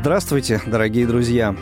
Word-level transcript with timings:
Здравствуйте, 0.00 0.62
дорогие 0.66 1.06
друзья! 1.06 1.54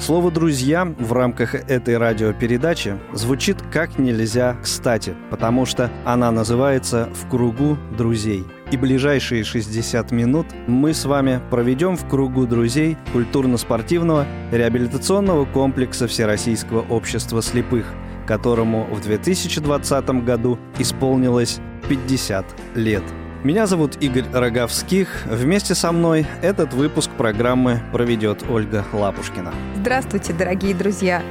Слово 0.00 0.32
«друзья» 0.32 0.84
в 0.98 1.12
рамках 1.12 1.54
этой 1.54 1.96
радиопередачи 1.96 2.98
звучит 3.12 3.62
как 3.70 4.00
нельзя 4.00 4.56
кстати, 4.60 5.14
потому 5.30 5.64
что 5.64 5.88
она 6.04 6.32
называется 6.32 7.08
«В 7.14 7.30
кругу 7.30 7.78
друзей». 7.96 8.44
И 8.72 8.76
ближайшие 8.76 9.44
60 9.44 10.10
минут 10.10 10.48
мы 10.66 10.92
с 10.92 11.04
вами 11.04 11.40
проведем 11.50 11.96
в 11.96 12.08
кругу 12.08 12.48
друзей 12.48 12.96
культурно-спортивного 13.12 14.26
реабилитационного 14.50 15.44
комплекса 15.44 16.08
Всероссийского 16.08 16.80
общества 16.80 17.40
слепых, 17.42 17.86
которому 18.26 18.86
в 18.92 19.00
2020 19.02 20.24
году 20.24 20.58
исполнилось 20.80 21.60
50 21.88 22.44
лет– 22.74 23.04
меня 23.44 23.66
зовут 23.66 23.96
Игорь 24.00 24.24
Роговских. 24.32 25.24
Вместе 25.26 25.74
со 25.74 25.92
мной 25.92 26.26
этот 26.42 26.72
выпуск 26.72 27.10
программы 27.12 27.80
проведет 27.92 28.44
Ольга 28.50 28.84
Лапушкина. 28.92 29.54
Здравствуйте, 29.76 30.32
дорогие 30.32 30.74
друзья! 30.74 31.22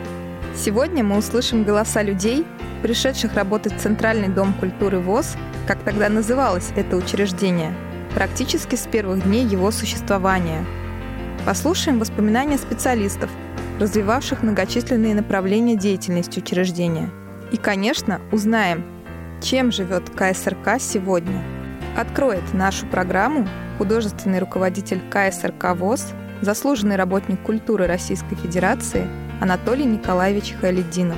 Сегодня 0.56 1.04
мы 1.04 1.18
услышим 1.18 1.64
голоса 1.64 2.02
людей, 2.02 2.46
пришедших 2.82 3.36
работать 3.36 3.74
в 3.74 3.80
Центральный 3.80 4.30
дом 4.30 4.54
культуры 4.54 5.00
ВОЗ, 5.00 5.36
как 5.68 5.80
тогда 5.84 6.08
называлось 6.08 6.72
это 6.76 6.96
учреждение, 6.96 7.74
практически 8.16 8.76
с 8.76 8.88
первых 8.88 9.24
дней 9.24 9.46
его 9.46 9.70
существования. 9.72 10.66
Послушаем 11.46 12.00
воспоминания 12.00 12.58
специалистов, 12.58 13.30
развивавших 13.80 14.44
многочисленные 14.44 15.14
направления 15.14 15.76
деятельности 15.76 16.40
учреждения. 16.40 17.10
И, 17.52 17.58
конечно, 17.58 18.22
узнаем, 18.32 18.86
чем 19.42 19.72
живет 19.72 20.10
КСРК 20.10 20.80
сегодня– 20.80 21.44
Откроет 21.98 22.54
нашу 22.54 22.86
программу 22.86 23.50
художественный 23.80 24.38
руководитель 24.38 25.02
КСРК 25.10 25.76
ВОЗ, 25.76 26.10
заслуженный 26.44 26.96
работник 26.96 27.42
культуры 27.42 27.88
Российской 27.88 28.36
Федерации 28.36 29.08
Анатолий 29.42 29.86
Николаевич 29.86 30.54
Халидинов. 30.62 31.18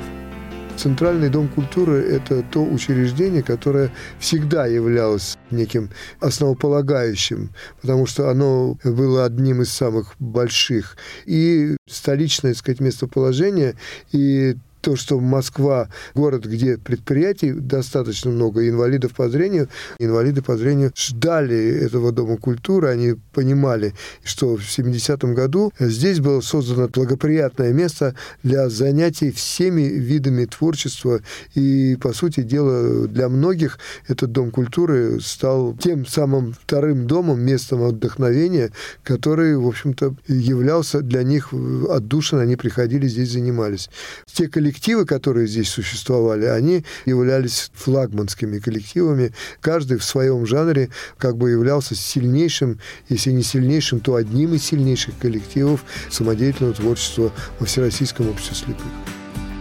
Центральный 0.78 1.28
дом 1.28 1.48
культуры– 1.48 1.98
это 2.10 2.42
то 2.42 2.64
учреждение, 2.64 3.42
которое 3.42 3.90
всегда 4.18 4.64
являлось 4.64 5.36
неким 5.50 5.90
основополагающим, 6.18 7.50
потому 7.82 8.06
что 8.06 8.30
оно 8.30 8.78
было 8.82 9.26
одним 9.26 9.60
из 9.60 9.68
самых 9.68 10.14
больших. 10.18 10.96
И 11.26 11.76
столичное, 11.86 12.52
так 12.52 12.58
сказать, 12.58 12.80
местоположение, 12.80 13.74
и 14.12 14.56
то, 14.80 14.96
что 14.96 15.20
Москва– 15.20 15.88
город, 16.14 16.46
где 16.46 16.78
предприятий 16.78 17.52
достаточно 17.52 18.30
много, 18.30 18.68
инвалидов 18.68 19.12
по 19.14 19.28
зрению, 19.28 19.68
инвалиды 19.98 20.42
по 20.42 20.56
зрению 20.56 20.92
ждали 20.96 21.56
этого 21.56 22.12
Дома 22.12 22.36
культуры, 22.36 22.88
они 22.88 23.14
понимали, 23.32 23.94
что 24.24 24.56
в 24.56 24.62
70-м 24.62 25.34
году 25.34 25.72
здесь 25.78 26.20
было 26.20 26.40
создано 26.40 26.88
благоприятное 26.88 27.72
место 27.72 28.14
для 28.42 28.68
занятий 28.68 29.30
всеми 29.30 29.82
видами 29.82 30.44
творчества, 30.46 31.20
и, 31.54 31.96
по 32.00 32.12
сути 32.12 32.42
дела, 32.42 33.06
для 33.06 33.28
многих 33.28 33.78
этот 34.08 34.32
Дом 34.32 34.50
культуры 34.50 35.20
стал 35.20 35.76
тем 35.76 36.06
самым 36.06 36.54
вторым 36.54 37.06
домом, 37.06 37.40
местом 37.40 37.82
отдохновения, 37.82 38.72
который, 39.02 39.56
в 39.56 39.66
общем-то, 39.66 40.14
являлся 40.26 41.00
для 41.00 41.22
них 41.22 41.52
отдушин, 41.52 42.38
они 42.38 42.56
приходили 42.56 43.06
здесь, 43.06 43.32
занимались. 43.32 43.90
Те 44.32 44.48
коллективы, 44.48 44.69
коллективы, 44.70 45.04
которые 45.04 45.48
здесь 45.48 45.68
существовали, 45.68 46.44
они 46.44 46.84
являлись 47.04 47.70
флагманскими 47.74 48.60
коллективами. 48.60 49.32
Каждый 49.60 49.98
в 49.98 50.04
своем 50.04 50.46
жанре 50.46 50.90
как 51.18 51.36
бы 51.36 51.50
являлся 51.50 51.96
сильнейшим, 51.96 52.78
если 53.08 53.32
не 53.32 53.42
сильнейшим, 53.42 53.98
то 53.98 54.14
одним 54.14 54.54
из 54.54 54.64
сильнейших 54.64 55.18
коллективов 55.18 55.84
самодеятельного 56.08 56.74
творчества 56.74 57.32
во 57.58 57.66
Всероссийском 57.66 58.28
обществе 58.30 58.56
слепых. 58.56 58.86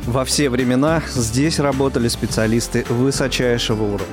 Во 0.05 0.25
все 0.25 0.49
времена 0.49 1.01
здесь 1.15 1.59
работали 1.59 2.07
специалисты 2.07 2.85
высочайшего 2.89 3.83
уровня. 3.83 4.05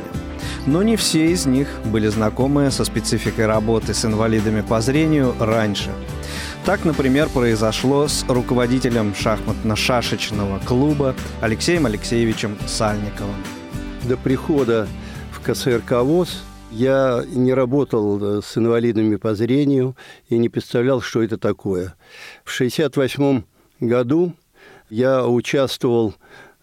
Но 0.67 0.83
не 0.83 0.97
все 0.97 1.31
из 1.31 1.47
них 1.47 1.69
были 1.84 2.09
знакомы 2.09 2.71
со 2.71 2.84
спецификой 2.84 3.47
работы 3.47 3.93
с 3.93 4.05
инвалидами 4.05 4.63
по 4.63 4.81
зрению 4.81 5.34
раньше– 5.39 5.91
так, 6.66 6.84
например, 6.84 7.28
произошло 7.28 8.09
с 8.09 8.25
руководителем 8.28 9.15
шахматно-шашечного 9.15 10.66
клуба 10.66 11.15
Алексеем 11.41 11.87
Алексеевичем 11.87 12.59
Сальниковым. 12.66 13.37
До 14.09 14.16
прихода 14.16 14.88
в 15.31 15.41
КСРК 15.43 16.03
ВОЗ 16.03 16.43
я 16.72 17.22
не 17.28 17.54
работал 17.54 18.21
э, 18.21 18.43
с 18.43 18.59
инвалидами 18.59 19.15
по 19.15 19.37
зрению 19.37 19.97
и 20.28 20.38
не 20.38 20.49
представлял, 20.49 21.00
что 21.00 21.22
это 21.22 21.38
такое. 21.38 21.94
В 22.44 22.53
1968 22.53 23.44
году 23.78 24.33
я 24.91 25.25
участвовал 25.25 26.16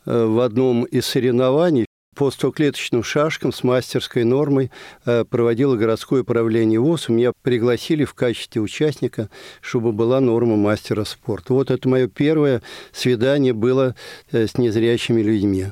э, 0.05 0.25
в 0.25 0.41
одном 0.41 0.83
из 0.83 1.05
соревнований 1.05 1.85
по 2.13 2.31
стоклеточным 2.31 3.03
шашкам 3.03 3.51
с 3.51 3.63
мастерской 3.63 4.23
нормой 4.23 4.71
э, 5.05 5.25
проводило 5.25 5.75
городское 5.75 6.21
управление 6.21 6.79
ВОЗ. 6.79 7.09
Меня 7.09 7.33
пригласили 7.41 8.05
в 8.05 8.13
качестве 8.13 8.61
участника, 8.61 9.29
чтобы 9.61 9.91
была 9.91 10.19
норма 10.19 10.55
мастера 10.55 11.03
спорта. 11.03 11.53
Вот 11.53 11.71
это 11.71 11.87
мое 11.89 12.07
первое 12.07 12.61
свидание 12.91 13.53
было 13.53 13.95
э, 14.31 14.47
с 14.47 14.57
незрячими 14.57 15.21
людьми. 15.21 15.67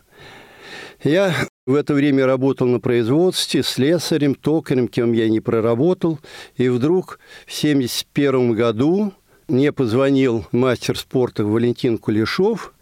Я 1.04 1.34
в 1.66 1.74
это 1.74 1.94
время 1.94 2.26
работал 2.26 2.68
на 2.68 2.80
производстве, 2.80 3.64
слесарем, 3.64 4.36
токарем, 4.36 4.88
кем 4.88 5.14
я 5.14 5.30
не 5.30 5.40
проработал. 5.40 6.20
И 6.58 6.70
вдруг 6.70 7.20
в 7.48 7.58
1971 7.58 8.54
году 8.54 9.14
мне 9.48 9.72
позвонил 9.72 10.46
мастер 10.52 10.98
спорта 10.98 11.44
Валентин 11.44 11.98
Кулешов 11.98 12.74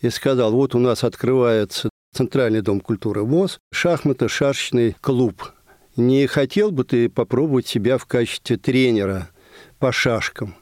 и 0.00 0.10
сказал, 0.10 0.52
вот 0.52 0.74
у 0.74 0.78
нас 0.78 1.02
открывается 1.02 1.90
Центральный 2.14 2.62
дом 2.62 2.78
культуры 2.78 3.24
ВОЗ, 3.24 3.58
шахмато-шашечный 3.72 4.94
клуб. 5.00 5.50
Не 5.96 6.28
хотел 6.28 6.70
бы 6.70 6.84
ты 6.84 7.08
попробовать 7.08 7.66
себя 7.66 7.98
в 7.98 8.06
качестве 8.06 8.56
тренера 8.56 9.30
по 9.80 9.90
шашкам? 9.90 10.54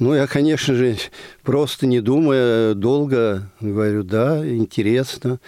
Ну, 0.00 0.14
я, 0.14 0.26
конечно 0.26 0.74
же, 0.74 0.96
просто 1.44 1.86
не 1.86 2.00
думая, 2.00 2.74
долго 2.74 3.52
говорю, 3.60 4.02
да, 4.02 4.44
интересно. 4.44 5.38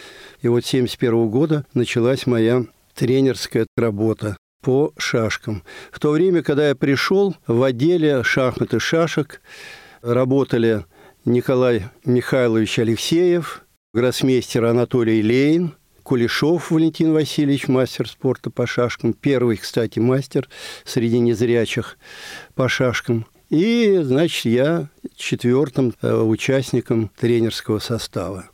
И 0.43 0.49
вот 0.49 0.65
с 0.65 0.69
1971 0.69 1.29
года 1.29 1.67
началась 1.75 2.29
моя 2.29 2.65
тренерская 2.95 3.67
работа 3.77 4.37
по 4.63 4.93
шашкам. 4.97 5.65
В 5.91 5.99
то 5.99 6.13
время, 6.13 6.45
когда 6.45 6.69
я 6.69 6.77
пришел, 6.77 7.35
в 7.49 7.65
отделе 7.65 8.23
шахмат 8.23 8.75
и 8.75 8.79
шашек 8.79 9.41
работали 10.03 10.85
Николай 11.25 11.87
Михайлович 12.05 12.79
Алексеев– 12.79 13.65
гроссмейстер 13.93 14.67
Анатолий 14.67 15.23
Лейн, 15.23 15.75
Кулешов 16.05 16.71
Валентин 16.71 17.13
Васильевич, 17.13 17.67
мастер 17.69 18.09
спорта 18.09 18.51
по 18.51 18.67
шашкам, 18.67 19.13
первый, 19.13 19.57
кстати, 19.57 19.99
мастер 19.99 20.49
среди 20.85 21.19
незрячих 21.19 21.99
по 22.55 22.69
шашкам. 22.69 23.27
И, 23.49 23.99
значит, 24.03 24.45
я 24.45 24.89
четвертым 25.17 25.93
э, 26.03 26.15
участником 26.15 27.11
тренерского 27.19 27.81
состава 27.81 28.50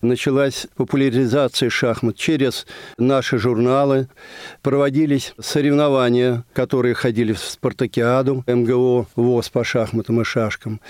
началась 0.00 0.66
популяризация 0.76 1.70
шахмат 1.70 2.16
через 2.16 2.66
наши 2.98 3.38
журналы. 3.38 4.08
Проводились 4.62 5.34
соревнования, 5.40 6.44
которые 6.52 6.94
ходили 6.94 7.32
в 7.32 7.38
спартакиаду 7.38 8.44
МГО 8.46 9.06
ВОЗ 9.16 9.48
по 9.50 9.64
шахматам 9.64 10.20
и 10.20 10.24
шашкам. 10.24 10.80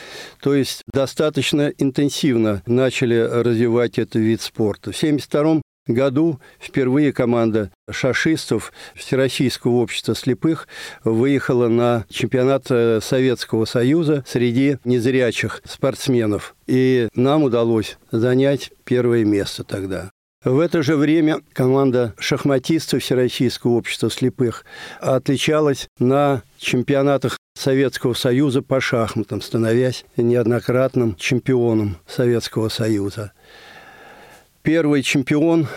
То 0.41 0.55
есть 0.55 0.83
достаточно 0.93 1.73
интенсивно 1.79 2.63
начали 2.67 3.17
развивать 3.17 3.99
этот 3.99 4.17
вид 4.17 4.41
спорта. 4.43 4.93
В 4.93 4.97
1972 4.97 5.63
году 5.87 6.41
впервые 6.61 7.13
команда 7.13 7.71
шашистов 7.91 8.73
Всероссийского 8.95 9.77
общества 9.77 10.15
слепых 10.15 10.69
выехала 11.05 11.69
на 11.69 12.05
чемпионат 12.09 12.67
э, 12.71 13.01
Советского 13.03 13.65
Союза 13.65 14.25
среди 14.27 14.79
незрячих 14.85 15.63
спортсменов. 15.65 16.55
И 16.67 17.09
нам 17.15 17.45
удалось 17.45 17.99
занять 18.11 18.73
первое 18.85 19.25
место 19.25 19.65
тогда. 19.65 20.11
В 20.45 20.61
это 20.61 20.83
же 20.83 20.97
время 20.97 21.41
команда 21.53 22.15
шахматистов 22.19 23.03
Всероссийского 23.03 23.73
общества 23.73 24.11
слепых 24.11 24.65
отличалась 25.01 25.89
на 25.99 26.43
чемпионатах 26.59 27.37
Советского 27.59 28.15
Союза 28.15 28.63
по 28.63 28.81
шахматам, 28.81 29.41
становясь 29.41 30.05
неоднократным 30.17 31.17
чемпионом 31.17 31.97
Советского 32.07 32.69
Союза. 32.69 33.33
Первый 34.67 35.05
чемпион 35.05 35.69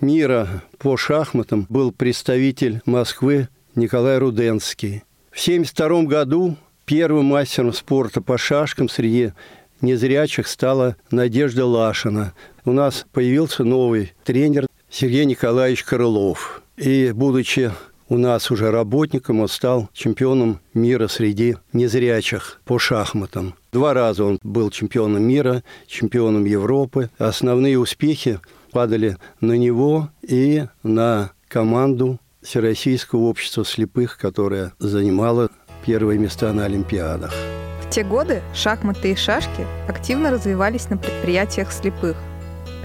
мира 0.00 0.62
по 0.78 0.96
шахматам 0.96 1.66
был 1.68 1.92
представитель 1.92 2.80
Москвы 2.86 3.48
Николай 3.74 4.16
Руденский. 4.16 5.04
В 5.30 5.38
1972 5.38 6.04
году 6.04 6.56
первым 6.86 7.26
мастером 7.26 7.74
спорта 7.74 8.22
по 8.22 8.38
шашкам 8.38 8.88
среди 8.88 9.34
незрячих 9.82 10.48
стала 10.48 10.96
Надежда 11.10 11.66
Лашина. 11.66 12.32
У 12.64 12.72
нас 12.72 13.04
появился 13.12 13.64
новый 13.64 14.14
тренер 14.24 14.66
Сергей 14.88 15.26
Николаевич 15.26 15.84
Крылов. 15.84 16.62
И, 16.78 17.12
будучи 17.14 17.70
у 18.08 18.16
нас 18.16 18.50
уже 18.50 18.70
работником, 18.70 19.40
он 19.40 19.48
стал 19.48 19.88
чемпионом 19.92 20.60
мира 20.74 21.08
среди 21.08 21.56
незрячих 21.72 22.60
по 22.64 22.78
шахматам. 22.78 23.54
Два 23.72 23.94
раза 23.94 24.24
он 24.24 24.38
был 24.42 24.70
чемпионом 24.70 25.22
мира, 25.22 25.62
чемпионом 25.86 26.44
Европы. 26.44 27.10
Основные 27.18 27.78
успехи 27.78 28.40
падали 28.72 29.16
на 29.40 29.54
него 29.54 30.10
и 30.22 30.64
на 30.82 31.32
команду 31.48 32.18
Всероссийского 32.42 33.24
общества 33.24 33.64
слепых, 33.64 34.16
которое 34.16 34.72
занимало 34.78 35.50
первые 35.84 36.18
места 36.18 36.52
на 36.52 36.64
Олимпиадах. 36.64 37.34
В 37.82 37.90
те 37.90 38.04
годы 38.04 38.42
шахматы 38.54 39.12
и 39.12 39.16
шашки 39.16 39.66
активно 39.88 40.30
развивались 40.30 40.88
на 40.88 40.96
предприятиях 40.96 41.72
слепых. 41.72 42.16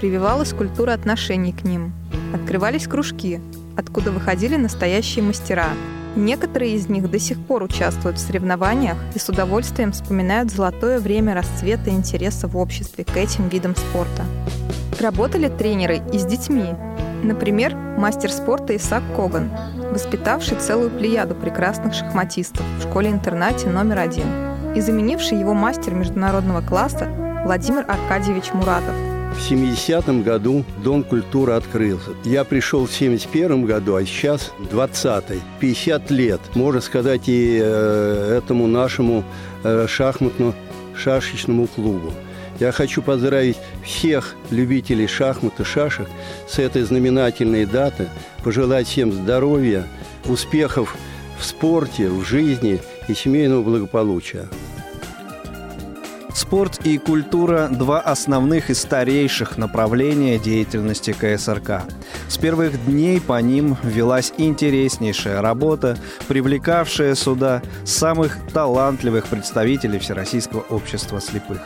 Прививалась 0.00 0.52
культура 0.52 0.92
отношений 0.92 1.52
к 1.52 1.62
ним. 1.64 1.92
Открывались 2.34 2.86
кружки, 2.86 3.40
откуда 3.76 4.10
выходили 4.10 4.56
настоящие 4.56 5.24
мастера. 5.24 5.68
Некоторые 6.16 6.74
из 6.74 6.88
них 6.88 7.10
до 7.10 7.18
сих 7.18 7.38
пор 7.38 7.64
участвуют 7.64 8.18
в 8.18 8.20
соревнованиях 8.20 8.96
и 9.14 9.18
с 9.18 9.28
удовольствием 9.28 9.92
вспоминают 9.92 10.50
золотое 10.50 11.00
время 11.00 11.34
расцвета 11.34 11.90
интереса 11.90 12.46
в 12.46 12.56
обществе 12.56 13.04
к 13.04 13.16
этим 13.16 13.48
видам 13.48 13.74
спорта. 13.74 14.24
Работали 15.00 15.48
тренеры 15.48 16.02
и 16.12 16.18
с 16.18 16.24
детьми. 16.24 16.66
Например, 17.24 17.74
мастер 17.74 18.30
спорта 18.30 18.76
Исаак 18.76 19.02
Коган, 19.16 19.50
воспитавший 19.90 20.58
целую 20.58 20.90
плеяду 20.90 21.34
прекрасных 21.34 21.94
шахматистов 21.94 22.64
в 22.78 22.82
школе-интернате 22.82 23.68
номер 23.68 23.98
один 23.98 24.26
и 24.76 24.80
заменивший 24.80 25.38
его 25.38 25.54
мастер 25.54 25.94
международного 25.94 26.60
класса 26.60 27.08
Владимир 27.44 27.84
Аркадьевич 27.88 28.52
Муратов– 28.52 28.94
в 29.34 29.50
70-м 29.50 30.22
году 30.22 30.64
Дом 30.82 31.02
культуры 31.02 31.52
открылся. 31.52 32.10
Я 32.24 32.44
пришел 32.44 32.86
в 32.86 32.92
71 32.92 33.66
году, 33.66 33.96
а 33.96 34.04
сейчас 34.04 34.52
20-й. 34.70 35.40
50 35.60 36.10
лет, 36.10 36.40
можно 36.54 36.80
сказать, 36.80 37.22
и 37.28 37.60
э, 37.62 38.38
этому 38.38 38.66
нашему 38.66 39.24
э, 39.64 39.86
шахматно-шашечному 39.88 41.66
клубу. 41.66 42.12
Я 42.60 42.70
хочу 42.70 43.02
поздравить 43.02 43.56
всех 43.84 44.36
любителей 44.50 45.08
шахмат 45.08 45.58
и 45.58 45.64
шашек 45.64 46.08
с 46.48 46.58
этой 46.58 46.82
знаменательной 46.82 47.66
даты, 47.66 48.08
пожелать 48.44 48.86
всем 48.86 49.12
здоровья, 49.12 49.86
успехов 50.26 50.94
в 51.38 51.44
спорте, 51.44 52.08
в 52.08 52.24
жизни 52.24 52.80
и 53.08 53.14
семейного 53.14 53.62
благополучия. 53.62 54.48
Спорт 56.34 56.84
и 56.84 56.98
культура– 56.98 57.68
два 57.72 58.00
основных 58.00 58.68
и 58.68 58.74
старейших 58.74 59.56
направления 59.56 60.36
деятельности 60.36 61.12
КСРК. 61.12 61.84
С 62.28 62.38
первых 62.38 62.84
дней 62.86 63.20
по 63.20 63.40
ним 63.40 63.76
велась 63.84 64.32
интереснейшая 64.36 65.40
работа, 65.40 65.96
привлекавшая 66.26 67.14
сюда 67.14 67.62
самых 67.84 68.36
талантливых 68.52 69.28
представителей 69.28 70.00
Всероссийского 70.00 70.62
общества 70.70 71.20
слепых. 71.20 71.62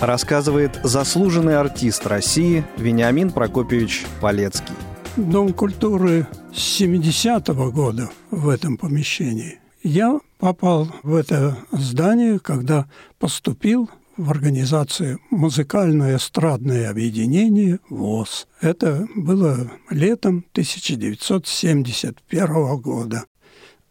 Рассказывает 0.00 0.80
заслуженный 0.82 1.56
артист 1.56 2.04
России 2.08 2.64
Вениамин 2.76 3.30
Прокопьевич 3.30 4.04
Полецкий. 4.20 4.74
Дом 5.16 5.52
культуры 5.52 6.26
с 6.52 6.80
70-го 6.80 7.70
года 7.70 8.10
в 8.32 8.48
этом 8.48 8.78
помещении. 8.78 9.61
Я 9.82 10.20
попал 10.38 10.88
в 11.02 11.16
это 11.16 11.58
здание, 11.72 12.38
когда 12.38 12.86
поступил 13.18 13.90
в 14.16 14.30
организацию 14.30 15.18
«Музыкальное 15.30 16.18
эстрадное 16.18 16.88
объединение 16.88 17.80
ВОЗ». 17.88 18.46
Это 18.60 19.08
было 19.16 19.72
летом 19.90 20.44
1971 20.52 22.80
года. 22.80 23.24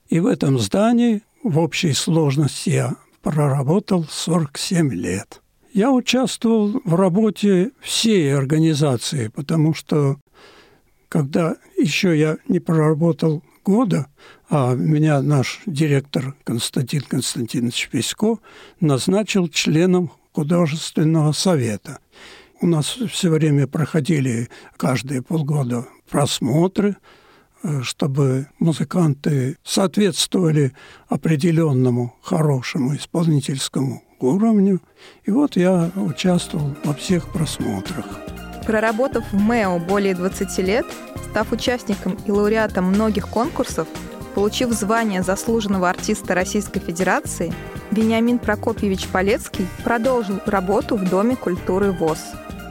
И 0.07 0.21
в 0.21 0.27
этом 0.27 0.59
здании 0.59 1.23
в 1.43 1.59
общей 1.59 1.91
сложности 1.91 2.69
я 2.69 2.95
проработал 3.21 4.05
47 4.09 4.93
лет. 4.93 5.41
Я 5.73 5.91
участвовал 5.91 6.79
в 6.85 6.95
работе 6.95 7.71
всей 7.81 8.33
организации, 8.33 9.27
потому 9.27 9.73
что 9.73 10.21
когда 11.09 11.57
еще 11.77 12.17
я 12.17 12.38
не 12.47 12.61
проработал 12.61 13.43
года, 13.63 14.07
а 14.49 14.73
меня 14.75 15.21
наш 15.21 15.61
директор 15.65 16.35
Константин 16.43 17.01
Константинович 17.01 17.89
Песько 17.89 18.39
назначил 18.79 19.47
членом 19.47 20.11
художественного 20.33 21.31
совета. 21.31 21.99
У 22.61 22.67
нас 22.67 22.97
все 23.11 23.29
время 23.29 23.67
проходили 23.67 24.49
каждые 24.77 25.21
полгода 25.21 25.87
просмотры, 26.09 26.95
э, 27.63 27.81
чтобы 27.81 28.47
музыканты 28.59 29.57
соответствовали 29.63 30.73
определенному 31.07 32.15
хорошему 32.21 32.95
исполнительскому 32.95 34.03
уровню. 34.19 34.79
И 35.23 35.31
вот 35.31 35.55
я 35.55 35.91
участвовал 35.95 36.75
во 36.83 36.93
всех 36.93 37.31
просмотрах. 37.31 38.40
Проработав 38.71 39.25
в 39.33 39.38
МЭО 39.38 39.79
более 39.79 40.15
20 40.15 40.57
лет, 40.59 40.85
став 41.29 41.51
участником 41.51 42.18
и 42.25 42.31
лауреатом 42.31 42.85
многих 42.85 43.27
конкурсов, 43.27 43.85
получив 44.33 44.71
звание 44.71 45.23
заслуженного 45.23 45.89
артиста 45.89 46.35
Российской 46.35 46.79
Федерации, 46.79 47.53
Вениамин 47.91 48.39
Прокопьевич 48.39 49.09
Полецкий 49.09 49.68
продолжил 49.83 50.39
работу 50.45 50.95
в 50.95 51.03
Доме 51.09 51.35
культуры 51.35 51.91
ВОЗ. 51.91 52.19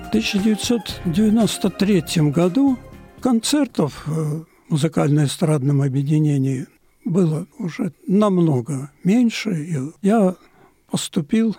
В 0.06 0.08
1993 0.08 2.31
году 2.31 2.79
концертов 3.20 4.06
в 4.06 4.46
музыкально-эстрадном 4.70 5.82
объединении 5.82 6.67
было 7.05 7.46
уже 7.58 7.93
намного 8.06 8.91
меньше, 9.05 9.50
и 9.50 9.76
я 10.00 10.35
поступил 10.91 11.58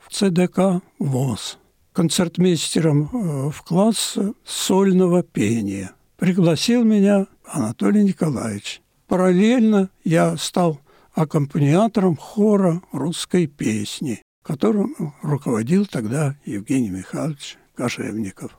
в 0.00 0.08
ЦДК 0.14 0.80
ВОЗ 0.98 1.58
концертмейстером 1.92 3.10
э, 3.12 3.50
в 3.50 3.62
класс 3.62 4.18
сольного 4.44 5.22
пения. 5.22 5.92
Пригласил 6.16 6.84
меня 6.84 7.26
Анатолий 7.44 8.04
Николаевич. 8.04 8.80
Параллельно 9.08 9.90
я 10.04 10.36
стал 10.36 10.80
аккомпаниатором 11.14 12.16
хора 12.16 12.80
русской 12.92 13.46
песни, 13.46 14.22
которым 14.42 15.14
руководил 15.22 15.86
тогда 15.86 16.36
Евгений 16.44 16.90
Михайлович 16.90 17.58
Кожевников. 17.74 18.56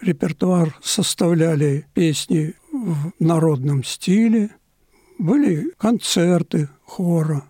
Репертуар 0.00 0.76
составляли 0.82 1.86
песни 1.94 2.54
в 2.72 3.12
народном 3.18 3.84
стиле, 3.84 4.50
были 5.18 5.72
концерты 5.78 6.68
хора. 6.84 7.44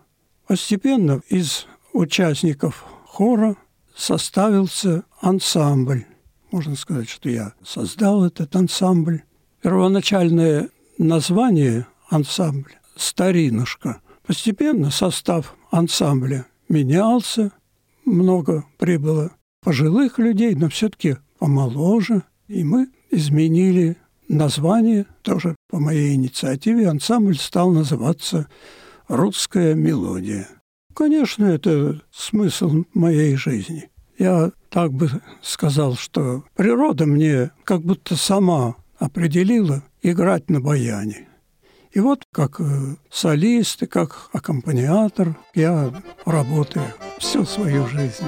Постепенно 0.47 1.23
из 1.29 1.67
участников 1.93 2.85
хора 3.07 3.57
составился 3.97 5.05
ансамбль. 5.21 6.05
Можно 6.53 6.77
сказать, 6.77 7.09
что 7.09 7.29
я 7.29 7.55
создал 7.65 8.25
этот 8.25 8.55
ансамбль. 8.55 9.23
Первоначальное 9.63 10.69
название 10.99 11.87
ансамбля 12.09 12.81
«Старинушка». 12.95 14.01
Постепенно 14.27 14.91
состав 14.91 15.55
ансамбля 15.71 16.47
менялся, 16.69 17.53
много 18.05 18.65
прибыло 18.79 19.33
пожилых 19.63 20.19
людей, 20.19 20.55
но 20.55 20.69
все-таки 20.69 21.17
помоложе. 21.39 22.23
И 22.49 22.63
мы 22.63 22.89
изменили 23.11 23.97
название, 24.29 25.07
тоже 25.23 25.57
по 25.69 25.79
моей 25.79 26.15
инициативе, 26.15 26.89
ансамбль 26.89 27.37
стал 27.37 27.71
называться 27.71 28.49
«Русская 29.09 29.75
мелодия». 29.75 30.49
Конечно, 30.97 31.45
это 31.45 32.01
смысл 32.11 32.85
моей 32.95 33.37
жизни. 33.37 33.91
Я 34.17 34.51
так 34.71 34.95
бы 34.95 35.11
сказал, 35.43 35.95
что 35.95 36.43
природа 36.55 37.05
мне 37.05 37.51
как 37.65 37.83
будто 37.83 38.17
сама 38.17 38.77
определила 38.99 39.83
играть 40.01 40.49
на 40.49 40.63
баяне. 40.63 41.29
И 41.93 42.01
вот 42.01 42.25
как 42.33 42.61
э, 42.61 42.97
солист 43.11 43.83
и 43.83 43.87
как 43.87 44.31
аккомпаниатор 44.33 45.37
я 45.55 45.93
работаю 46.25 46.87
всю 47.19 47.45
свою 47.45 47.87
жизнь. 47.89 48.25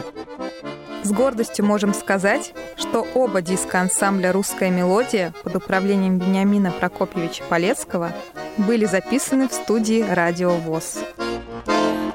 С 1.04 1.10
гордостью 1.10 1.64
можем 1.64 1.94
сказать, 1.94 2.52
что 2.76 3.06
оба 3.14 3.40
диска 3.40 3.80
ансамбля 3.80 4.30
«Русская 4.30 4.70
мелодия» 4.70 5.32
под 5.42 5.56
управлением 5.56 6.18
Вениамина 6.18 6.70
Прокопьевича 6.70 7.44
Полецкого 7.48 8.12
были 8.58 8.84
записаны 8.84 9.48
в 9.48 9.54
студии 9.54 10.02
«Радио 10.02 10.50
ВОЗ». 10.50 10.98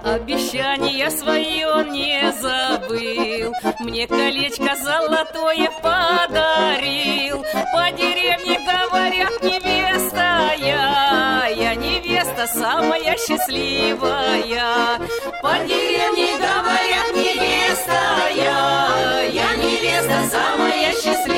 Обещание 0.04 1.10
свое 1.10 1.66
он 1.66 1.94
не 1.94 2.30
забыл. 2.34 3.54
Мне 3.80 4.06
колечко 4.06 4.76
золотое 4.76 5.70
подарил. 5.82 7.42
По 7.72 7.90
деревне 7.96 8.60
говорят 8.60 9.42
невеста 9.42 10.52
я 10.58 11.48
Я 11.56 11.76
невеста 11.76 12.46
самая 12.48 13.16
счастливая. 13.18 15.00
По 15.42 15.54
деревне 15.66 16.38
говорят 16.38 17.14
невеста 17.16 18.28
я 18.36 19.22
Я 19.32 19.56
невеста 19.56 20.30
самая 20.30 20.92
счастливая. 20.92 21.34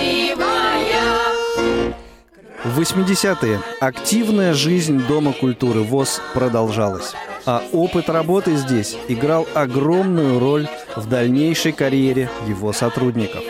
В 2.64 2.80
80-е 2.82 3.62
активная 3.80 4.56
жизнь 4.56 5.06
Дома 5.08 5.34
культуры 5.34 5.82
ВОЗ 5.82 6.20
продолжалась. 6.34 7.14
А 7.46 7.64
опыт 7.72 8.10
работы 8.10 8.56
здесь 8.56 8.98
играл 9.08 9.48
огромную 9.54 10.40
роль 10.40 10.68
в 10.96 11.08
дальнейшей 11.08 11.74
карьере 11.74 12.30
его 12.48 12.74
сотрудников. 12.74 13.44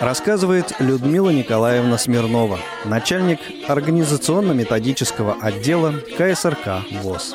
Рассказывает 0.00 0.74
Людмила 0.80 1.30
Николаевна 1.30 1.98
Смирнова, 1.98 2.58
начальник 2.84 3.38
организационно-методического 3.68 5.36
отдела 5.40 5.92
КСРК 6.16 6.82
ВОЗ. 7.02 7.34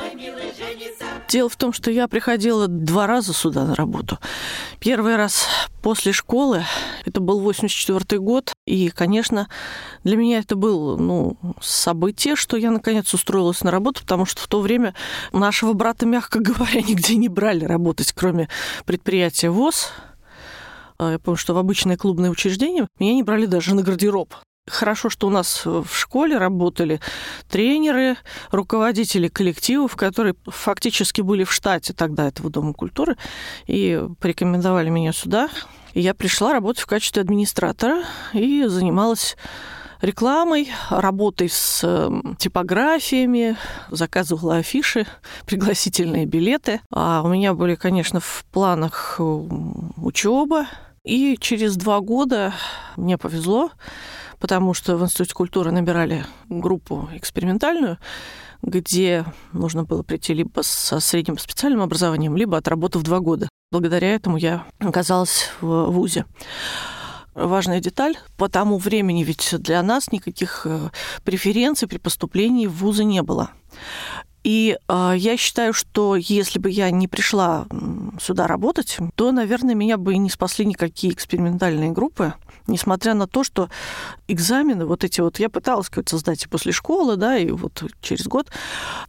Дело 1.28 1.48
в 1.48 1.56
том, 1.56 1.72
что 1.72 1.90
я 1.90 2.06
приходила 2.06 2.68
два 2.68 3.06
раза 3.06 3.32
сюда 3.32 3.64
на 3.64 3.74
работу. 3.74 4.18
Первый 4.78 5.16
раз 5.16 5.46
после 5.82 6.12
школы, 6.12 6.64
это 7.04 7.20
был 7.20 7.40
84 7.40 8.20
год, 8.20 8.52
и, 8.66 8.90
конечно, 8.90 9.48
для 10.04 10.16
меня 10.16 10.38
это 10.38 10.54
было 10.54 10.96
ну, 10.96 11.36
событие, 11.60 12.36
что 12.36 12.56
я, 12.56 12.70
наконец, 12.70 13.12
устроилась 13.12 13.62
на 13.62 13.72
работу, 13.72 14.02
потому 14.02 14.24
что 14.24 14.40
в 14.40 14.46
то 14.46 14.60
время 14.60 14.94
нашего 15.32 15.72
брата, 15.72 16.06
мягко 16.06 16.38
говоря, 16.38 16.80
нигде 16.86 17.16
не 17.16 17.28
брали 17.28 17.64
работать, 17.64 18.12
кроме 18.12 18.48
предприятия 18.84 19.50
ВОЗ. 19.50 19.90
А 20.98 21.12
я 21.12 21.18
помню, 21.18 21.36
что 21.36 21.54
в 21.54 21.58
обычное 21.58 21.96
клубное 21.96 22.30
учреждение 22.30 22.86
меня 22.98 23.14
не 23.14 23.22
брали 23.22 23.46
даже 23.46 23.74
на 23.74 23.82
гардероб. 23.82 24.34
Хорошо, 24.68 25.10
что 25.10 25.28
у 25.28 25.30
нас 25.30 25.64
в 25.64 25.86
школе 25.92 26.38
работали 26.38 27.00
тренеры, 27.48 28.16
руководители 28.50 29.28
коллективов, 29.28 29.94
которые 29.94 30.34
фактически 30.44 31.20
были 31.20 31.44
в 31.44 31.52
штате 31.52 31.92
тогда 31.92 32.26
этого 32.26 32.50
Дома 32.50 32.72
культуры, 32.72 33.16
и 33.68 34.02
порекомендовали 34.18 34.88
меня 34.88 35.12
сюда. 35.12 35.48
И 35.94 36.00
я 36.00 36.14
пришла 36.14 36.52
работать 36.52 36.82
в 36.82 36.86
качестве 36.86 37.22
администратора 37.22 38.02
и 38.32 38.64
занималась 38.66 39.36
рекламой, 40.02 40.68
работой 40.90 41.48
с 41.48 41.82
эм, 41.84 42.36
типографиями, 42.36 43.56
заказывала 43.90 44.56
афиши, 44.56 45.06
пригласительные 45.46 46.26
билеты. 46.26 46.80
А 46.90 47.22
у 47.24 47.28
меня 47.28 47.54
были, 47.54 47.76
конечно, 47.76 48.20
в 48.20 48.44
планах 48.50 49.16
э, 49.18 49.22
учеба. 49.22 50.66
И 51.04 51.36
через 51.38 51.76
два 51.76 52.00
года 52.00 52.52
мне 52.96 53.16
повезло 53.16 53.70
потому 54.46 54.74
что 54.74 54.96
в 54.96 55.02
Институте 55.02 55.34
культуры 55.34 55.72
набирали 55.72 56.24
группу 56.48 57.08
экспериментальную, 57.14 57.98
где 58.62 59.24
нужно 59.52 59.82
было 59.82 60.04
прийти 60.04 60.34
либо 60.34 60.60
со 60.62 61.00
средним 61.00 61.36
специальным 61.36 61.82
образованием, 61.82 62.36
либо 62.36 62.56
отработав 62.56 63.02
два 63.02 63.18
года. 63.18 63.48
Благодаря 63.72 64.14
этому 64.14 64.36
я 64.36 64.64
оказалась 64.78 65.50
в 65.60 65.86
ВУЗе 65.86 66.26
важная 67.34 67.80
деталь. 67.80 68.16
По 68.36 68.48
тому 68.48 68.78
времени 68.78 69.24
ведь 69.24 69.52
для 69.58 69.82
нас 69.82 70.12
никаких 70.12 70.62
э, 70.64 70.90
преференций 71.24 71.88
при 71.88 71.98
поступлении 71.98 72.68
в 72.68 72.74
вузы 72.74 73.02
не 73.02 73.22
было. 73.22 73.50
И 74.44 74.78
э, 74.88 75.14
я 75.16 75.36
считаю, 75.36 75.72
что 75.72 76.14
если 76.14 76.60
бы 76.60 76.70
я 76.70 76.92
не 76.92 77.08
пришла 77.08 77.66
сюда 78.20 78.46
работать, 78.46 78.98
то, 79.16 79.32
наверное, 79.32 79.74
меня 79.74 79.96
бы 79.96 80.14
и 80.14 80.18
не 80.18 80.30
спасли 80.30 80.64
никакие 80.64 81.12
экспериментальные 81.12 81.90
группы, 81.90 82.34
несмотря 82.66 83.14
на 83.14 83.26
то, 83.26 83.44
что 83.44 83.68
экзамены, 84.28 84.86
вот 84.86 85.04
эти 85.04 85.20
вот, 85.20 85.38
я 85.38 85.48
пыталась 85.48 85.88
как-то 85.88 86.18
сдать 86.18 86.44
и 86.44 86.48
после 86.48 86.72
школы, 86.72 87.16
да, 87.16 87.36
и 87.36 87.50
вот 87.50 87.82
через 88.00 88.26
год, 88.26 88.48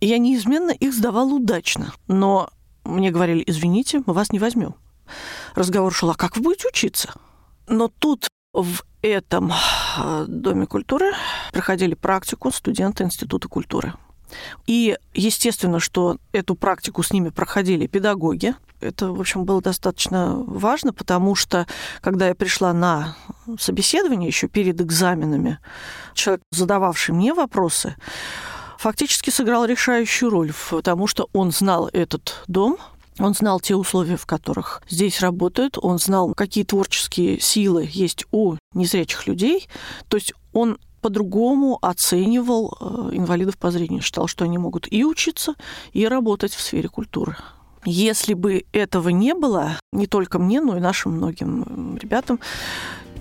я 0.02 0.18
неизменно 0.18 0.72
их 0.72 0.94
сдавала 0.94 1.34
удачно. 1.34 1.94
Но 2.08 2.50
мне 2.84 3.12
говорили, 3.12 3.44
извините, 3.46 4.02
мы 4.06 4.14
вас 4.14 4.32
не 4.32 4.40
возьмем. 4.40 4.76
Разговор 5.56 5.94
шел, 5.94 6.10
а 6.10 6.16
как 6.16 6.38
вы 6.38 6.44
будете 6.44 6.68
учиться? 6.68 7.14
Но 7.68 7.88
тут 7.88 8.28
в 8.54 8.84
этом 9.02 9.52
э, 9.98 10.26
Доме 10.28 10.66
культуры 10.66 11.12
проходили 11.52 11.94
практику 11.94 12.52
студенты 12.52 13.04
Института 13.04 13.48
культуры. 13.48 13.94
И 14.66 14.98
естественно, 15.14 15.80
что 15.80 16.18
эту 16.32 16.56
практику 16.56 17.04
с 17.04 17.12
ними 17.12 17.30
проходили 17.30 17.88
педагоги. 17.88 18.56
Это, 18.80 19.12
в 19.12 19.20
общем, 19.20 19.46
было 19.46 19.62
достаточно 19.62 20.36
важно, 20.46 20.94
потому 20.94 21.34
что, 21.36 21.66
когда 22.02 22.28
я 22.28 22.36
пришла 22.36 22.74
на 22.74 23.16
собеседование 23.60 24.28
еще 24.28 24.48
перед 24.48 24.80
экзаменами, 24.80 25.60
человек, 26.14 26.44
задававший 26.52 27.16
мне 27.16 27.34
вопросы, 27.34 27.96
фактически 28.78 29.32
сыграл 29.32 29.66
решающую 29.66 30.30
роль, 30.30 30.54
потому 30.70 31.08
что 31.08 31.28
он 31.34 31.52
знал 31.52 31.90
этот 31.92 32.44
дом, 32.48 32.78
он 33.20 33.34
знал 33.34 33.60
те 33.60 33.76
условия, 33.76 34.18
в 34.18 34.26
которых 34.26 34.82
здесь 34.88 35.22
работают, 35.22 35.78
он 35.82 35.98
знал, 35.98 36.34
какие 36.36 36.64
творческие 36.64 37.40
силы 37.40 37.90
есть 37.92 38.26
у 38.32 38.58
незрячих 38.74 39.26
людей. 39.28 39.68
То 40.08 40.18
есть 40.18 40.34
он 40.54 40.78
по-другому 41.08 41.80
оценивал 41.82 42.78
э, 42.82 43.10
инвалидов 43.14 43.58
по 43.58 43.72
зрению. 43.72 44.02
Считал, 44.02 44.28
что 44.28 44.44
они 44.44 44.58
могут 44.58 44.92
и 44.92 45.06
учиться, 45.06 45.54
и 45.94 46.06
работать 46.06 46.54
в 46.54 46.60
сфере 46.60 46.90
культуры. 46.90 47.38
Если 47.86 48.34
бы 48.34 48.66
этого 48.74 49.08
не 49.08 49.34
было, 49.34 49.80
не 49.94 50.06
только 50.06 50.38
мне, 50.38 50.60
но 50.60 50.76
и 50.76 50.82
нашим 50.82 51.14
многим 51.14 51.98
ребятам, 51.98 52.42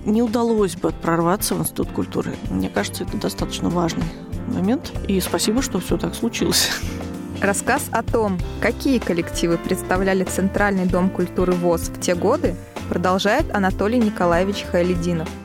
не 0.04 0.20
удалось 0.20 0.74
бы 0.74 0.90
прорваться 0.90 1.54
в 1.54 1.60
Институт 1.60 1.92
культуры. 1.92 2.34
Мне 2.50 2.68
кажется, 2.68 3.04
это 3.04 3.18
достаточно 3.18 3.68
важный 3.68 4.06
момент. 4.48 4.92
И 5.06 5.20
спасибо, 5.20 5.62
что 5.62 5.78
все 5.78 5.96
так 5.96 6.16
случилось. 6.16 6.70
Рассказ 7.40 7.88
о 7.92 8.02
том, 8.02 8.36
какие 8.60 8.98
коллективы 8.98 9.58
представляли 9.58 10.24
Центральный 10.24 10.86
дом 10.86 11.08
культуры 11.08 11.52
ВОЗ 11.52 11.82
в 11.82 12.00
те 12.00 12.16
годы, 12.16 12.56
продолжает 12.88 13.54
Анатолий 13.54 14.00
Николаевич 14.00 14.64
Хайлединов– 14.72 15.28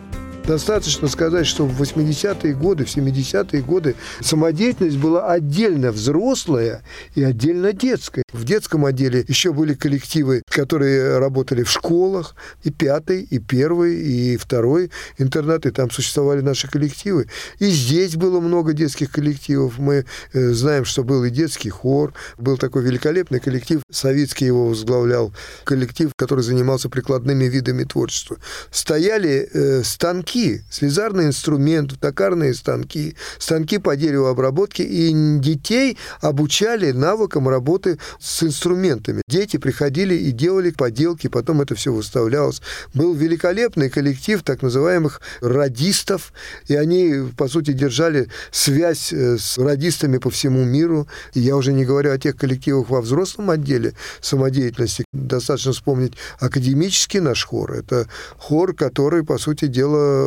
Достаточно 0.45 1.07
сказать, 1.07 1.45
что 1.45 1.65
в 1.65 1.81
80-е 1.81 2.55
годы, 2.55 2.83
в 2.83 2.95
70-е 2.95 3.61
годы 3.61 3.95
самодеятельность 4.21 4.97
была 4.97 5.31
отдельно 5.31 5.91
взрослая 5.91 6.83
и 7.13 7.23
отдельно 7.23 7.73
детская. 7.73 8.23
В 8.33 8.43
детском 8.43 8.85
отделе 8.85 9.23
еще 9.27 9.53
были 9.53 9.75
коллективы, 9.75 10.41
которые 10.47 11.19
работали 11.19 11.63
в 11.63 11.69
школах, 11.69 12.35
и 12.63 12.71
пятый, 12.71 13.21
и 13.21 13.37
первый, 13.37 13.95
и 14.01 14.37
второй 14.37 14.89
интернат, 15.19 15.65
и 15.67 15.71
там 15.71 15.91
существовали 15.91 16.41
наши 16.41 16.67
коллективы. 16.67 17.27
И 17.59 17.67
здесь 17.67 18.15
было 18.15 18.39
много 18.39 18.73
детских 18.73 19.11
коллективов. 19.11 19.77
Мы 19.77 20.05
э, 20.33 20.49
знаем, 20.53 20.85
что 20.85 21.03
был 21.03 21.23
и 21.23 21.29
детский 21.29 21.69
хор, 21.69 22.13
был 22.39 22.57
такой 22.57 22.81
великолепный 22.81 23.39
коллектив, 23.39 23.81
Советский 23.91 24.45
его 24.45 24.67
возглавлял, 24.67 25.33
коллектив, 25.65 26.11
который 26.15 26.43
занимался 26.43 26.89
прикладными 26.89 27.45
видами 27.45 27.83
творчества. 27.83 28.37
Стояли 28.71 29.47
э, 29.53 29.83
станки 29.83 30.30
станки, 30.31 30.61
слезарный 30.69 31.25
инструмент, 31.25 31.99
токарные 31.99 32.53
станки, 32.53 33.15
станки 33.37 33.77
по 33.77 33.95
деревообработке, 33.95 34.83
и 34.83 35.11
детей 35.39 35.97
обучали 36.21 36.91
навыкам 36.91 37.49
работы 37.49 37.97
с 38.19 38.43
инструментами. 38.43 39.21
Дети 39.27 39.57
приходили 39.57 40.15
и 40.15 40.31
делали 40.31 40.71
поделки, 40.71 41.27
потом 41.27 41.61
это 41.61 41.75
все 41.75 41.91
выставлялось. 41.91 42.61
Был 42.93 43.13
великолепный 43.13 43.89
коллектив 43.89 44.41
так 44.43 44.61
называемых 44.61 45.21
радистов, 45.41 46.33
и 46.67 46.75
они, 46.75 47.29
по 47.37 47.47
сути, 47.47 47.73
держали 47.73 48.27
связь 48.51 49.11
э, 49.11 49.37
с 49.37 49.57
радистами 49.57 50.17
по 50.17 50.29
всему 50.29 50.63
миру. 50.63 51.07
И 51.33 51.41
я 51.41 51.55
уже 51.57 51.73
не 51.73 51.85
говорю 51.85 52.11
о 52.11 52.17
тех 52.17 52.37
коллективах 52.37 52.89
во 52.89 53.01
взрослом 53.01 53.49
отделе 53.49 53.93
самодеятельности. 54.21 55.03
Достаточно 55.11 55.73
вспомнить 55.73 56.13
академический 56.39 57.19
наш 57.19 57.45
хор. 57.45 57.73
Это 57.73 58.07
хор, 58.37 58.73
который, 58.73 59.23
по 59.23 59.37
сути 59.37 59.67
дела, 59.67 60.20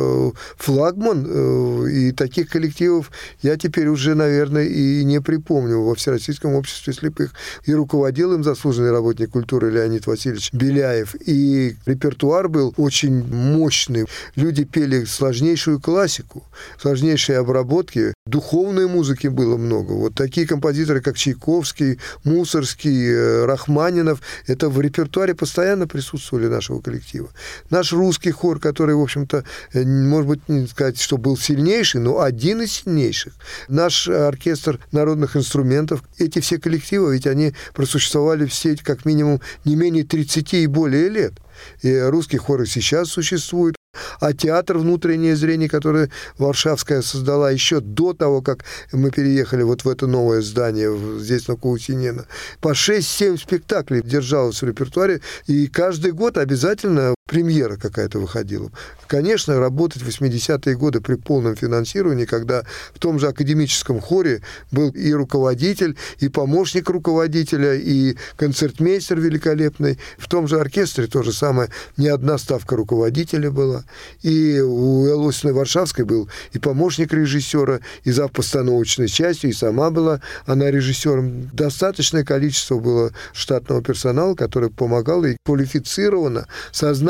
флагман, 0.57 1.25
э, 1.27 1.89
и 1.91 2.11
таких 2.11 2.49
коллективов 2.49 3.11
я 3.41 3.57
теперь 3.57 3.87
уже, 3.87 4.15
наверное, 4.15 4.65
и 4.65 5.03
не 5.03 5.21
припомню 5.21 5.81
во 5.81 5.95
Всероссийском 5.95 6.55
обществе 6.55 6.93
слепых. 6.93 7.33
И 7.65 7.73
руководил 7.73 8.33
им 8.33 8.43
заслуженный 8.43 8.91
работник 8.91 9.31
культуры 9.31 9.71
Леонид 9.71 10.07
Васильевич 10.07 10.51
Беляев. 10.53 11.15
И 11.25 11.75
репертуар 11.85 12.49
был 12.49 12.73
очень 12.77 13.23
мощный. 13.23 14.05
Люди 14.35 14.63
пели 14.63 15.05
сложнейшую 15.05 15.79
классику, 15.79 16.43
сложнейшие 16.79 17.37
обработки. 17.37 18.14
Духовной 18.27 18.87
музыки 18.87 19.27
было 19.27 19.55
много. 19.55 19.91
Вот 19.91 20.15
такие 20.15 20.47
композиторы, 20.47 20.99
как 20.99 21.15
Чайковский, 21.15 21.99
Мусорский, 22.23 23.07
э, 23.07 23.45
Рахманинов, 23.45 24.19
это 24.47 24.67
в 24.67 24.81
репертуаре 24.81 25.35
постоянно 25.35 25.87
присутствовали 25.87 26.47
нашего 26.47 26.81
коллектива. 26.81 27.29
Наш 27.69 27.93
русский 27.93 28.31
хор, 28.31 28.59
который, 28.59 28.95
в 28.95 29.01
общем-то, 29.01 29.43
э, 29.73 29.83
может 29.83 30.27
быть, 30.27 30.49
не 30.49 30.65
сказать, 30.65 30.99
что 30.99 31.19
был 31.19 31.37
сильнейший, 31.37 32.01
но 32.01 32.19
один 32.19 32.63
из 32.63 32.71
сильнейших. 32.71 33.33
Наш 33.67 34.07
оркестр 34.07 34.79
народных 34.91 35.37
инструментов, 35.37 36.01
эти 36.17 36.39
все 36.39 36.57
коллективы, 36.57 37.13
ведь 37.13 37.27
они 37.27 37.53
просуществовали 37.75 38.47
все 38.47 38.75
как 38.75 39.05
минимум 39.05 39.39
не 39.65 39.75
менее 39.75 40.03
30 40.03 40.51
и 40.55 40.65
более 40.65 41.09
лет. 41.09 41.33
И 41.81 41.97
русский 41.99 42.37
хор 42.37 42.61
и 42.61 42.65
сейчас 42.65 43.09
существует. 43.09 43.75
А 44.19 44.33
театр 44.33 44.77
«Внутреннее 44.77 45.35
зрение», 45.35 45.69
который 45.69 46.11
Варшавская 46.37 47.01
создала 47.01 47.49
еще 47.51 47.79
до 47.79 48.13
того, 48.13 48.41
как 48.41 48.65
мы 48.91 49.11
переехали 49.11 49.63
вот 49.63 49.85
в 49.85 49.89
это 49.89 50.07
новое 50.07 50.41
здание 50.41 50.95
здесь, 51.19 51.47
на 51.47 51.55
Каусинена, 51.55 52.25
по 52.59 52.73
6-7 52.73 53.37
спектаклей 53.37 54.01
держалось 54.01 54.61
в 54.61 54.65
репертуаре, 54.65 55.21
и 55.47 55.67
каждый 55.67 56.11
год 56.11 56.37
обязательно 56.37 57.14
премьера 57.35 57.75
какая-то 57.75 58.19
выходила. 58.19 58.71
Конечно, 59.07 59.59
работать 59.59 60.03
в 60.03 60.07
80-е 60.07 60.75
годы 60.77 61.01
при 61.01 61.15
полном 61.15 61.55
финансировании, 61.55 62.25
когда 62.25 62.63
в 62.93 62.99
том 62.99 63.19
же 63.19 63.27
академическом 63.27 63.99
хоре 63.99 64.41
был 64.71 64.91
и 64.91 65.11
руководитель, 65.11 65.97
и 66.19 66.29
помощник 66.29 66.87
руководителя, 66.87 67.73
и 67.73 68.15
концертмейстер 68.37 69.19
великолепный. 69.19 69.97
В 70.19 70.27
том 70.27 70.47
же 70.47 70.59
оркестре 70.59 71.07
то 71.07 71.23
же 71.23 71.33
самое. 71.33 71.69
Не 71.97 72.09
одна 72.09 72.37
ставка 72.37 72.75
руководителя 72.75 73.49
была. 73.49 73.85
И 74.21 74.59
у 74.59 75.07
Элосиной 75.07 75.53
Варшавской 75.53 76.05
был 76.05 76.29
и 76.53 76.59
помощник 76.59 77.11
режиссера, 77.11 77.79
и 78.03 78.11
зав 78.11 78.31
постановочной 78.31 79.07
частью, 79.07 79.49
и 79.49 79.53
сама 79.53 79.89
была 79.89 80.21
она 80.45 80.69
режиссером. 80.69 81.49
Достаточное 81.53 82.23
количество 82.23 82.77
было 82.77 83.11
штатного 83.33 83.81
персонала, 83.81 84.35
который 84.35 84.69
помогал 84.69 85.23
и 85.25 85.37
квалифицированно, 85.43 86.47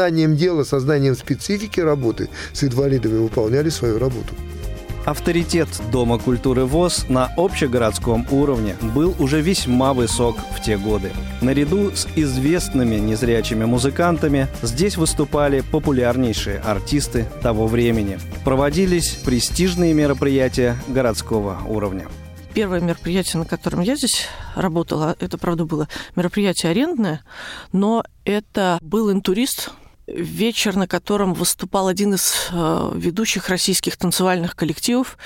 сознанием 0.05 0.35
дела, 0.35 0.63
сознанием 0.63 1.15
специфики 1.15 1.79
работы 1.79 2.29
с 2.53 2.63
инвалидами 2.63 3.17
выполняли 3.17 3.69
свою 3.69 3.97
работу. 3.97 4.35
Авторитет 5.05 5.67
Дома 5.91 6.19
культуры 6.19 6.65
ВОЗ 6.65 7.05
на 7.09 7.31
общегородском 7.37 8.27
уровне 8.31 8.75
был 8.81 9.15
уже 9.17 9.41
весьма 9.41 9.93
высок 9.93 10.35
в 10.55 10.61
те 10.63 10.77
годы. 10.77 11.11
Наряду 11.41 11.91
с 11.95 12.07
известными 12.15 12.95
незрячими 12.95 13.65
музыкантами 13.65 14.47
здесь 14.61 14.97
выступали 14.97 15.61
популярнейшие 15.71 16.59
артисты 16.59 17.25
того 17.41 17.65
времени. 17.65 18.19
Проводились 18.43 19.17
престижные 19.25 19.93
мероприятия 19.93 20.75
городского 20.87 21.61
уровня 21.67 22.07
первое 22.55 22.79
мероприятие, 22.79 23.39
на 23.39 23.45
котором 23.45 23.81
я 23.81 23.97
здесь 23.97 24.27
работала, 24.55 25.15
это, 25.19 25.37
правда, 25.37 25.65
было 25.65 25.89
мероприятие 26.15 26.71
арендное, 26.71 27.21
но 27.73 28.03
это 28.23 28.79
был 28.81 29.11
интурист, 29.11 29.71
вечер, 30.07 30.75
на 30.75 30.87
котором 30.87 31.33
выступал 31.33 31.87
один 31.87 32.13
из 32.13 32.49
э, 32.51 32.91
ведущих 32.95 33.49
российских 33.49 33.97
танцевальных 33.97 34.55
коллективов. 34.55 35.17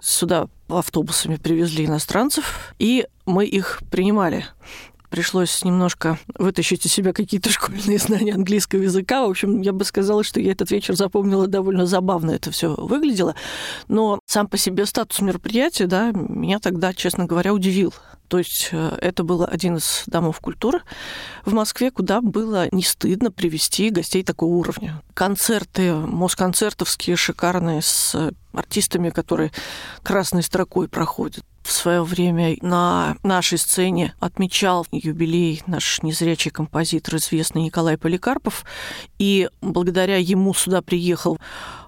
Сюда 0.00 0.48
автобусами 0.68 1.36
привезли 1.36 1.86
иностранцев, 1.86 2.74
и 2.78 3.06
мы 3.26 3.46
их 3.46 3.80
принимали 3.90 4.46
пришлось 5.10 5.64
немножко 5.64 6.18
вытащить 6.34 6.86
из 6.86 6.92
себя 6.92 7.12
какие-то 7.12 7.50
школьные 7.52 7.98
знания 7.98 8.34
английского 8.34 8.82
языка. 8.82 9.26
В 9.26 9.30
общем, 9.30 9.60
я 9.60 9.72
бы 9.72 9.84
сказала, 9.84 10.24
что 10.24 10.40
я 10.40 10.52
этот 10.52 10.70
вечер 10.70 10.94
запомнила 10.94 11.46
довольно 11.46 11.86
забавно 11.86 12.32
это 12.32 12.50
все 12.50 12.74
выглядело. 12.74 13.34
Но 13.88 14.20
сам 14.26 14.46
по 14.46 14.56
себе 14.56 14.86
статус 14.86 15.20
мероприятия, 15.20 15.86
да, 15.86 16.12
меня 16.12 16.58
тогда, 16.58 16.92
честно 16.92 17.24
говоря, 17.24 17.52
удивил. 17.52 17.94
То 18.28 18.38
есть 18.38 18.68
э, 18.72 18.98
это 19.00 19.24
был 19.24 19.44
один 19.44 19.76
из 19.76 20.04
домов 20.06 20.40
культуры 20.40 20.80
в 21.44 21.54
Москве, 21.54 21.90
куда 21.90 22.20
было 22.20 22.68
не 22.70 22.82
стыдно 22.82 23.30
привести 23.30 23.88
гостей 23.90 24.22
такого 24.22 24.50
уровня. 24.50 25.02
Концерты, 25.14 25.94
москонцертовские, 25.94 27.16
шикарные, 27.16 27.80
с 27.80 28.14
артистами, 28.52 29.10
которые 29.10 29.50
красной 30.02 30.42
строкой 30.42 30.88
проходят. 30.88 31.44
В 31.68 31.72
свое 31.72 32.02
время 32.02 32.56
на 32.62 33.18
нашей 33.22 33.58
сцене 33.58 34.14
отмечал 34.20 34.86
юбилей 34.90 35.62
наш 35.66 36.00
незрячий 36.02 36.50
композитор, 36.50 37.16
известный 37.16 37.60
Николай 37.60 37.98
Поликарпов. 37.98 38.64
И 39.18 39.50
благодаря 39.60 40.16
ему 40.16 40.54
сюда 40.54 40.80
приехал 40.80 41.38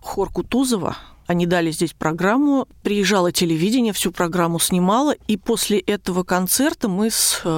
хор 0.03 0.31
Кутузова, 0.31 0.99
они 1.27 1.47
дали 1.47 1.71
здесь 1.71 1.95
программу, 1.95 2.69
приезжало 2.83 3.33
телевидение, 3.33 3.95
всю 3.95 4.13
программу 4.13 4.59
снимало, 4.59 5.15
и 5.29 5.39
после 5.39 5.79
этого 5.79 6.25
концерта 6.25 6.89
мы 6.89 7.09
с 7.09 7.41
э, 7.45 7.49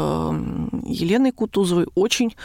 Еленой 0.85 1.33
Кутузовой 1.33 1.89
очень 1.97 2.37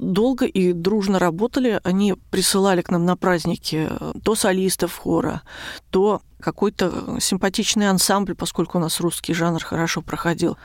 долго 0.00 0.46
и 0.46 0.72
дружно 0.72 1.18
работали. 1.18 1.80
Они 1.84 2.14
присылали 2.30 2.82
к 2.82 2.90
нам 2.90 3.04
на 3.04 3.16
праздники 3.16 3.88
э, 3.90 4.12
то 4.24 4.34
солистов 4.34 4.96
хора, 4.96 5.42
то 5.90 6.22
какой-то 6.40 7.18
симпатичный 7.20 7.88
ансамбль, 7.88 8.34
поскольку 8.34 8.78
у 8.78 8.80
нас 8.80 9.00
русский 9.00 9.34
жанр 9.34 9.62
хорошо 9.62 10.02
проходил. 10.02 10.56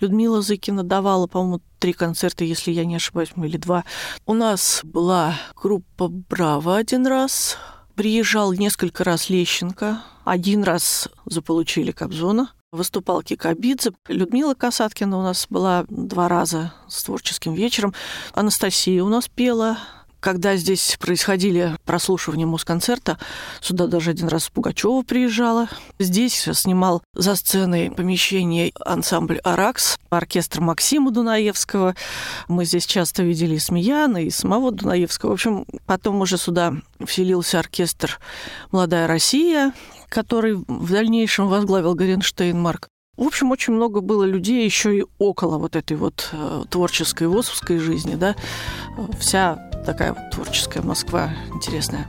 Людмила 0.00 0.42
Зыкина 0.42 0.84
давала, 0.84 1.26
по-моему, 1.26 1.60
три 1.80 1.92
концерта, 1.92 2.44
если 2.44 2.70
я 2.70 2.84
не 2.84 2.96
ошибаюсь, 2.96 3.32
или 3.36 3.56
два. 3.56 3.84
У 4.26 4.34
нас 4.34 4.80
была 4.84 5.34
группа 5.56 6.06
«Браво» 6.08 6.76
один 6.76 7.06
раз, 7.06 7.58
Приезжал 7.98 8.52
несколько 8.52 9.02
раз 9.02 9.28
Лещенко, 9.28 10.04
один 10.24 10.62
раз 10.62 11.08
заполучили 11.24 11.90
Кобзона, 11.90 12.52
выступал 12.72 13.22
Кикабидзе. 13.22 13.92
Людмила 14.08 14.54
Касаткина 14.54 15.18
у 15.18 15.22
нас 15.22 15.46
была 15.48 15.84
два 15.88 16.28
раза 16.28 16.72
с 16.88 17.02
творческим 17.02 17.54
вечером. 17.54 17.94
Анастасия 18.34 19.02
у 19.02 19.08
нас 19.08 19.28
пела, 19.28 19.78
когда 20.20 20.56
здесь 20.56 20.96
происходили 21.00 21.76
прослушивания 21.84 22.46
мусконцерта, 22.46 23.18
сюда 23.60 23.86
даже 23.86 24.10
один 24.10 24.28
раз 24.28 24.48
Пугачева 24.48 25.02
приезжала. 25.02 25.68
Здесь 25.98 26.48
снимал 26.52 27.02
за 27.14 27.36
сценой 27.36 27.90
помещение 27.90 28.72
ансамбль 28.84 29.38
«Аракс», 29.38 29.98
оркестр 30.10 30.60
Максима 30.60 31.10
Дунаевского. 31.10 31.94
Мы 32.48 32.64
здесь 32.64 32.86
часто 32.86 33.22
видели 33.22 33.56
и 33.56 33.58
Смеяна, 33.58 34.24
и 34.24 34.30
самого 34.30 34.72
Дунаевского. 34.72 35.30
В 35.30 35.34
общем, 35.34 35.66
потом 35.86 36.20
уже 36.20 36.38
сюда 36.38 36.74
вселился 37.04 37.58
оркестр 37.58 38.18
«Молодая 38.72 39.06
Россия», 39.06 39.72
который 40.08 40.54
в 40.54 40.90
дальнейшем 40.90 41.48
возглавил 41.48 41.94
Горенштейнмарк. 41.94 42.88
В 43.18 43.24
общем, 43.24 43.50
очень 43.50 43.72
много 43.72 44.00
было 44.00 44.22
людей 44.22 44.64
еще 44.64 44.96
и 44.96 45.04
около 45.18 45.58
вот 45.58 45.74
этой 45.74 45.96
вот 45.96 46.28
э, 46.32 46.64
творческой 46.70 47.26
ВОСовской 47.26 47.78
жизни, 47.78 48.14
да. 48.14 48.36
Вся 49.18 49.67
такая 49.88 50.12
вот 50.12 50.30
творческая 50.30 50.82
Москва 50.82 51.30
интересная. 51.54 52.06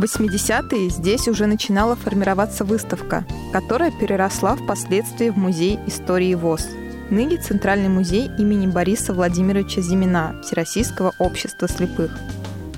В 0.00 0.02
80-е 0.02 0.90
здесь 0.90 1.28
уже 1.28 1.46
начинала 1.46 1.94
формироваться 1.94 2.64
выставка, 2.64 3.24
которая 3.52 3.92
переросла 3.92 4.56
впоследствии 4.56 5.28
в 5.28 5.36
Музей 5.36 5.78
истории 5.86 6.34
ВОЗ. 6.34 6.66
Ныне 7.08 7.36
Центральный 7.36 7.88
музей 7.88 8.28
имени 8.36 8.66
Бориса 8.66 9.12
Владимировича 9.14 9.80
Зимина 9.80 10.40
Всероссийского 10.42 11.12
общества 11.20 11.68
слепых. 11.68 12.10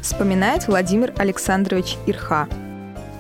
Вспоминает 0.03 0.69
Владимир 0.69 1.15
Александрович 1.17 1.97
Ирха. 2.07 2.47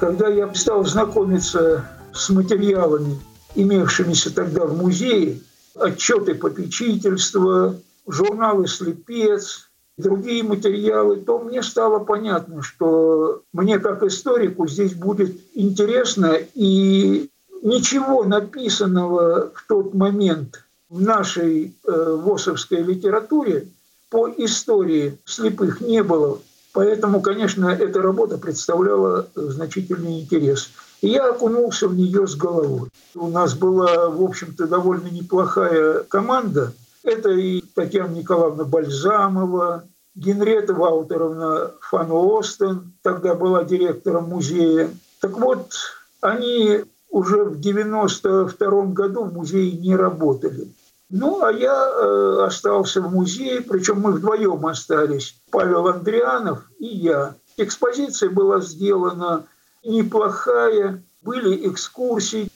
Когда 0.01 0.29
я 0.29 0.53
стал 0.53 0.85
знакомиться 0.85 1.87
с 2.12 2.29
материалами, 2.29 3.18
имевшимися 3.55 4.35
тогда 4.35 4.66
в 4.66 4.77
музее, 4.77 5.40
отчеты 5.75 6.35
попечительства, 6.35 7.75
журналы 8.07 8.68
«Слепец», 8.68 9.71
другие 9.99 10.43
материалы, 10.43 11.17
то 11.17 11.39
мне 11.39 11.63
стало 11.63 11.99
понятно, 11.99 12.63
что 12.63 13.43
мне 13.53 13.79
как 13.79 14.03
историку 14.03 14.67
здесь 14.67 14.95
будет 14.95 15.37
интересно, 15.55 16.37
и 16.55 17.31
ничего 17.63 18.25
написанного 18.25 19.53
в 19.55 19.65
тот 19.69 19.95
момент 19.95 20.65
в 20.89 21.01
нашей 21.01 21.75
э, 21.87 22.17
ВОСовской 22.23 22.83
литературе 22.83 23.69
по 24.11 24.29
истории 24.29 25.19
слепых 25.25 25.81
не 25.81 26.03
было. 26.03 26.39
Поэтому, 26.75 27.21
конечно, 27.21 27.69
эта 27.69 28.01
работа 28.01 28.39
представляла 28.39 29.29
значительный 29.35 30.21
интерес. 30.21 30.71
И 31.03 31.09
я 31.09 31.29
окунулся 31.29 31.89
в 31.89 31.95
нее 31.95 32.27
с 32.27 32.35
головой. 32.35 32.89
У 33.15 33.29
нас 33.29 33.55
была, 33.55 34.09
в 34.09 34.23
общем-то, 34.23 34.67
довольно 34.67 35.09
неплохая 35.09 36.01
команда. 36.05 36.73
Это 37.05 37.31
и 37.31 37.61
Татьяна 37.75 38.12
Николаевна 38.12 38.65
Бальзамова, 38.65 39.85
Генрета 40.15 40.75
Ваутеровна 40.75 41.73
фан 41.81 42.11
Остен, 42.11 42.93
тогда 43.03 43.35
была 43.35 43.65
директором 43.65 44.29
музея. 44.29 44.91
Так 45.21 45.38
вот, 45.38 45.73
они 46.21 46.85
уже 47.11 47.45
в 47.45 47.61
92 47.61 48.85
году 48.87 49.25
в 49.25 49.35
музее 49.35 49.73
не 49.73 49.97
работали. 49.97 50.69
Ну, 51.11 51.43
а 51.43 51.53
я 51.53 51.75
э, 51.75 52.45
остался 52.47 53.03
в 53.03 53.12
музее, 53.12 53.61
причем 53.61 54.01
мы 54.01 54.12
вдвоем 54.12 54.65
остались, 54.67 55.37
Павел 55.51 55.88
Андрианов 55.88 56.65
и 56.79 56.87
я. 56.87 57.35
Экспозиция 57.59 58.31
была 58.31 58.61
сделана 58.61 59.45
неплохая, 59.85 61.03
были 61.21 61.69
экскурсии. 61.69 62.49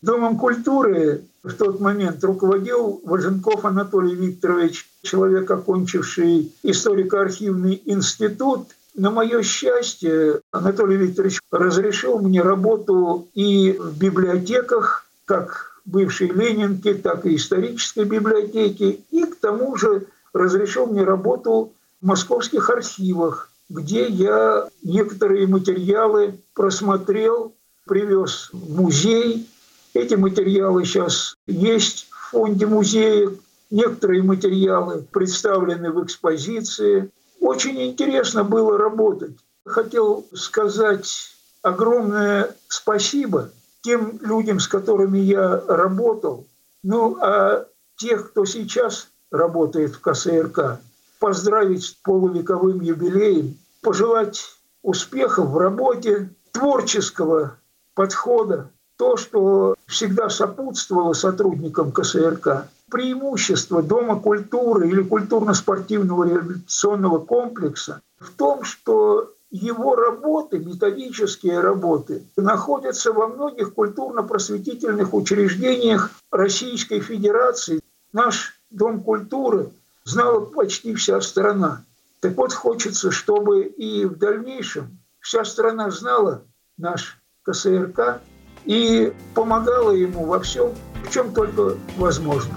Домом 0.00 0.38
культуры 0.38 1.24
в 1.42 1.54
тот 1.54 1.80
момент 1.80 2.22
руководил 2.22 3.00
Важенков 3.04 3.64
Анатолий 3.64 4.14
Викторович, 4.14 4.88
человек, 5.02 5.50
окончивший 5.50 6.52
историко-архивный 6.62 7.82
институт. 7.84 8.68
На 8.94 9.10
мое 9.10 9.42
счастье, 9.42 10.40
Анатолий 10.52 10.96
Викторович 10.96 11.40
разрешил 11.50 12.20
мне 12.20 12.42
работу 12.42 13.28
и 13.34 13.72
в 13.72 13.98
библиотеках, 13.98 15.06
как 15.24 15.80
бывшей 15.84 16.28
Ленинки, 16.28 16.94
так 16.94 17.26
и 17.26 17.34
исторической 17.34 18.04
библиотеки, 18.04 19.00
и 19.10 19.24
к 19.24 19.36
тому 19.36 19.74
же 19.76 20.06
разрешил 20.32 20.86
мне 20.86 21.02
работу 21.02 21.72
в 22.00 22.06
московских 22.06 22.70
архивах, 22.70 23.50
где 23.68 24.06
я 24.06 24.68
некоторые 24.82 25.48
материалы 25.48 26.38
просмотрел, 26.54 27.52
привез 27.84 28.50
в 28.52 28.80
музей, 28.80 29.48
эти 29.94 30.14
материалы 30.14 30.84
сейчас 30.84 31.36
есть 31.46 32.08
в 32.10 32.30
фонде 32.30 32.66
музея. 32.66 33.30
Некоторые 33.70 34.22
материалы 34.22 35.06
представлены 35.10 35.92
в 35.92 36.04
экспозиции. 36.04 37.10
Очень 37.40 37.82
интересно 37.82 38.44
было 38.44 38.78
работать. 38.78 39.36
Хотел 39.64 40.26
сказать 40.32 41.30
огромное 41.62 42.54
спасибо 42.68 43.50
тем 43.82 44.18
людям, 44.22 44.60
с 44.60 44.68
которыми 44.68 45.18
я 45.18 45.62
работал. 45.66 46.46
Ну, 46.82 47.18
а 47.20 47.66
тех, 47.96 48.30
кто 48.30 48.44
сейчас 48.44 49.08
работает 49.30 49.94
в 49.94 50.00
КСРК, 50.00 50.80
поздравить 51.18 51.84
с 51.84 51.90
полувековым 51.90 52.80
юбилеем, 52.80 53.58
пожелать 53.82 54.42
успехов 54.82 55.48
в 55.50 55.58
работе, 55.58 56.30
творческого 56.52 57.58
подхода, 57.94 58.70
то, 58.98 59.16
что 59.16 59.76
всегда 59.86 60.28
сопутствовало 60.28 61.14
сотрудникам 61.14 61.92
КСРК. 61.92 62.68
Преимущество 62.90 63.82
Дома 63.82 64.18
культуры 64.18 64.88
или 64.88 65.02
культурно-спортивного 65.02 66.24
реабилитационного 66.24 67.18
комплекса 67.18 68.00
в 68.18 68.32
том, 68.32 68.64
что 68.64 69.32
его 69.50 69.94
работы, 69.94 70.58
методические 70.58 71.60
работы, 71.60 72.24
находятся 72.36 73.12
во 73.12 73.28
многих 73.28 73.72
культурно-просветительных 73.74 75.14
учреждениях 75.14 76.10
Российской 76.30 77.00
Федерации. 77.00 77.80
Наш 78.12 78.58
Дом 78.70 79.02
культуры 79.02 79.70
знала 80.04 80.40
почти 80.40 80.94
вся 80.94 81.20
страна. 81.20 81.84
Так 82.20 82.36
вот, 82.36 82.52
хочется, 82.52 83.10
чтобы 83.10 83.62
и 83.62 84.04
в 84.04 84.18
дальнейшем 84.18 84.98
вся 85.20 85.44
страна 85.44 85.90
знала 85.90 86.42
наш 86.76 87.18
КСРК 87.44 88.20
и 88.68 89.12
помогала 89.34 89.90
ему 89.90 90.26
во 90.26 90.38
всем, 90.40 90.68
в 91.02 91.10
чем 91.10 91.32
только 91.32 91.74
возможно. 91.96 92.54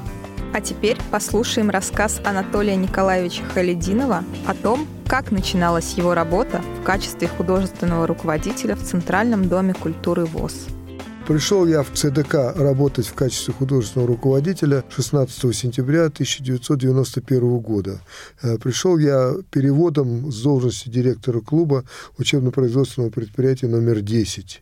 А 0.54 0.60
теперь 0.60 0.98
послушаем 1.10 1.70
рассказ 1.70 2.20
Анатолия 2.26 2.76
Николаевича 2.76 3.44
Халидинова 3.54 4.26
о 4.46 4.54
том, 4.54 4.86
как 5.08 5.32
начиналась 5.32 5.94
его 5.94 6.14
работа 6.14 6.62
в 6.82 6.84
качестве 6.84 7.30
художественного 7.30 8.06
руководителя 8.06 8.76
в 8.76 8.84
Центральном 8.84 9.48
доме 9.48 9.74
культуры 9.74 10.26
ВОЗ. 10.26 10.68
Пришел 11.26 11.66
я 11.66 11.84
в 11.84 11.92
ЦДК 11.94 12.58
работать 12.58 13.08
в 13.08 13.14
качестве 13.14 13.54
художественного 13.54 14.10
руководителя 14.10 14.84
16 14.90 15.56
сентября 15.56 16.06
1991 16.06 17.60
года. 17.60 18.02
Э, 18.42 18.58
пришел 18.58 18.98
я 18.98 19.36
переводом 19.50 20.30
с 20.30 20.42
должности 20.42 20.90
директора 20.90 21.40
клуба 21.40 21.86
учебно-производственного 22.18 23.12
предприятия 23.12 23.68
номер 23.68 24.02
10 24.02 24.62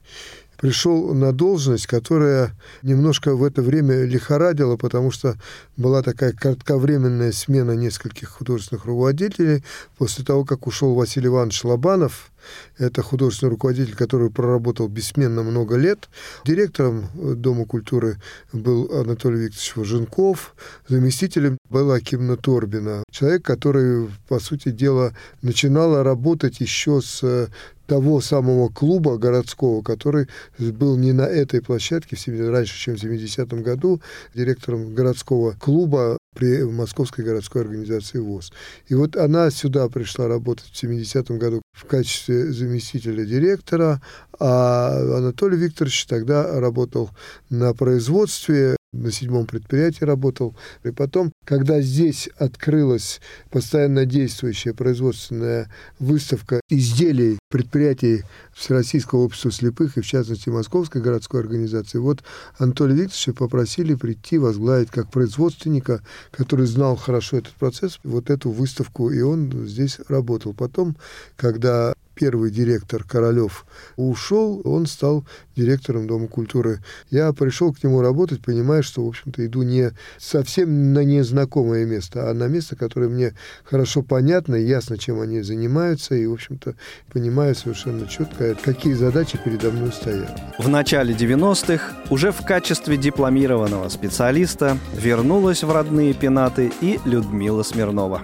пришел 0.60 1.14
на 1.14 1.32
должность, 1.32 1.88
которая 1.88 2.52
немножко 2.84 3.36
в 3.36 3.44
это 3.44 3.62
время 3.62 4.04
лихорадила, 4.04 4.78
потому 4.78 5.12
что 5.12 5.36
была 5.78 6.02
такая 6.04 6.34
кратковременная 6.34 7.32
смена 7.32 7.72
нескольких 7.72 8.30
художественных 8.30 8.86
руководителей. 8.86 9.64
После 9.98 10.26
того, 10.26 10.44
как 10.44 10.68
ушел 10.68 10.94
Василий 10.94 11.28
Иванович 11.28 11.64
Лобанов, 11.64 12.32
это 12.78 13.02
художественный 13.02 13.52
руководитель, 13.52 13.96
который 13.96 14.30
проработал 14.30 14.88
бессменно 14.88 15.44
много 15.44 15.76
лет. 15.76 16.10
Директором 16.46 17.08
Дома 17.14 17.66
культуры 17.66 18.18
был 18.54 18.90
Анатолий 18.94 19.42
Викторович 19.42 19.76
Важенков, 19.76 20.56
заместителем 20.88 21.58
была 21.70 22.00
Кимна 22.00 22.38
Торбина. 22.38 23.04
Человек, 23.12 23.44
который, 23.44 24.10
по 24.28 24.40
сути 24.40 24.72
дела, 24.72 25.14
начинала 25.42 26.04
работать 26.04 26.60
еще 26.60 27.02
с 27.02 27.50
того 27.90 28.22
самого 28.22 28.70
клуба 28.70 29.18
городского, 29.18 29.82
который 29.82 30.28
был 30.60 30.96
не 30.96 31.12
на 31.12 31.24
этой 31.24 31.62
площадке 31.62 32.16
раньше, 32.50 32.80
чем 32.80 32.96
в 32.96 33.04
70-м 33.04 33.64
году, 33.64 34.00
директором 34.36 34.94
городского 34.94 35.54
клуба 35.54 36.18
при 36.36 36.64
Московской 36.64 37.26
городской 37.26 37.64
организации 37.64 38.20
ВОЗ. 38.20 38.54
И 38.88 38.94
вот 38.94 39.18
она 39.18 39.50
сюда 39.50 39.90
пришла 39.90 40.28
работать 40.28 40.68
в 40.72 40.84
70-м 40.84 41.40
году 41.40 41.62
в 41.74 41.86
качестве 41.86 42.52
заместителя 42.54 43.26
директора, 43.26 44.02
а 44.40 45.18
Анатолий 45.18 45.58
Викторович 45.58 46.06
тогда 46.06 46.60
работал 46.60 47.10
на 47.50 47.74
производстве 47.74 48.76
на 48.92 49.12
седьмом 49.12 49.46
предприятии 49.46 50.04
работал. 50.04 50.56
И 50.84 50.92
потом, 50.92 51.32
когда 51.46 51.82
здесь 51.82 52.30
открылась 52.38 53.22
постоянно 53.52 54.06
действующая 54.06 54.74
производственная 54.74 55.70
выставка 56.00 56.62
изделий 56.70 57.38
предприятий 57.50 58.24
Всероссийского 58.54 59.20
общества 59.20 59.52
слепых 59.52 59.98
и, 59.98 60.02
в 60.02 60.06
частности, 60.06 60.50
Московской 60.50 61.02
городской 61.02 61.42
организации, 61.42 62.00
вот 62.00 62.24
Анатолия 62.58 62.96
Викторовича 62.96 63.34
попросили 63.34 63.94
прийти 63.96 64.38
возглавить 64.38 64.90
как 64.90 65.12
производственника, 65.12 66.02
который 66.32 66.66
знал 66.66 66.96
хорошо 66.96 67.38
этот 67.38 67.54
процесс, 67.54 68.00
вот 68.04 68.30
эту 68.30 68.50
выставку, 68.52 69.12
и 69.12 69.22
он 69.22 69.68
здесь 69.68 70.00
работал. 70.08 70.54
Потом, 70.54 70.98
когда 71.36 71.94
первый 72.20 72.52
директор 72.52 73.02
Королев 73.06 73.66
ушел, 73.96 74.62
он 74.66 74.88
стал 74.88 75.24
директором 75.56 76.06
Дома 76.06 76.28
культуры. 76.28 76.80
Я 77.10 77.32
пришел 77.32 77.74
к 77.74 77.82
нему 77.82 78.02
работать, 78.02 78.42
понимая, 78.42 78.82
что, 78.82 79.06
в 79.06 79.08
общем-то, 79.08 79.46
иду 79.46 79.62
не 79.62 79.92
совсем 80.18 80.92
на 80.92 81.06
незнакомое 81.06 81.86
место, 81.86 82.30
а 82.30 82.34
на 82.34 82.48
место, 82.48 82.76
которое 82.76 83.08
мне 83.08 83.34
хорошо 83.64 84.02
понятно, 84.02 84.56
ясно, 84.56 84.98
чем 84.98 85.22
они 85.22 85.42
занимаются, 85.42 86.14
и, 86.14 86.28
в 86.28 86.34
общем-то, 86.34 86.76
понимаю 87.12 87.56
совершенно 87.56 88.06
четко, 88.06 88.54
какие 88.56 88.94
задачи 88.94 89.40
передо 89.44 89.72
мной 89.72 89.94
стоят. 89.94 90.38
В 90.60 90.68
начале 90.68 91.14
90-х 91.14 91.96
уже 92.10 92.34
в 92.34 92.46
качестве 92.46 92.98
дипломированного 92.98 93.88
специалиста 93.88 94.78
вернулась 94.94 95.64
в 95.64 95.72
родные 95.72 96.14
пенаты 96.14 96.74
и 96.82 97.00
Людмила 97.06 97.64
Смирнова. 97.64 98.24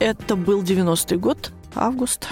Это 0.00 0.34
был 0.34 0.64
90-й 0.64 1.16
год, 1.16 1.52
август. 1.76 2.26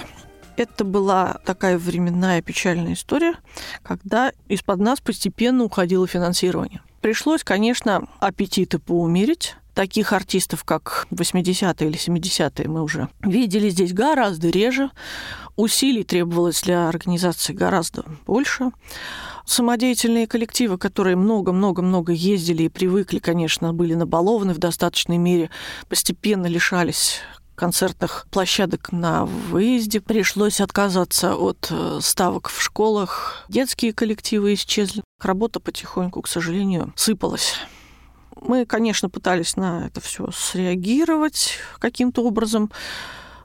Это 0.57 0.83
была 0.83 1.39
такая 1.45 1.77
временная 1.77 2.41
печальная 2.41 2.93
история, 2.93 3.35
когда 3.81 4.31
из-под 4.47 4.79
нас 4.79 5.01
постепенно 5.01 5.63
уходило 5.63 6.07
финансирование. 6.07 6.81
Пришлось, 7.01 7.43
конечно, 7.43 8.07
аппетиты 8.19 8.79
поумерить, 8.79 9.55
таких 9.73 10.13
артистов, 10.13 10.63
как 10.63 11.07
80-е 11.11 11.89
или 11.89 11.97
70-е, 11.97 12.67
мы 12.67 12.83
уже 12.83 13.09
видели 13.21 13.69
здесь 13.69 13.93
гораздо 13.93 14.49
реже. 14.49 14.91
Усилий 15.55 16.03
требовалось 16.03 16.61
для 16.61 16.87
организации 16.87 17.53
гораздо 17.53 18.05
больше. 18.25 18.71
Самодеятельные 19.45 20.25
коллективы, 20.25 20.77
которые 20.77 21.15
много-много-много 21.15 22.13
ездили 22.13 22.63
и 22.63 22.69
привыкли, 22.69 23.19
конечно, 23.19 23.73
были 23.73 23.93
набалованы 23.93 24.53
в 24.53 24.57
достаточной 24.57 25.17
мере, 25.17 25.49
постепенно 25.89 26.45
лишались 26.45 27.19
концертных 27.55 28.27
площадок 28.31 28.91
на 28.91 29.25
выезде. 29.25 30.01
Пришлось 30.01 30.61
отказаться 30.61 31.35
от 31.35 31.67
э, 31.69 31.99
ставок 32.01 32.49
в 32.49 32.61
школах. 32.61 33.45
Детские 33.49 33.93
коллективы 33.93 34.53
исчезли. 34.53 35.03
Работа 35.21 35.59
потихоньку, 35.59 36.21
к 36.21 36.27
сожалению, 36.27 36.93
сыпалась. 36.95 37.55
Мы, 38.41 38.65
конечно, 38.65 39.09
пытались 39.09 39.55
на 39.55 39.87
это 39.87 40.01
все 40.01 40.29
среагировать 40.31 41.59
каким-то 41.79 42.23
образом. 42.23 42.71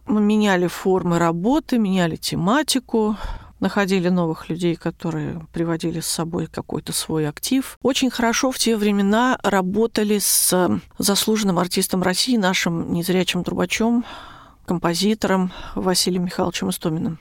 Мы 0.06 0.20
меняли 0.20 0.66
формы 0.66 1.18
работы, 1.18 1.78
меняли 1.78 2.16
тематику, 2.16 3.16
находили 3.60 4.08
новых 4.08 4.48
людей, 4.48 4.76
которые 4.76 5.46
приводили 5.52 6.00
с 6.00 6.06
собой 6.06 6.46
какой-то 6.46 6.92
свой 6.92 7.28
актив. 7.28 7.78
Очень 7.82 8.10
хорошо 8.10 8.50
в 8.50 8.58
те 8.58 8.76
времена 8.76 9.38
работали 9.42 10.18
с 10.18 10.80
заслуженным 10.98 11.58
артистом 11.58 12.02
России, 12.02 12.36
нашим 12.36 12.92
незрячим 12.92 13.44
трубачом, 13.44 14.04
композитором 14.66 15.52
Василием 15.74 16.24
Михайловичем 16.24 16.70
Истоминым. 16.70 17.18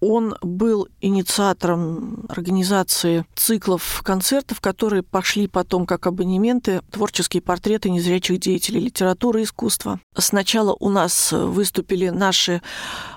Он 0.00 0.34
был 0.40 0.88
инициатором 1.00 2.24
организации 2.28 3.26
циклов 3.34 4.02
концертов, 4.02 4.60
которые 4.60 5.02
пошли 5.02 5.46
потом 5.46 5.86
как 5.86 6.06
абонементы 6.06 6.80
творческие 6.90 7.42
портреты 7.42 7.90
незрячих 7.90 8.40
деятелей 8.40 8.80
литературы 8.80 9.40
и 9.40 9.44
искусства. 9.44 10.00
Сначала 10.16 10.74
у 10.80 10.88
нас 10.88 11.32
выступили 11.32 12.08
наши 12.08 12.62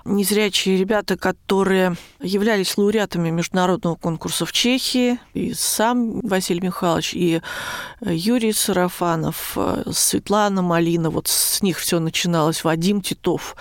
незрячие 0.06 0.78
ребята, 0.78 1.17
которые 1.17 1.96
являлись 2.22 2.78
лауреатами 2.78 3.30
международного 3.30 3.96
конкурса 3.96 4.46
в 4.46 4.52
Чехии. 4.52 5.19
И 5.34 5.54
сам 5.54 6.19
Василий 6.19 6.62
Михайлович, 6.62 7.13
и 7.13 7.41
Юрий 8.02 8.54
Сарафанов, 8.54 9.58
Светлана 9.91 10.62
Малина. 10.62 11.10
Вот 11.10 11.28
с 11.28 11.62
них 11.62 11.80
все 11.80 12.00
начиналось. 12.00 12.63
Вадим 12.63 13.02
Титов. 13.02 13.56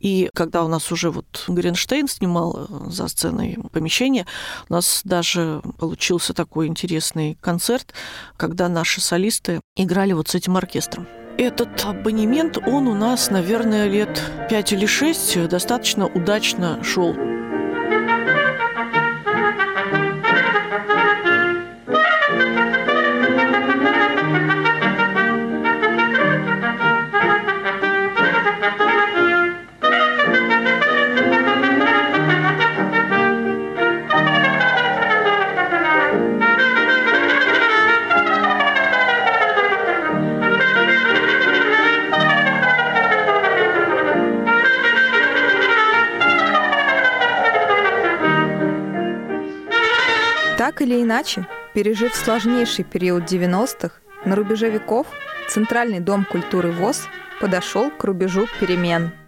И 0.00 0.30
когда 0.34 0.64
у 0.64 0.68
нас 0.68 0.92
уже 0.92 1.10
вот 1.10 1.44
Гринштейн 1.48 2.08
снимал 2.08 2.66
э, 2.68 2.90
за 2.90 3.08
сценой 3.08 3.58
помещение, 3.72 4.26
у 4.68 4.74
нас 4.74 5.00
даже 5.04 5.62
получился 5.78 6.34
такой 6.34 6.66
интересный 6.66 7.38
концерт, 7.40 7.94
когда 8.36 8.68
наши 8.68 9.00
солисты 9.00 9.60
играли 9.76 10.12
вот 10.12 10.28
с 10.28 10.34
этим 10.34 10.56
оркестром. 10.56 11.06
Этот 11.38 11.84
абонемент, 11.84 12.56
он 12.56 12.88
у 12.88 12.94
нас, 12.94 13.30
наверное, 13.30 13.88
лет 13.88 14.22
пять 14.48 14.72
или 14.72 14.86
шесть 14.86 15.48
достаточно 15.48 16.06
удачно 16.06 16.82
шел. 16.82 17.14
Так 50.76 50.86
или 50.86 51.02
иначе, 51.02 51.46
пережив 51.72 52.14
сложнейший 52.14 52.84
период 52.84 53.22
90-х, 53.22 53.94
на 54.26 54.36
рубеже 54.36 54.68
веков 54.68 55.06
Центральный 55.48 56.00
дом 56.00 56.26
культуры 56.30 56.70
ВОЗ 56.70 57.08
подошел 57.40 57.90
к 57.90 58.04
рубежу 58.04 58.46
перемен– 58.60 59.10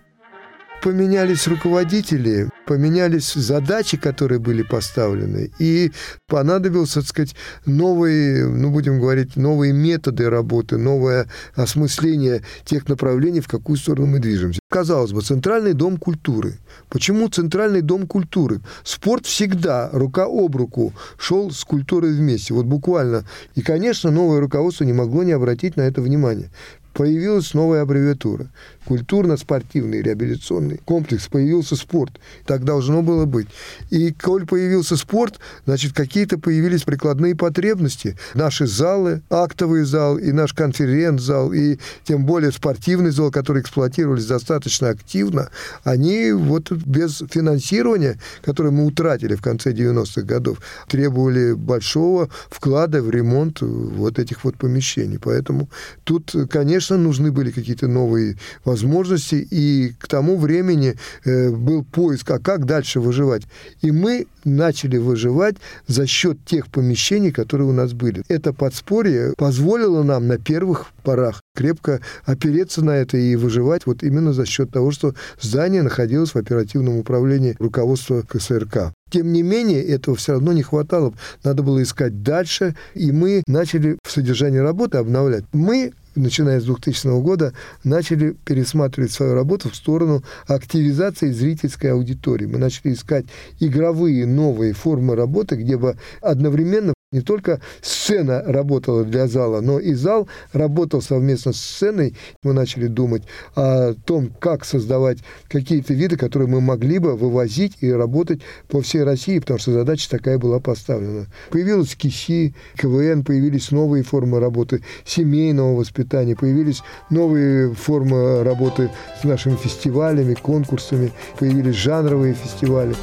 поменялись 0.83 1.47
руководители, 1.47 2.49
поменялись 2.67 3.33
задачи, 3.33 3.97
которые 3.97 4.39
были 4.39 4.63
поставлены, 4.63 5.51
и 5.59 5.93
понадобилось, 6.27 6.93
так 6.93 7.07
сказать, 7.07 7.35
новые, 7.67 8.47
ну, 8.47 8.71
будем 8.71 9.01
говорить, 9.01 9.37
новые 9.37 9.73
методы 9.73 10.31
работы, 10.31 10.77
новое 10.77 11.27
осмысление 11.55 12.43
тех 12.65 12.89
направлений, 12.89 13.41
в 13.41 13.49
какую 13.49 13.77
сторону 13.77 14.07
мы 14.07 14.19
движемся. 14.19 14.61
Казалось 14.69 15.13
бы, 15.13 15.23
Центральный 15.23 15.73
дом 15.73 15.97
культуры. 15.97 16.59
Почему 16.91 17.29
Центральный 17.29 17.81
дом 17.81 18.07
культуры? 18.07 18.61
Спорт 18.85 19.25
всегда 19.25 19.89
рука 19.93 20.27
об 20.27 20.57
руку 20.57 20.93
шел 21.19 21.51
с 21.51 21.65
культурой 21.65 22.13
вместе, 22.13 22.55
вот 22.55 22.67
буквально. 22.67 23.25
И, 23.55 23.63
конечно, 23.63 24.11
новое 24.11 24.41
руководство 24.41 24.85
не 24.85 24.93
могло 24.93 25.23
не 25.23 25.33
обратить 25.33 25.77
на 25.77 25.83
это 25.83 26.03
внимание 26.03 26.51
появилась 26.93 27.55
новая 27.55 27.83
аббревиатура. 27.83 28.51
Культурно-спортивный 28.85 30.03
реабилитационный 30.03 30.79
комплекс. 30.79 31.29
Появился 31.29 31.77
спорт. 31.77 32.13
Так 32.47 32.65
должно 32.65 33.03
было 33.03 33.27
быть. 33.27 33.49
И 33.91 34.13
коль 34.13 34.47
появился 34.47 34.97
спорт, 34.97 35.39
значит, 35.67 35.93
какие-то 35.93 36.39
появились 36.39 36.85
прикладные 36.85 37.37
потребности. 37.37 38.17
Наши 38.35 38.67
залы, 38.67 39.23
актовый 39.29 39.85
зал, 39.85 40.17
и 40.17 40.33
наш 40.33 40.55
конференц-зал, 40.55 41.53
и 41.53 41.79
тем 42.05 42.25
более 42.25 42.51
спортивный 42.51 43.11
зал, 43.11 43.31
который 43.31 43.61
эксплуатировались 43.61 44.27
достаточно 44.27 44.89
активно, 44.89 45.51
они 45.85 46.33
вот 46.33 46.73
без 46.73 47.23
финансирования, 47.31 48.19
которое 48.43 48.71
мы 48.71 48.87
утратили 48.87 49.35
в 49.35 49.43
конце 49.43 49.73
90-х 49.73 50.23
годов, 50.23 50.59
требовали 50.89 51.53
большого 51.53 52.31
вклада 52.49 53.03
в 53.03 53.11
ремонт 53.11 53.61
вот 53.61 54.19
этих 54.19 54.45
вот 54.45 54.57
помещений. 54.57 55.19
Поэтому 55.19 55.69
тут, 56.05 56.35
конечно, 56.51 56.78
конечно, 56.79 56.97
нужны 56.97 57.33
были 57.33 57.51
какие-то 57.51 57.89
новые 57.89 58.37
возможности, 58.65 59.47
и 59.51 59.95
к 59.99 60.07
тому 60.07 60.37
времени 60.37 60.95
э, 61.25 61.51
был 61.51 61.85
поиск, 61.85 62.31
а 62.31 62.39
как 62.39 62.67
дальше 62.67 63.01
выживать. 63.01 63.43
И 63.83 63.91
мы 63.91 64.27
начали 64.45 64.97
выживать 64.97 65.57
за 65.89 66.07
счет 66.07 66.39
тех 66.45 66.69
помещений, 66.69 67.33
которые 67.33 67.69
у 67.69 67.73
нас 67.73 67.93
были. 67.93 68.23
Это 68.29 68.53
подспорье 68.53 69.35
позволило 69.37 70.05
нам 70.05 70.29
на 70.29 70.39
первых 70.39 70.87
порах 71.03 71.41
крепко 71.57 72.01
опереться 72.25 72.85
на 72.85 72.93
это 72.93 73.17
и 73.17 73.35
выживать 73.35 73.87
вот 73.87 74.05
именно 74.05 74.33
за 74.33 74.47
счет 74.47 74.71
того, 74.71 74.93
что 74.93 75.15
здание 75.41 75.83
находилось 75.83 76.31
в 76.31 76.37
оперативном 76.37 76.99
управлении 76.99 77.57
руководства 77.59 78.23
КСРК. 78.23 78.93
Тем 79.11 79.33
не 79.33 79.43
менее, 79.43 79.83
этого 79.83 80.17
все 80.17 80.33
равно 80.33 80.53
не 80.53 80.63
хватало. 80.63 81.15
Надо 81.43 81.63
было 81.63 81.83
искать 81.83 82.23
дальше, 82.23 82.77
и 82.95 83.11
мы 83.11 83.43
начали 83.47 83.99
в 84.05 84.13
содержании 84.13 84.59
работы 84.59 84.99
обновлять. 84.99 85.45
Мы 85.53 85.93
начиная 86.19 86.61
с 86.61 86.65
2000 86.65 87.21
года, 87.21 87.53
начали 87.85 88.37
пересматривать 88.45 89.13
свою 89.13 89.35
работу 89.35 89.71
в 89.71 89.77
сторону 89.77 90.23
активизации 90.47 91.31
зрительской 91.31 91.93
аудитории. 91.93 92.47
Мы 92.47 92.59
начали 92.59 92.93
искать 92.93 93.27
игровые 93.61 94.27
новые 94.27 94.73
формы 94.73 95.17
работы, 95.17 95.57
где 95.57 95.77
бы 95.77 95.97
одновременно 96.21 96.95
не 97.11 97.23
только 97.23 97.63
сцена 97.81 98.43
работала 98.43 99.03
для 99.03 99.29
зала, 99.29 99.63
но 99.63 99.79
и 99.79 99.95
зал 99.95 100.29
работал 100.53 101.01
совместно 101.01 101.55
с 101.55 101.57
сценой. 101.57 102.15
Мы 102.43 102.53
начали 102.53 102.87
думать 102.87 103.23
о 103.55 103.95
том, 103.95 104.31
как 104.39 104.67
создавать 104.67 105.19
какие-то 105.49 105.95
виды, 105.95 106.19
которые 106.19 106.49
мы 106.49 106.61
могли 106.61 106.99
бы 106.99 107.17
вывозить 107.17 107.79
и 107.81 107.91
работать 107.91 108.43
по 108.69 108.83
всей 108.83 109.05
России, 109.05 109.39
потому 109.39 109.59
что 109.59 109.73
задача 109.73 110.11
такая 110.11 110.39
была 110.39 110.61
поставлена. 110.61 111.27
Появилась 111.51 111.95
КИСИ, 111.95 112.55
КВН, 112.77 113.25
появились 113.25 113.71
новые 113.71 114.03
формы 114.03 114.39
работы 114.39 114.85
семейного 115.07 115.77
воспитания, 115.77 116.37
появились 116.37 116.83
новые 117.09 117.73
формы 117.73 118.43
работы 118.43 118.91
с 119.19 119.25
нашими 119.25 119.57
фестивалями, 119.57 120.35
конкурсами, 120.35 121.13
появились 121.39 121.75
жанровые 121.75 122.35
фестивали. 122.35 122.95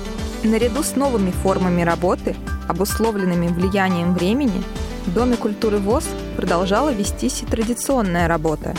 Наряду 0.43 0.83
с 0.83 0.95
новыми 0.95 1.31
формами 1.31 1.81
работы, 1.81 2.35
обусловленными 2.67 3.47
влиянием 3.47 4.13
времени, 4.13 4.63
в 5.05 5.13
Доме 5.13 5.37
культуры 5.37 5.77
ВОЗ 5.77 6.05
продолжала 6.35 6.91
вестись 6.91 7.43
и 7.43 7.45
традиционная 7.45 8.27
работа. 8.27 8.75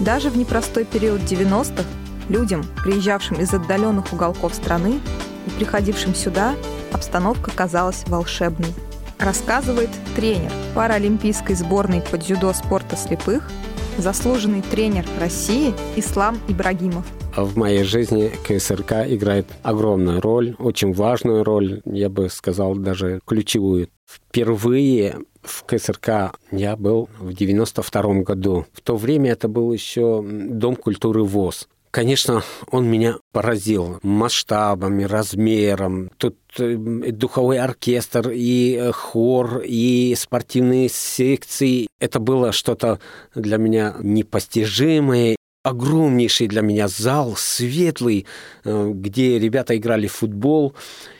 Даже 0.00 0.30
в 0.30 0.36
непростой 0.36 0.84
период 0.84 1.20
90-х 1.20 1.84
людям, 2.28 2.64
приезжавшим 2.82 3.40
из 3.40 3.52
отдаленных 3.52 4.12
уголков 4.12 4.54
страны 4.54 5.00
и 5.46 5.50
приходившим 5.50 6.14
сюда, 6.14 6.54
обстановка 6.92 7.50
казалась 7.50 8.04
волшебной. 8.06 8.74
Рассказывает 9.18 9.90
тренер 10.14 10.52
паралимпийской 10.74 11.56
сборной 11.56 12.00
по 12.00 12.18
дзюдо 12.18 12.52
спорта 12.52 12.96
слепых, 12.96 13.50
заслуженный 13.98 14.62
тренер 14.62 15.04
России 15.18 15.74
Ислам 15.96 16.38
Ибрагимов 16.48 17.04
в 17.44 17.56
моей 17.56 17.84
жизни 17.84 18.30
КСРК 18.46 19.06
играет 19.06 19.46
огромную 19.62 20.20
роль, 20.20 20.54
очень 20.58 20.92
важную 20.92 21.44
роль, 21.44 21.82
я 21.84 22.08
бы 22.08 22.28
сказал, 22.28 22.74
даже 22.74 23.20
ключевую. 23.26 23.88
Впервые 24.06 25.18
в 25.42 25.64
КСРК 25.64 26.36
я 26.50 26.76
был 26.76 27.08
в 27.18 27.32
92 27.32 28.22
году. 28.22 28.66
В 28.72 28.80
то 28.80 28.96
время 28.96 29.32
это 29.32 29.48
был 29.48 29.72
еще 29.72 30.22
Дом 30.22 30.76
культуры 30.76 31.22
ВОЗ. 31.22 31.68
Конечно, 31.90 32.42
он 32.70 32.86
меня 32.86 33.16
поразил 33.32 33.98
масштабами, 34.02 35.04
размером. 35.04 36.10
Тут 36.18 36.36
э, 36.58 36.76
духовой 36.76 37.58
оркестр, 37.58 38.30
и 38.30 38.76
э, 38.78 38.92
хор, 38.92 39.62
и 39.64 40.14
спортивные 40.14 40.90
секции. 40.90 41.88
Это 41.98 42.20
было 42.20 42.52
что-то 42.52 43.00
для 43.34 43.56
меня 43.56 43.96
непостижимое 44.00 45.36
огромнейший 45.62 46.48
для 46.48 46.62
меня 46.62 46.88
зал, 46.88 47.34
светлый, 47.36 48.26
э, 48.64 48.90
где 48.94 49.38
ребята 49.38 49.76
играли 49.76 50.06
в 50.06 50.12
футбол. 50.12 50.74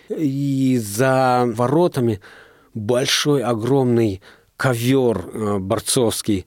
И 0.09 0.79
за 0.83 1.45
воротами 1.47 2.21
большой, 2.75 3.43
огромный 3.43 4.23
ковер 4.57 5.19
э, 5.19 5.59
борцовский. 5.59 6.47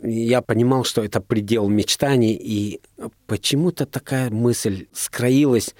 Я 0.00 0.42
понимал, 0.42 0.84
что 0.84 1.04
это 1.04 1.20
предел 1.20 1.68
мечтаний, 1.68 2.34
и 2.34 2.80
почему-то 3.26 3.86
такая 3.86 4.30
мысль 4.30 4.86
скроилась, 4.92 5.74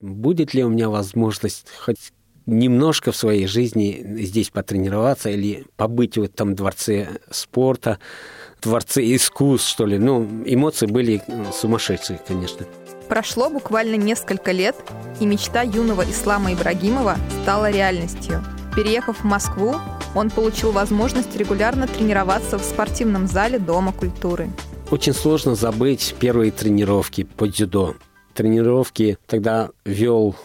будет 0.00 0.54
ли 0.54 0.64
у 0.64 0.70
меня 0.70 0.88
возможность 0.88 1.66
хоть 1.78 2.12
немножко 2.46 3.12
в 3.12 3.16
своей 3.16 3.46
жизни 3.46 4.02
здесь 4.20 4.48
потренироваться 4.48 5.28
или 5.28 5.66
побыть 5.76 6.16
в 6.16 6.22
этом 6.22 6.54
дворце 6.54 7.08
спорта, 7.30 7.98
дворце 8.62 9.02
искусств, 9.14 9.68
что 9.68 9.86
ли. 9.86 9.98
Ну, 9.98 10.28
эмоции 10.44 10.86
были 10.86 11.22
сумасшедшие, 11.52 12.20
конечно. 12.26 12.66
Прошло 13.08 13.48
буквально 13.48 13.94
несколько 13.96 14.52
лет, 14.52 14.76
и 15.20 15.26
мечта 15.26 15.62
юного 15.62 16.02
Ислама 16.02 16.52
Ибрагимова 16.52 17.16
стала 17.42 17.70
реальностью. 17.70 18.44
Переехав 18.76 19.20
в 19.20 19.24
Москву, 19.24 19.76
он 20.14 20.30
получил 20.30 20.72
возможность 20.72 21.34
регулярно 21.36 21.86
тренироваться 21.86 22.58
в 22.58 22.62
спортивном 22.62 23.26
зале 23.26 23.58
Дома 23.58 23.92
культуры. 23.92 24.50
Очень 24.90 25.14
сложно 25.14 25.54
забыть 25.54 26.14
первые 26.18 26.50
тренировки 26.50 27.24
по 27.24 27.46
дзюдо. 27.48 27.96
Тренировки 28.34 29.18
тогда 29.26 29.70
вел 29.84 30.36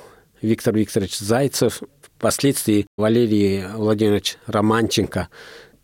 Виктор 0.41 0.75
Викторович 0.75 1.19
Зайцев, 1.19 1.81
впоследствии 2.01 2.87
Валерий 2.97 3.67
Владимирович 3.67 4.37
Романченко 4.47 5.27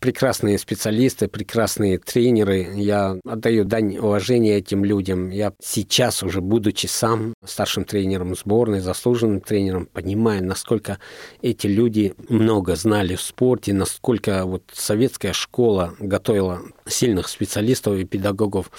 прекрасные 0.00 0.58
специалисты, 0.58 1.28
прекрасные 1.28 1.98
тренеры. 1.98 2.72
Я 2.74 3.18
отдаю 3.24 3.64
дань 3.64 3.98
уважения 3.98 4.56
этим 4.56 4.84
людям. 4.84 5.30
Я 5.30 5.52
сейчас 5.62 6.22
уже, 6.22 6.40
будучи 6.40 6.86
сам 6.86 7.34
старшим 7.44 7.84
тренером 7.84 8.34
сборной, 8.34 8.80
заслуженным 8.80 9.40
тренером, 9.40 9.86
понимаю, 9.86 10.44
насколько 10.44 10.98
эти 11.42 11.66
люди 11.66 12.14
много 12.28 12.74
знали 12.76 13.14
в 13.14 13.20
спорте, 13.20 13.74
насколько 13.74 14.44
вот 14.46 14.62
советская 14.72 15.34
школа 15.34 15.94
готовила 15.98 16.62
сильных 16.86 17.28
специалистов 17.28 17.98
и 17.98 18.04
педагогов. 18.04 18.70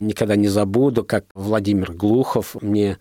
Никогда 0.00 0.34
не 0.34 0.48
забуду, 0.48 1.04
как 1.04 1.26
Владимир 1.34 1.92
Глухов 1.92 2.56
мне 2.60 2.98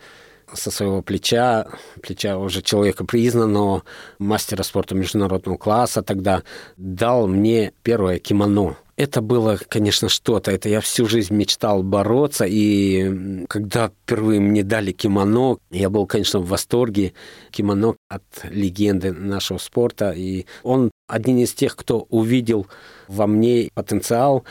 со 0.53 0.71
своего 0.71 1.01
плеча, 1.01 1.67
плеча 2.01 2.37
уже 2.37 2.61
человека 2.61 3.05
признанного, 3.05 3.83
мастера 4.19 4.63
спорта 4.63 4.95
международного 4.95 5.57
класса 5.57 6.01
тогда, 6.01 6.43
дал 6.77 7.27
мне 7.27 7.73
первое 7.83 8.19
кимоно. 8.19 8.77
Это 8.95 9.21
было, 9.21 9.57
конечно, 9.69 10.07
что-то. 10.07 10.51
Это 10.51 10.69
я 10.69 10.79
всю 10.79 11.07
жизнь 11.07 11.33
мечтал 11.33 11.81
бороться. 11.81 12.45
И 12.47 13.45
когда 13.47 13.89
впервые 13.89 14.39
мне 14.39 14.63
дали 14.63 14.91
кимоно, 14.91 15.57
я 15.71 15.89
был, 15.89 16.05
конечно, 16.05 16.39
в 16.39 16.47
восторге. 16.47 17.13
Кимоно 17.49 17.95
от 18.07 18.23
легенды 18.43 19.11
нашего 19.11 19.57
спорта. 19.57 20.11
И 20.11 20.45
он 20.61 20.91
один 21.07 21.39
из 21.39 21.53
тех, 21.53 21.75
кто 21.75 22.05
увидел 22.09 22.67
во 23.07 23.25
мне 23.25 23.69
потенциал. 23.73 24.43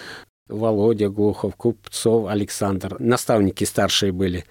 Володя 0.49 1.09
Глухов, 1.09 1.55
Купцов, 1.55 2.27
Александр. 2.27 2.97
Наставники 2.99 3.62
старшие 3.62 4.11
были. 4.11 4.45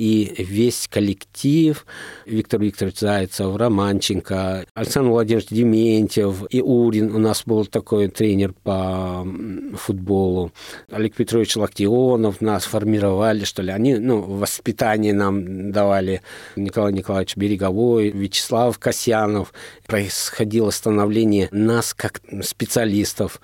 И 0.00 0.34
весь 0.38 0.88
коллектив, 0.88 1.84
Виктор 2.24 2.58
Викторович 2.58 3.00
Зайцев, 3.00 3.54
Романченко, 3.54 4.64
Александр 4.72 5.10
Владимирович 5.10 5.48
Дементьев, 5.50 6.42
и 6.48 6.62
Урин 6.62 7.14
у 7.14 7.18
нас 7.18 7.42
был 7.44 7.66
такой 7.66 8.08
тренер 8.08 8.54
по 8.62 9.26
футболу, 9.74 10.52
Олег 10.90 11.14
Петрович 11.14 11.54
Лактионов 11.54 12.40
нас 12.40 12.64
формировали, 12.64 13.44
что 13.44 13.60
ли. 13.60 13.72
Они, 13.72 13.96
ну, 13.96 14.22
воспитание 14.22 15.12
нам 15.12 15.70
давали 15.70 16.22
Николай 16.56 16.94
Николаевич 16.94 17.36
Береговой, 17.36 18.08
Вячеслав 18.08 18.78
Касьянов. 18.78 19.52
Происходило 19.86 20.70
становление 20.70 21.50
нас 21.52 21.92
как 21.92 22.22
специалистов. 22.42 23.38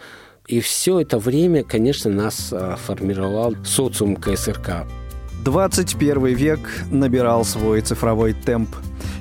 И 0.47 0.61
все 0.61 1.01
это 1.01 1.19
время, 1.19 1.65
конечно, 1.65 2.11
нас 2.11 2.51
а, 2.51 2.77
формировал 2.77 3.55
социум 3.63 4.17
КСРК. 4.17 4.87
21 5.45 6.27
век 6.35 6.61
набирал 6.91 7.45
свой 7.45 7.81
цифровой 7.81 8.33
темп. 8.33 8.71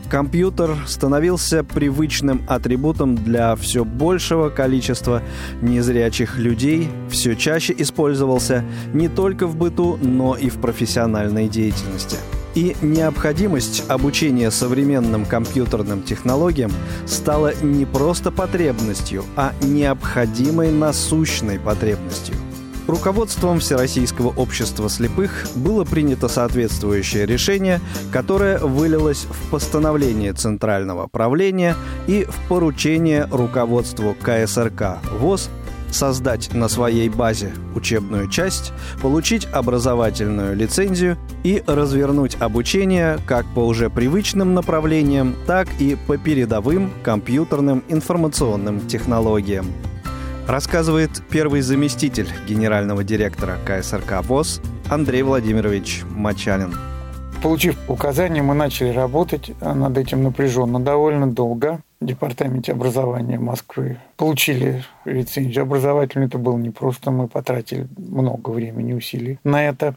Компьютер 0.09 0.77
становился 0.87 1.63
привычным 1.63 2.43
атрибутом 2.47 3.15
для 3.15 3.55
все 3.55 3.83
большего 3.83 4.49
количества 4.49 5.23
незрячих 5.61 6.37
людей, 6.37 6.89
все 7.09 7.35
чаще 7.35 7.73
использовался 7.77 8.63
не 8.93 9.09
только 9.09 9.47
в 9.47 9.55
быту, 9.55 9.97
но 10.01 10.35
и 10.35 10.49
в 10.49 10.61
профессиональной 10.61 11.49
деятельности. 11.49 12.17
И 12.53 12.77
необходимость 12.81 13.83
обучения 13.89 14.49
современным 14.49 15.25
компьютерным 15.25 16.03
технологиям 16.03 16.71
стала 17.05 17.53
не 17.61 17.85
просто 17.85 18.31
потребностью, 18.31 19.25
а 19.35 19.53
необходимой 19.61 20.71
насущной 20.71 21.59
потребностью. 21.59 22.35
Руководством 22.87 23.59
Всероссийского 23.59 24.29
общества 24.29 24.89
слепых 24.89 25.47
было 25.55 25.85
принято 25.85 26.27
соответствующее 26.27 27.25
решение, 27.25 27.81
которое 28.11 28.59
вылилось 28.59 29.25
в 29.27 29.49
постановление 29.49 30.33
Центрального 30.33 31.07
правления 31.07 31.75
и 32.05 32.25
в 32.25 32.35
поручение 32.47 33.27
руководству 33.31 34.15
КСРК 34.21 34.99
ВОЗ 35.19 35.49
создать 35.89 36.53
на 36.53 36.67
своей 36.67 37.09
базе 37.09 37.53
учебную 37.73 38.29
часть, 38.29 38.71
получить 39.01 39.47
образовательную 39.51 40.55
лицензию 40.55 41.17
и 41.43 41.63
развернуть 41.65 42.37
обучение 42.39 43.17
как 43.25 43.45
по 43.55 43.61
уже 43.61 43.89
привычным 43.89 44.53
направлениям, 44.53 45.35
так 45.47 45.67
и 45.79 45.95
по 45.95 46.17
передовым 46.17 46.91
компьютерным 47.03 47.83
информационным 47.87 48.85
технологиям. 48.87 49.65
Рассказывает 50.47 51.23
первый 51.31 51.61
заместитель 51.61 52.27
генерального 52.47 53.03
директора 53.03 53.57
КСРК 53.65 54.23
ВОЗ 54.23 54.61
Андрей 54.91 55.23
Владимирович 55.23 56.03
Мачалин. 56.11 56.75
Получив 57.41 57.75
указания, 57.87 58.43
мы 58.43 58.53
начали 58.53 58.89
работать 58.89 59.51
над 59.59 59.97
этим 59.97 60.23
напряженно 60.23 60.79
довольно 60.79 61.25
долго 61.25 61.79
в 61.99 62.05
Департаменте 62.05 62.73
образования 62.73 63.39
Москвы. 63.39 63.97
Получили 64.17 64.83
лицензию 65.05 65.63
образовательную. 65.63 66.27
Это 66.27 66.37
было 66.37 66.57
непросто. 66.57 67.09
Мы 67.09 67.27
потратили 67.27 67.87
много 67.97 68.51
времени 68.51 68.91
и 68.91 68.95
усилий 68.95 69.39
на 69.43 69.67
это. 69.67 69.95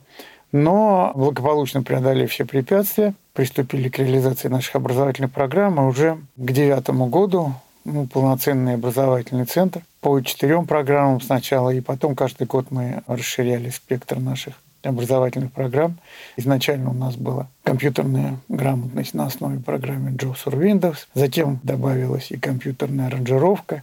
Но 0.51 1.13
благополучно 1.15 1.83
преодолели 1.83 2.25
все 2.25 2.47
препятствия, 2.47 3.13
приступили 3.35 3.91
к 3.91 3.99
реализации 3.99 4.49
наших 4.49 4.77
образовательных 4.77 5.31
программ. 5.31 5.79
И 5.79 5.85
уже 5.85 6.17
к 6.37 6.53
девятому 6.53 7.07
году 7.07 7.53
ну, 7.85 8.07
полноценный 8.07 8.75
образовательный 8.75 9.45
центр 9.45 9.83
по 10.01 10.21
четырем 10.21 10.67
программам 10.67 11.21
сначала, 11.21 11.71
и 11.71 11.81
потом 11.81 12.15
каждый 12.15 12.47
год 12.47 12.71
мы 12.71 13.03
расширяли 13.07 13.71
спектр 13.71 14.19
наших 14.19 14.55
образовательных 14.83 15.53
программ. 15.53 15.99
Изначально 16.37 16.91
у 16.91 16.95
нас 16.95 17.17
была 17.17 17.49
компьютерная 17.65 18.39
грамотность 18.49 19.15
на 19.15 19.27
основе 19.27 19.59
программы 19.59 20.11
JAWS 20.11 20.45
or 20.47 20.59
Windows. 20.59 20.99
Затем 21.15 21.61
добавилась 21.63 22.31
и 22.31 22.39
компьютерная 22.39 23.07
аранжировка, 23.07 23.83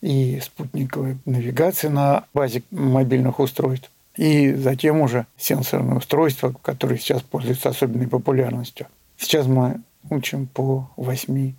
и 0.00 0.38
спутниковая 0.42 1.16
навигация 1.24 1.90
на 1.90 2.24
базе 2.34 2.62
мобильных 2.70 3.40
устройств. 3.40 3.90
И 4.16 4.52
затем 4.52 5.00
уже 5.00 5.26
сенсорные 5.36 5.96
устройства, 5.96 6.54
которые 6.62 6.98
сейчас 6.98 7.22
пользуются 7.22 7.70
особенной 7.70 8.06
популярностью. 8.06 8.86
Сейчас 9.16 9.46
мы 9.46 9.80
учим 10.10 10.46
по 10.46 10.88
восьми 10.96 11.54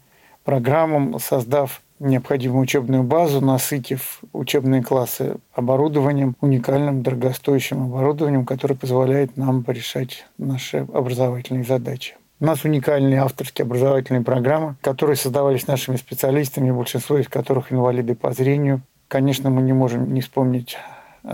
программам, 0.46 1.20
создав 1.20 1.82
необходимую 2.00 2.62
учебную 2.62 3.04
базу, 3.04 3.42
насытив 3.42 4.22
учебные 4.32 4.82
классы 4.84 5.38
оборудованием, 5.54 6.36
уникальным, 6.40 7.04
дорогостоящим 7.04 7.84
оборудованием, 7.84 8.46
которое 8.46 8.76
позволяет 8.76 9.36
нам 9.36 9.64
порешать 9.64 10.26
наши 10.38 10.88
образовательные 10.94 11.64
задачи. 11.64 12.16
У 12.40 12.46
нас 12.46 12.66
уникальные 12.66 13.22
авторские 13.22 13.64
образовательные 13.64 14.22
программы, 14.22 14.76
которые 14.82 15.16
создавались 15.16 15.68
нашими 15.68 15.96
специалистами, 15.96 16.70
большинство 16.70 17.18
из 17.18 17.28
которых 17.28 17.72
инвалиды 17.72 18.14
по 18.14 18.32
зрению. 18.34 18.82
Конечно, 19.08 19.50
мы 19.50 19.62
не 19.62 19.74
можем 19.74 20.14
не 20.14 20.20
вспомнить 20.20 20.78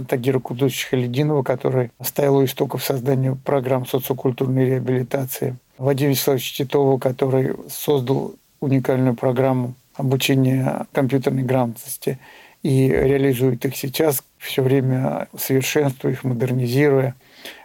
Тагира 0.07 0.39
Кудусовича 0.39 0.89
Халидинова, 0.89 1.41
который 1.41 1.91
стоял 2.01 2.37
у 2.37 2.45
истоков 2.45 2.83
создания 2.83 3.35
программ 3.35 3.87
социокультурной 3.87 4.65
реабилитации. 4.65 5.57
Вадима 5.79 6.11
Вячеславовича 6.11 6.63
Титова, 6.63 6.99
который 6.99 7.55
создал 7.67 8.35
уникальную 8.61 9.15
программу 9.15 9.73
обучения 9.95 10.85
компьютерной 10.93 11.43
грамотности 11.43 12.19
и 12.63 12.87
реализует 12.87 13.65
их 13.65 13.75
сейчас, 13.75 14.23
все 14.37 14.61
время 14.61 15.27
совершенствуя 15.37 16.13
их, 16.13 16.23
модернизируя. 16.23 17.15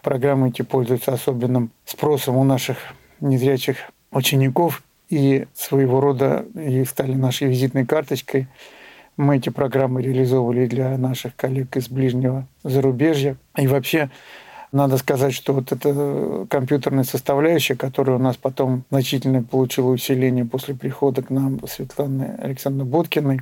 Программы 0.03 0.49
эти 0.49 0.63
пользуются 0.63 1.13
особенным 1.13 1.71
спросом 1.85 2.35
у 2.35 2.43
наших 2.43 2.77
незрячих 3.21 3.77
учеников 4.11 4.83
и 5.09 5.45
своего 5.53 6.01
рода 6.01 6.45
и 6.55 6.83
стали 6.83 7.13
нашей 7.13 7.47
визитной 7.47 7.85
карточкой. 7.85 8.47
Мы 9.15 9.37
эти 9.37 9.49
программы 9.49 10.01
реализовывали 10.01 10.65
для 10.67 10.97
наших 10.97 11.35
коллег 11.35 11.77
из 11.77 11.89
ближнего 11.89 12.47
зарубежья. 12.63 13.37
И 13.55 13.67
вообще 13.67 14.09
надо 14.71 14.97
сказать, 14.97 15.33
что 15.33 15.53
вот 15.53 15.71
эта 15.71 16.45
компьютерная 16.49 17.03
составляющая, 17.03 17.75
которая 17.75 18.17
у 18.17 18.19
нас 18.19 18.37
потом 18.37 18.83
значительно 18.89 19.43
получила 19.43 19.89
усиление 19.89 20.45
после 20.45 20.75
прихода 20.75 21.21
к 21.21 21.29
нам 21.29 21.59
Светланы 21.67 22.35
Александровны 22.39 22.89
Боткиной, 22.89 23.41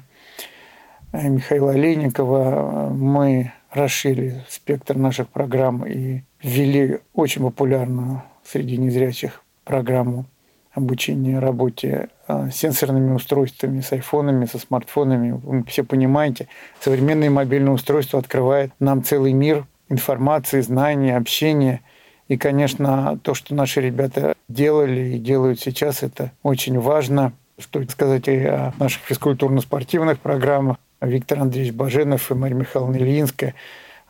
и 1.14 1.28
Михаила 1.30 1.72
Олейникова, 1.72 2.90
мы 2.94 3.54
расширили 3.72 4.44
спектр 4.50 4.98
наших 4.98 5.30
программ 5.30 5.86
и 5.86 6.22
ввели 6.42 7.00
очень 7.14 7.42
популярную 7.42 8.24
среди 8.44 8.78
незрячих 8.78 9.42
программу 9.64 10.26
обучения 10.74 11.40
работе 11.40 12.10
с 12.28 12.52
сенсорными 12.54 13.14
устройствами, 13.14 13.82
с 13.82 13.92
айфонами, 13.94 14.46
со 14.46 14.60
смартфонами. 14.60 15.32
Вы 15.32 15.64
все 15.64 15.84
понимаете, 15.84 16.48
современное 16.82 17.30
мобильное 17.30 17.72
устройство 17.72 18.20
открывает 18.20 18.72
нам 18.80 19.04
целый 19.04 19.32
мир 19.32 19.66
информации, 19.90 20.62
знаний, 20.62 21.12
общения. 21.12 21.82
И, 22.28 22.38
конечно, 22.38 23.20
то, 23.22 23.34
что 23.34 23.54
наши 23.54 23.82
ребята 23.82 24.36
делали 24.48 25.16
и 25.16 25.20
делают 25.20 25.60
сейчас, 25.60 26.04
это 26.04 26.32
очень 26.44 26.80
важно. 26.80 27.34
Что 27.60 27.84
сказать 27.90 28.28
и 28.28 28.46
о 28.46 28.74
наших 28.80 29.04
физкультурно-спортивных 29.04 30.20
программах. 30.20 30.78
Виктор 31.02 31.40
Андреевич 31.40 31.74
Баженов 31.74 32.32
и 32.32 32.34
Мария 32.34 32.58
Михайловна 32.58 32.98
Ильинская 32.98 33.54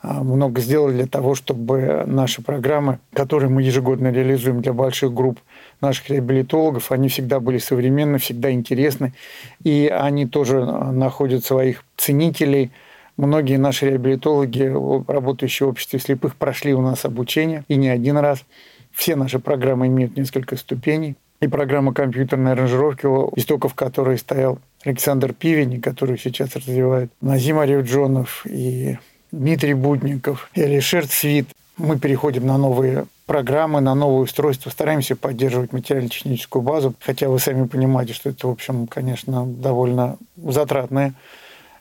а, 0.01 0.23
много 0.23 0.61
сделали 0.61 0.93
для 0.93 1.07
того, 1.07 1.35
чтобы 1.35 2.03
наши 2.07 2.41
программы, 2.41 2.99
которые 3.13 3.49
мы 3.49 3.63
ежегодно 3.63 4.11
реализуем 4.11 4.61
для 4.61 4.71
больших 4.71 5.13
групп 5.13 5.39
наших 5.81 6.09
реабилитологов, 6.09 6.91
они 6.91 7.09
всегда 7.09 7.39
были 7.39 7.57
современны, 7.57 8.17
всегда 8.17 8.51
интересны, 8.51 9.13
и 9.63 9.91
они 9.93 10.25
тоже 10.25 10.63
находят 10.63 11.43
своих 11.43 11.83
ценителей– 11.97 12.71
Многие 13.17 13.57
наши 13.57 13.89
реабилитологи, 13.89 14.73
работающие 15.09 15.67
в 15.67 15.69
обществе 15.69 15.99
слепых, 15.99 16.35
прошли 16.35 16.73
у 16.73 16.81
нас 16.81 17.05
обучение, 17.05 17.63
и 17.67 17.75
не 17.75 17.89
один 17.89 18.17
раз. 18.17 18.43
Все 18.91 19.15
наши 19.15 19.39
программы 19.39 19.87
имеют 19.87 20.17
несколько 20.17 20.57
ступеней. 20.57 21.15
И 21.41 21.47
программа 21.47 21.93
компьютерной 21.93 22.53
аранжировки, 22.53 23.05
истоков 23.37 23.73
которой 23.73 24.17
стоял 24.17 24.59
Александр 24.83 25.33
Пивень, 25.33 25.81
который 25.81 26.17
сейчас 26.17 26.55
развивает 26.55 27.11
Назим 27.21 27.59
Аревджонов 27.59 28.45
и 28.45 28.97
Дмитрий 29.31 29.73
Будников, 29.73 30.49
и 30.53 30.61
Алишер 30.61 31.07
Цвит. 31.07 31.47
Мы 31.77 31.99
переходим 31.99 32.47
на 32.47 32.57
новые 32.57 33.05
программы, 33.25 33.81
на 33.81 33.95
новые 33.95 34.23
устройства, 34.23 34.69
стараемся 34.69 35.15
поддерживать 35.15 35.73
материально-техническую 35.73 36.61
базу, 36.61 36.93
хотя 37.01 37.27
вы 37.27 37.39
сами 37.39 37.67
понимаете, 37.67 38.13
что 38.13 38.29
это, 38.29 38.47
в 38.47 38.51
общем, 38.51 38.87
конечно, 38.87 39.45
довольно 39.45 40.17
затратная 40.37 41.13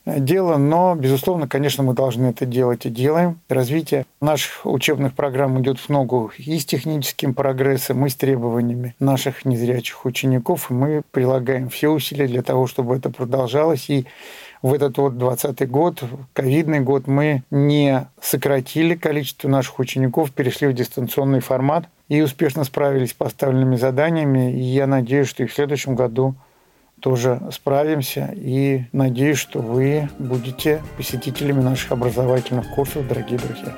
дело, 0.07 0.57
но, 0.57 0.95
безусловно, 0.95 1.49
конечно, 1.49 1.83
мы 1.83 1.95
должны 1.95 2.27
это 2.27 2.47
делать 2.47 2.87
и 2.87 2.91
делаем. 2.91 3.41
Развитие 3.49 4.07
наших 4.21 4.67
учебных 4.67 5.15
программ 5.15 5.61
идет 5.61 5.79
в 5.79 5.89
ногу 5.89 6.31
и 6.37 6.59
с 6.59 6.67
техническим 6.67 7.35
прогрессом, 7.35 8.05
и 8.07 8.09
с 8.09 8.15
требованиями 8.15 8.95
наших 8.99 9.45
незрячих 9.45 10.05
учеников. 10.05 10.71
И 10.71 10.75
мы 10.75 11.03
прилагаем 11.11 11.69
все 11.69 11.89
усилия 11.89 12.27
для 12.27 12.43
того, 12.43 12.67
чтобы 12.67 12.97
это 12.97 13.11
продолжалось. 13.11 13.89
И 13.89 14.07
в 14.63 14.73
этот 14.73 14.97
вот 14.99 15.19
20 15.19 15.69
год, 15.71 16.03
ковидный 16.33 16.81
год, 16.81 17.07
мы 17.07 17.43
не 17.51 18.07
сократили 18.21 18.95
количество 18.95 19.49
наших 19.49 19.79
учеников, 19.79 20.33
перешли 20.33 20.69
в 20.69 20.73
дистанционный 20.73 21.41
формат. 21.41 21.87
и 22.09 22.21
успешно 22.21 22.65
справились 22.65 23.11
с 23.11 23.15
поставленными 23.15 23.77
заданиями. 23.77 24.53
И 24.53 24.61
я 24.61 24.87
надеюсь, 24.87 25.29
что 25.29 25.43
и 25.43 25.47
в 25.47 25.55
следующем 25.55 25.95
году 25.95 26.35
тоже 27.05 27.39
справимся. 27.53 28.33
И 28.35 28.85
надеюсь, 28.93 29.37
что 29.37 29.59
вы 29.59 30.09
будете 30.19 30.83
посетителями 30.97 31.61
наших 31.61 31.93
образовательных 31.93 32.71
курсов, 32.75 33.07
дорогие 33.07 33.39
друзья. 33.39 33.77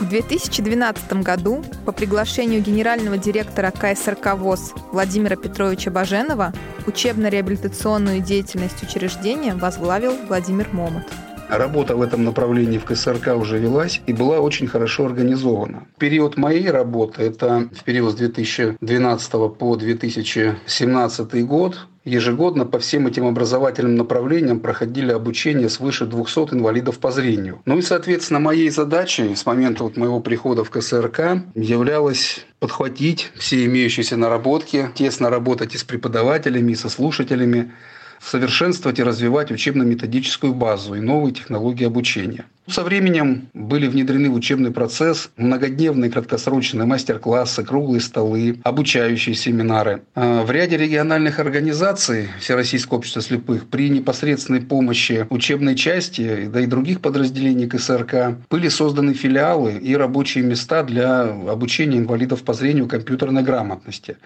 В 0.00 0.08
2012 0.08 1.12
году 1.22 1.64
по 1.86 1.92
приглашению 1.92 2.60
генерального 2.60 3.16
директора 3.16 3.70
КСРК 3.70 4.34
ВОЗ 4.34 4.74
Владимира 4.90 5.36
Петровича 5.36 5.92
Баженова 5.92 6.52
учебно-реабилитационную 6.88 8.20
деятельность 8.20 8.82
учреждения 8.82 9.54
возглавил 9.54 10.14
Владимир 10.28 10.68
Момот. 10.72 11.04
Работа 11.48 11.96
в 11.96 12.02
этом 12.02 12.24
направлении 12.24 12.76
в 12.78 12.84
КСРК 12.84 13.36
уже 13.36 13.58
велась 13.58 14.02
и 14.06 14.12
была 14.12 14.40
очень 14.40 14.66
хорошо 14.66 15.06
организована. 15.06 15.86
Период 15.96 16.36
моей 16.36 16.68
работы, 16.70 17.22
это 17.22 17.68
в 17.72 17.84
период 17.84 18.12
с 18.12 18.16
2012 18.16 19.30
по 19.56 19.76
2017 19.76 21.46
год, 21.46 21.86
ежегодно 22.08 22.64
по 22.64 22.78
всем 22.78 23.06
этим 23.06 23.26
образовательным 23.26 23.96
направлениям 23.96 24.60
проходили 24.60 25.12
обучение 25.12 25.68
свыше 25.68 26.06
200 26.06 26.54
инвалидов 26.54 26.98
по 26.98 27.10
зрению. 27.10 27.60
Ну 27.64 27.78
и, 27.78 27.82
соответственно, 27.82 28.40
моей 28.40 28.70
задачей 28.70 29.34
с 29.34 29.46
момента 29.46 29.84
вот 29.84 29.96
моего 29.96 30.20
прихода 30.20 30.64
в 30.64 30.70
КСРК 30.70 31.44
являлось 31.54 32.46
подхватить 32.58 33.30
все 33.36 33.64
имеющиеся 33.66 34.16
наработки, 34.16 34.90
тесно 34.94 35.30
работать 35.30 35.74
и 35.74 35.78
с 35.78 35.84
преподавателями, 35.84 36.72
и 36.72 36.76
со 36.76 36.88
слушателями, 36.88 37.72
совершенствовать 38.20 38.98
и 38.98 39.02
развивать 39.02 39.50
учебно-методическую 39.50 40.54
базу 40.54 40.94
и 40.94 41.00
новые 41.00 41.34
технологии 41.34 41.86
обучения. 41.86 42.44
Со 42.68 42.82
временем 42.82 43.48
были 43.54 43.86
внедрены 43.86 44.28
в 44.28 44.34
учебный 44.34 44.70
процесс 44.70 45.30
многодневные 45.38 46.10
краткосрочные 46.10 46.84
мастер-классы, 46.84 47.64
круглые 47.64 48.02
столы, 48.02 48.60
обучающие 48.62 49.34
семинары. 49.34 50.02
А 50.14 50.44
в 50.44 50.50
ряде 50.50 50.76
региональных 50.76 51.38
организаций 51.38 52.28
Всероссийского 52.40 52.98
общества 52.98 53.22
слепых 53.22 53.68
при 53.68 53.88
непосредственной 53.88 54.60
помощи 54.60 55.26
учебной 55.30 55.76
части, 55.76 56.44
да 56.52 56.60
и 56.60 56.66
других 56.66 57.00
подразделений 57.00 57.68
КСРК 57.68 58.36
были 58.50 58.68
созданы 58.68 59.14
филиалы 59.14 59.72
и 59.72 59.96
рабочие 59.96 60.44
места 60.44 60.82
для 60.82 61.22
обучения 61.22 61.96
инвалидов 61.96 62.42
по 62.42 62.52
зрению 62.52 62.86
компьютерной 62.86 63.42
грамотности. 63.42 64.18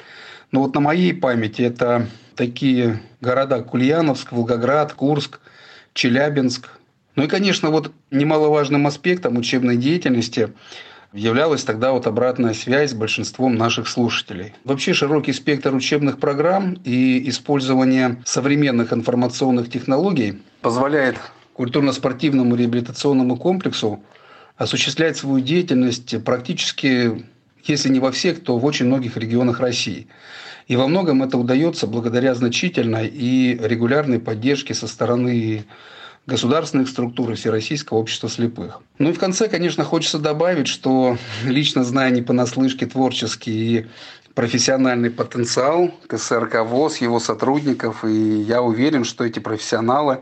Но 0.50 0.62
вот 0.62 0.74
на 0.74 0.80
моей 0.80 1.14
памяти 1.14 1.62
это 1.62 2.08
такие 2.34 3.00
города 3.20 3.62
Кульяновск, 3.62 4.32
Волгоград, 4.32 4.92
Курск, 4.92 5.40
Челябинск. 5.94 6.68
Ну 7.16 7.24
и, 7.24 7.28
конечно, 7.28 7.70
вот 7.70 7.92
немаловажным 8.10 8.86
аспектом 8.86 9.36
учебной 9.36 9.76
деятельности 9.76 10.52
являлась 11.12 11.62
тогда 11.64 11.92
вот 11.92 12.06
обратная 12.06 12.54
связь 12.54 12.90
с 12.90 12.94
большинством 12.94 13.56
наших 13.56 13.86
слушателей. 13.88 14.54
Вообще 14.64 14.94
широкий 14.94 15.32
спектр 15.32 15.74
учебных 15.74 16.18
программ 16.18 16.78
и 16.84 17.28
использование 17.28 18.22
современных 18.24 18.92
информационных 18.92 19.70
технологий 19.70 20.40
позволяет 20.62 21.16
культурно-спортивному 21.52 22.54
реабилитационному 22.54 23.36
комплексу 23.36 24.02
осуществлять 24.56 25.16
свою 25.16 25.40
деятельность 25.40 26.22
практически, 26.24 27.26
если 27.64 27.88
не 27.88 28.00
во 28.00 28.12
всех, 28.12 28.42
то 28.42 28.58
в 28.58 28.64
очень 28.64 28.86
многих 28.86 29.16
регионах 29.16 29.60
России– 29.60 30.08
и 30.68 30.76
во 30.76 30.86
многом 30.86 31.22
это 31.22 31.38
удается 31.38 31.86
благодаря 31.86 32.34
значительной 32.34 33.08
и 33.08 33.58
регулярной 33.60 34.18
поддержке 34.18 34.74
со 34.74 34.86
стороны 34.86 35.64
государственных 36.26 36.88
структур 36.88 37.32
и 37.32 37.34
Всероссийского 37.34 37.98
общества 37.98 38.28
слепых. 38.28 38.80
Ну 38.98 39.10
и 39.10 39.12
в 39.12 39.18
конце, 39.18 39.48
конечно, 39.48 39.82
хочется 39.82 40.18
добавить, 40.18 40.68
что 40.68 41.18
лично 41.44 41.82
зная 41.82 42.10
не 42.10 42.22
понаслышке 42.22 42.86
творческий 42.86 43.50
и 43.52 43.86
профессиональный 44.34 45.10
потенциал 45.10 45.90
КСРК 46.06 46.62
ВОЗ, 46.64 46.98
его 46.98 47.18
сотрудников, 47.18 48.04
и 48.04 48.40
я 48.40 48.62
уверен, 48.62 49.04
что 49.04 49.24
эти 49.24 49.40
профессионалы 49.40 50.20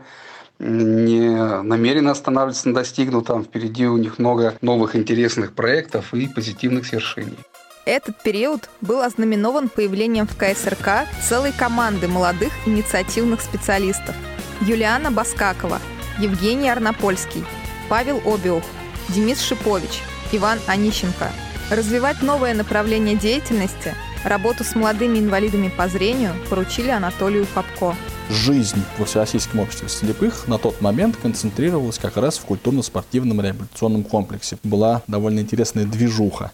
не 0.61 1.61
намерены 1.63 2.09
останавливаться 2.09 2.69
на 2.69 2.75
достигнутом. 2.75 3.43
Впереди 3.43 3.87
у 3.87 3.97
них 3.97 4.19
много 4.19 4.55
новых 4.61 4.95
интересных 4.95 5.53
проектов 5.53 6.13
и 6.13 6.27
позитивных 6.27 6.85
свершений. 6.85 7.37
Этот 7.85 8.21
период 8.21 8.69
был 8.79 9.01
ознаменован 9.01 9.67
появлением 9.67 10.27
в 10.27 10.37
КСРК 10.37 11.07
целой 11.27 11.51
команды 11.51 12.07
молодых 12.07 12.51
инициативных 12.67 13.41
специалистов. 13.41 14.15
Юлиана 14.61 15.09
Баскакова, 15.09 15.79
Евгений 16.19 16.69
Арнопольский, 16.69 17.43
Павел 17.89 18.21
Обиух, 18.23 18.63
Денис 19.09 19.41
Шипович, 19.41 20.03
Иван 20.31 20.59
Онищенко. 20.67 21.31
Развивать 21.71 22.21
новое 22.21 22.53
направление 22.53 23.15
деятельности, 23.15 23.95
работу 24.23 24.63
с 24.63 24.75
молодыми 24.75 25.17
инвалидами 25.17 25.71
по 25.75 25.87
зрению 25.87 26.33
поручили 26.49 26.89
Анатолию 26.89 27.47
Попко. 27.55 27.95
Жизнь 28.31 28.81
во 28.97 29.03
Всероссийском 29.03 29.59
обществе 29.59 29.89
слепых 29.89 30.47
на 30.47 30.57
тот 30.57 30.79
момент 30.79 31.17
концентрировалась 31.17 31.97
как 31.97 32.15
раз 32.15 32.37
в 32.37 32.45
культурно-спортивном 32.45 33.41
реабилитационном 33.41 34.05
комплексе. 34.05 34.57
Была 34.63 35.03
довольно 35.07 35.41
интересная 35.41 35.85
движуха 35.85 36.51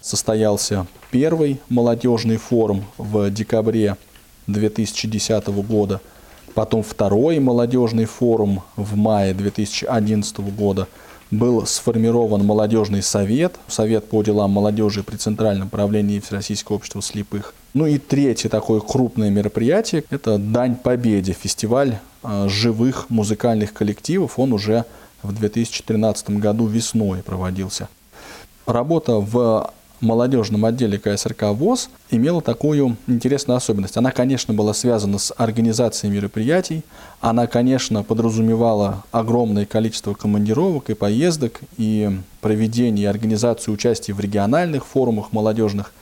состоялся 0.00 0.86
первый 1.10 1.60
молодежный 1.68 2.36
форум 2.36 2.84
в 2.96 3.30
декабре 3.30 3.96
2010 4.46 5.48
года, 5.48 6.00
потом 6.54 6.82
второй 6.82 7.38
молодежный 7.38 8.06
форум 8.06 8.62
в 8.76 8.96
мае 8.96 9.34
2011 9.34 10.38
года. 10.38 10.88
Был 11.30 11.64
сформирован 11.64 12.44
молодежный 12.44 13.02
совет, 13.02 13.54
совет 13.68 14.08
по 14.08 14.22
делам 14.22 14.50
молодежи 14.50 15.04
при 15.04 15.16
Центральном 15.16 15.68
правлении 15.68 16.18
Всероссийского 16.18 16.76
общества 16.76 17.00
слепых. 17.00 17.54
Ну 17.72 17.86
и 17.86 17.98
третье 17.98 18.48
такое 18.48 18.80
крупное 18.80 19.30
мероприятие– 19.30 20.02
это 20.10 20.38
«Дань 20.38 20.74
Победе», 20.74 21.32
фестиваль 21.32 21.98
а, 22.24 22.48
живых 22.48 23.10
музыкальных 23.10 23.72
коллективов. 23.72 24.40
Он 24.40 24.52
уже 24.52 24.84
в 25.22 25.32
2013 25.32 26.30
году 26.30 26.66
весной 26.66 27.22
проводился. 27.22 27.88
Работа 28.66 29.14
в 29.16 29.72
молодежном 30.00 30.64
отделе 30.64 30.98
КСРК 30.98 31.44
ВОЗ 31.52 31.90
имела 32.10 32.40
такую 32.40 32.96
интересную 33.06 33.56
особенность. 33.56 33.96
Она, 33.96 34.10
конечно, 34.10 34.54
была 34.54 34.74
связана 34.74 35.18
с 35.18 35.32
организацией 35.36 36.12
мероприятий, 36.12 36.82
она, 37.20 37.46
конечно, 37.46 38.02
подразумевала 38.02 39.04
огромное 39.10 39.66
количество 39.66 40.14
командировок 40.14 40.90
и 40.90 40.94
поездок, 40.94 41.60
и 41.76 42.10
проведение 42.40 43.04
и 43.04 43.08
организацию 43.08 43.74
участия 43.74 44.12
в 44.12 44.20
региональных 44.20 44.86
форумах 44.86 45.32
молодежных. 45.32 45.92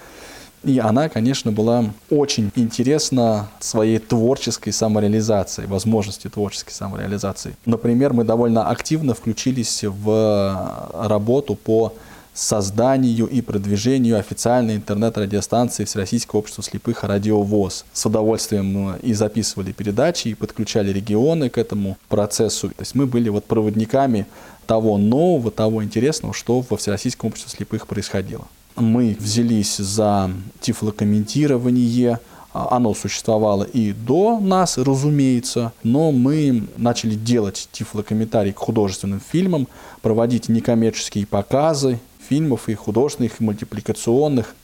И 0.65 0.81
она, 0.81 1.09
конечно, 1.09 1.53
была 1.53 1.85
очень 2.11 2.51
интересна 2.57 3.49
своей 3.61 3.99
творческой 4.01 4.73
самореализацией, 4.73 5.69
возможностью 5.69 6.33
творческой 6.33 6.73
самореализации. 6.73 7.57
Например, 7.65 8.13
мы 8.13 8.25
довольно 8.25 8.69
активно 8.69 9.15
включились 9.15 9.85
в 9.85 10.91
работу 10.93 11.55
по 11.55 11.95
созданию 12.39 13.27
и 13.27 13.41
продвижению 13.41 14.17
официальной 14.19 14.77
интернет-радиостанции 14.77 15.85
Всероссийского 15.85 16.41
общества 16.41 16.63
слепых 16.63 17.03
«Радиовоз». 17.03 17.85
С 17.93 18.07
удовольствием 18.07 18.95
и 18.97 19.13
записывали 19.13 19.73
передачи, 19.73 20.29
и 20.29 20.35
подключали 20.35 20.93
регионы 20.93 21.49
к 21.51 21.59
этому 21.59 21.97
процессу. 22.09 22.69
То 22.69 22.81
есть 22.83 22.95
мы 22.95 23.07
были 23.07 23.29
вот 23.29 23.45
проводниками 23.45 24.27
того 24.67 24.99
нового, 24.99 25.51
того 25.51 25.83
интересного, 25.83 26.33
что 26.33 26.65
во 26.69 26.77
Всероссийском 26.77 27.29
обществе 27.29 27.57
слепых 27.57 27.89
происходило. 27.89 28.47
Мы 28.77 29.17
взялись 29.19 29.77
за 29.79 30.31
тифлокомментирование, 30.61 32.21
а, 32.53 32.77
оно 32.77 32.95
существовало 32.95 33.65
и 33.65 33.93
до 33.93 34.39
нас, 34.39 34.79
разумеется, 34.79 35.73
но 35.83 36.13
мы 36.13 36.69
начали 36.77 37.17
делать 37.17 37.69
тифлокомментарий 37.73 38.53
к 38.53 38.59
художественным 38.59 39.21
фильмам, 39.21 39.67
проводить 40.03 40.49
некоммерческие 40.49 41.27
показы, 41.27 41.99
фильмов, 42.29 42.69
и 42.69 42.75
художественных, 42.75 43.41
и 43.41 43.45
мультипликационных. 43.45 44.55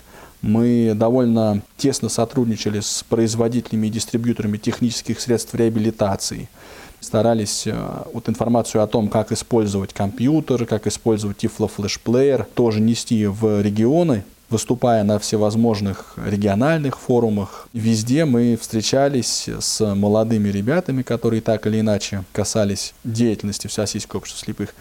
Мы 0.43 0.93
довольно 0.95 1.63
тесно 1.77 2.09
сотрудничали 2.09 2.81
с 2.81 3.05
производителями 3.09 3.87
и 3.87 3.91
дистрибьюторами 3.91 4.59
технических 4.59 5.21
средств 5.21 5.55
реабилитации. 5.55 6.49
Старались 7.01 7.67
э, 7.67 7.75
вот 8.13 8.29
информацию 8.29 8.83
о 8.83 8.87
том, 8.87 9.09
как 9.09 9.33
использовать 9.33 9.93
компьютер, 9.93 10.67
как 10.67 10.87
использовать 10.87 11.37
Player, 12.03 12.47
тоже 12.55 12.81
нести 12.81 13.27
в 13.27 13.61
регионы, 13.63 14.25
выступая 14.51 15.03
на 15.05 15.19
всевозможных 15.19 16.15
региональных 16.17 16.99
форумах. 16.99 17.69
Везде 17.73 18.25
мы 18.25 18.59
встречались 18.61 19.49
с 19.49 19.95
молодыми 19.95 20.49
ребятами, 20.49 21.03
которые 21.03 21.41
так 21.41 21.67
или 21.67 21.81
иначе 21.81 22.25
касались 22.33 22.95
деятельности 23.05 23.67
Всероссийского 23.67 24.21
общества 24.21 24.45
слепых. 24.45 24.75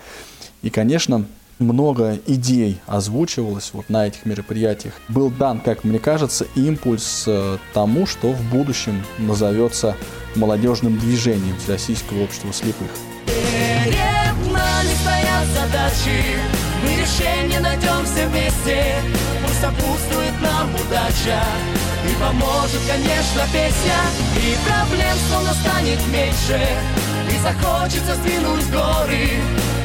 И, 0.61 0.69
конечно, 0.69 1.25
много 1.59 2.19
идей 2.27 2.79
озвучивалось 2.87 3.71
вот 3.73 3.89
на 3.89 4.07
этих 4.07 4.25
мероприятиях. 4.25 4.93
Был 5.07 5.29
дан, 5.29 5.59
как 5.59 5.83
мне 5.83 5.99
кажется, 5.99 6.45
импульс 6.55 7.25
э, 7.27 7.57
тому, 7.73 8.05
что 8.05 8.31
в 8.31 8.41
будущем 8.51 9.03
назовется 9.19 9.95
молодежным 10.35 10.97
движением 10.97 11.57
Всероссийского 11.57 12.23
общества 12.23 12.53
слепых. 12.53 12.89
Перед 13.25 14.51
нами 14.51 14.89
стоят 15.01 15.47
задачи, 15.53 16.23
мы 16.83 17.01
решение 17.01 17.59
найдем 17.59 18.05
все 18.05 18.27
вместе. 18.27 18.95
Пусть 19.41 19.61
сопутствует 19.61 20.41
нам 20.41 20.69
удача 20.75 21.41
поможет, 22.23 22.81
конечно, 22.87 23.41
песня 23.51 23.99
И 24.37 24.55
проблем 24.65 25.17
словно 25.29 25.53
станет 25.53 25.99
меньше. 26.07 26.59
И 27.29 27.37
захочется 27.39 28.15
сдвинуть 28.15 28.69
горы 28.71 29.29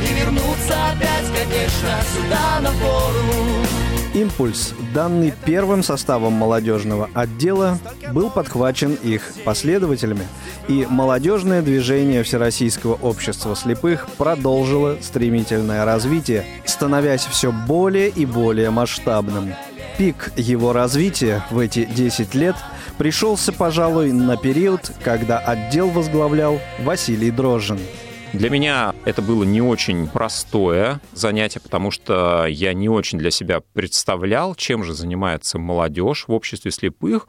И 0.02 0.14
вернуться 0.14 0.74
опять, 0.92 1.26
конечно, 1.34 1.90
сюда 2.14 2.60
на 2.60 2.70
форум 2.70 3.66
Импульс, 4.14 4.72
данный 4.94 5.32
первым 5.44 5.82
составом 5.82 6.32
молодежного 6.32 7.08
отдела, 7.14 7.78
был 8.12 8.30
подхвачен 8.30 8.94
их 8.94 9.22
последователями, 9.44 10.26
и 10.66 10.86
молодежное 10.88 11.62
движение 11.62 12.22
Всероссийского 12.22 12.94
общества 12.94 13.54
слепых 13.54 14.08
продолжило 14.16 14.96
стремительное 15.02 15.84
развитие, 15.84 16.46
становясь 16.64 17.26
все 17.26 17.52
более 17.52 18.08
и 18.08 18.24
более 18.24 18.70
масштабным. 18.70 19.52
Пик 19.98 20.30
его 20.36 20.72
развития 20.72 21.44
в 21.50 21.58
эти 21.58 21.84
10 21.84 22.32
лет 22.36 22.54
пришелся, 22.98 23.52
пожалуй, 23.52 24.12
на 24.12 24.36
период, 24.36 24.92
когда 25.02 25.40
отдел 25.40 25.90
возглавлял 25.90 26.60
Василий 26.78 27.32
Дрожжин– 27.32 27.80
для 28.34 28.50
меня 28.50 28.94
это 29.06 29.22
было 29.22 29.42
не 29.42 29.62
очень 29.62 30.06
простое 30.06 31.00
занятие, 31.14 31.60
потому 31.60 31.90
что 31.90 32.44
я 32.46 32.74
не 32.74 32.88
очень 32.88 33.18
для 33.18 33.30
себя 33.30 33.62
представлял, 33.72 34.54
чем 34.54 34.84
же 34.84 34.92
занимается 34.92 35.58
молодежь 35.58 36.24
в 36.28 36.32
обществе 36.32 36.70
слепых 36.70 37.26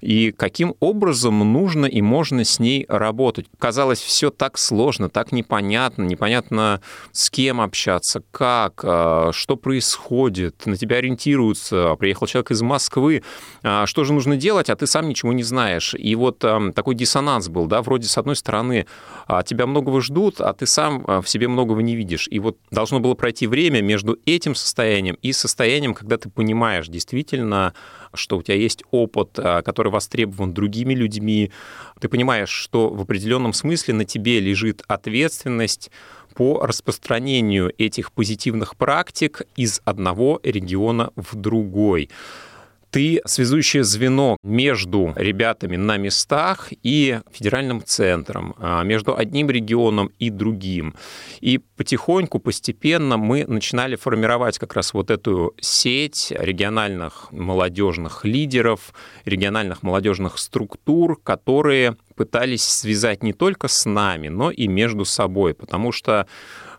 и 0.00 0.32
каким 0.32 0.74
образом 0.80 1.38
нужно 1.52 1.86
и 1.86 2.00
можно 2.00 2.44
с 2.44 2.58
ней 2.58 2.86
работать. 2.88 3.46
Казалось, 3.58 4.00
все 4.00 4.30
так 4.30 4.58
сложно, 4.58 5.08
так 5.08 5.32
непонятно, 5.32 6.02
непонятно 6.04 6.80
с 7.12 7.30
кем 7.30 7.60
общаться, 7.60 8.22
как, 8.30 8.80
а, 8.84 9.30
что 9.32 9.56
происходит, 9.56 10.66
на 10.66 10.76
тебя 10.76 10.96
ориентируются, 10.96 11.96
приехал 11.96 12.26
человек 12.26 12.50
из 12.50 12.62
Москвы, 12.62 13.22
а, 13.62 13.86
что 13.86 14.04
же 14.04 14.12
нужно 14.12 14.36
делать, 14.36 14.70
а 14.70 14.76
ты 14.76 14.86
сам 14.86 15.08
ничего 15.08 15.32
не 15.32 15.42
знаешь. 15.42 15.94
И 15.94 16.14
вот 16.14 16.38
такой 16.38 16.94
диссонанс 16.94 17.48
был, 17.48 17.66
да, 17.66 17.82
вроде 17.82 18.08
с 18.08 18.16
одной 18.16 18.36
стороны 18.36 18.86
а, 19.26 19.42
тебя 19.42 19.66
многого 19.66 20.00
ждут, 20.00 20.40
а 20.40 20.52
ты 20.52 20.66
сам 20.66 21.04
в 21.06 21.26
себе 21.26 21.48
многого 21.48 21.82
не 21.82 21.96
видишь. 21.96 22.28
И 22.30 22.38
вот 22.38 22.56
должно 22.70 23.00
было 23.00 23.14
пройти 23.14 23.46
время 23.46 23.80
между 23.80 24.18
этим 24.26 24.54
состоянием 24.54 25.16
и 25.22 25.32
состоянием, 25.32 25.94
когда 25.94 26.16
ты 26.16 26.30
понимаешь 26.30 26.88
действительно, 26.88 27.74
что 28.14 28.38
у 28.38 28.42
тебя 28.42 28.56
есть 28.56 28.82
опыт, 28.90 29.38
а, 29.38 29.62
который 29.62 29.89
востребован 29.90 30.54
другими 30.54 30.94
людьми. 30.94 31.50
Ты 32.00 32.08
понимаешь, 32.08 32.50
что 32.50 32.88
в 32.88 33.02
определенном 33.02 33.52
смысле 33.52 33.94
на 33.94 34.04
тебе 34.04 34.40
лежит 34.40 34.82
ответственность 34.88 35.90
по 36.34 36.64
распространению 36.64 37.72
этих 37.76 38.12
позитивных 38.12 38.76
практик 38.76 39.42
из 39.56 39.82
одного 39.84 40.40
региона 40.42 41.10
в 41.16 41.34
другой 41.34 42.08
ты 42.90 43.20
связующее 43.24 43.84
звено 43.84 44.36
между 44.42 45.12
ребятами 45.16 45.76
на 45.76 45.96
местах 45.96 46.68
и 46.82 47.20
федеральным 47.32 47.82
центром, 47.84 48.54
а, 48.58 48.82
между 48.82 49.16
одним 49.16 49.50
регионом 49.50 50.10
и 50.18 50.30
другим. 50.30 50.94
И 51.40 51.58
потихоньку, 51.58 52.38
постепенно 52.38 53.16
мы 53.16 53.44
начинали 53.46 53.96
формировать 53.96 54.58
как 54.58 54.74
раз 54.74 54.92
вот 54.92 55.10
эту 55.10 55.54
сеть 55.60 56.32
региональных 56.36 57.30
молодежных 57.30 58.24
лидеров, 58.24 58.92
региональных 59.24 59.82
молодежных 59.82 60.38
структур, 60.38 61.20
которые 61.22 61.96
пытались 62.16 62.64
связать 62.64 63.22
не 63.22 63.32
только 63.32 63.68
с 63.68 63.86
нами, 63.86 64.28
но 64.28 64.50
и 64.50 64.68
между 64.68 65.04
собой, 65.04 65.54
потому 65.54 65.92
что 65.92 66.26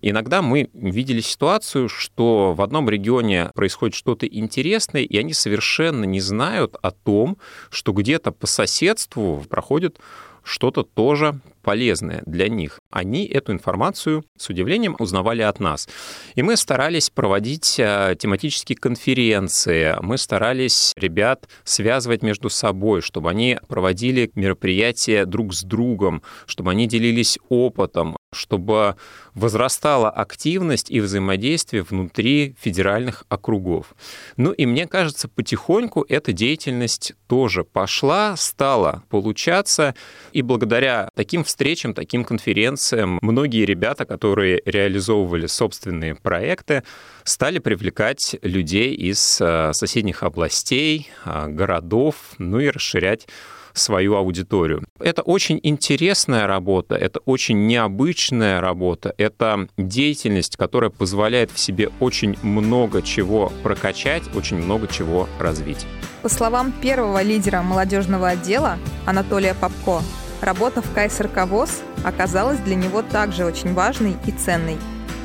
Иногда 0.02 0.41
мы 0.41 0.70
видели 0.74 1.22
ситуацию, 1.22 1.88
что 1.89 2.54
в 2.54 2.62
одном 2.62 2.89
регионе 2.89 3.52
происходит 3.54 3.95
что-то 3.95 4.26
интересное, 4.26 5.04
и 5.04 5.18
они 5.18 5.34
совершенно 5.34 6.06
не 6.06 6.20
знают 6.20 6.76
о 6.82 6.91
том, 6.91 7.38
что 7.70 7.93
где-то 7.93 8.32
по 8.32 8.47
соседству 8.47 9.43
проходит 9.49 9.99
что-то 10.43 10.84
тоже 10.84 11.39
полезное 11.62 12.24
для 12.26 12.49
них. 12.49 12.80
Они 12.91 13.26
эту 13.26 13.52
информацию 13.52 14.24
с 14.38 14.49
удивлением 14.49 14.95
узнавали 14.97 15.43
от 15.43 15.60
нас. 15.60 15.88
И 16.36 16.41
мы 16.41 16.58
старались 16.58 17.10
проводить 17.10 17.76
э, 17.78 18.16
тематические 18.18 18.78
конференции, 18.78 19.95
мы 20.02 20.18
старались 20.18 20.93
ребят 20.95 21.47
связывать 21.64 22.24
между 22.24 22.49
собой, 22.49 23.02
чтобы 23.02 23.30
они 23.30 23.60
проводили 23.68 24.32
мероприятия 24.36 25.26
друг 25.26 25.54
с 25.54 25.64
другом, 25.64 26.24
чтобы 26.47 26.72
они 26.72 26.88
делились 26.88 27.38
опытом, 27.49 28.18
чтобы 28.34 28.95
возрастала 29.34 30.09
активность 30.09 30.89
и 30.89 31.01
взаимодействие 31.01 31.84
внутри 31.84 32.55
федеральных 32.59 33.25
округов. 33.27 33.93
Ну 34.38 34.51
и 34.53 34.65
мне 34.65 34.88
кажется, 34.88 35.27
потихоньку 35.27 36.05
эта 36.07 36.32
деятельность 36.32 37.13
тоже 37.27 37.65
пошла, 37.65 38.38
стала 38.38 39.03
получаться, 39.09 39.95
и 40.32 40.41
благодаря 40.41 41.09
таким 41.13 41.43
встречам, 41.43 41.93
таким 41.93 42.23
конференциям 42.23 43.19
многие 43.21 43.65
ребята, 43.65 44.05
которые 44.05 44.61
реализовывали 44.65 45.47
собственные 45.47 46.15
проекты, 46.15 46.84
стали 47.25 47.59
привлекать 47.59 48.38
людей 48.41 48.93
из 48.93 49.39
э, 49.41 49.73
соседних 49.73 50.23
областей, 50.23 51.09
э, 51.25 51.47
городов, 51.47 52.15
ну 52.38 52.59
и 52.59 52.69
расширять 52.69 53.27
свою 53.74 54.15
аудиторию. 54.15 54.84
Это 54.99 55.22
очень 55.22 55.59
интересная 55.63 56.47
работа, 56.47 56.95
это 56.95 57.19
очень 57.26 57.67
необычная 57.67 58.61
работа, 58.61 59.13
это 59.17 59.67
деятельность, 59.78 60.57
которая 60.57 60.89
позволяет 60.89 61.51
в 61.51 61.59
себе 61.59 61.89
очень 61.99 62.38
много 62.41 63.01
чего 63.01 63.51
прокачать, 63.63 64.24
очень 64.36 64.57
много 64.57 64.88
чего 64.88 65.28
развить. 65.39 65.86
По 66.22 66.30
словам 66.30 66.72
первого 66.72 67.22
лидера 67.24 67.61
молодежного 67.61 68.30
отдела 68.30 68.78
Анатолия 69.05 69.55
Попко, 69.55 70.01
работа 70.41 70.82
в 70.82 70.93
КСРК 70.93 71.47
ВОЗ 71.47 71.82
оказалась 72.03 72.59
для 72.59 72.76
него 72.76 73.01
также 73.01 73.45
очень 73.45 73.74
важной 73.74 74.15
и 74.26 74.32
ценной. 74.32 74.78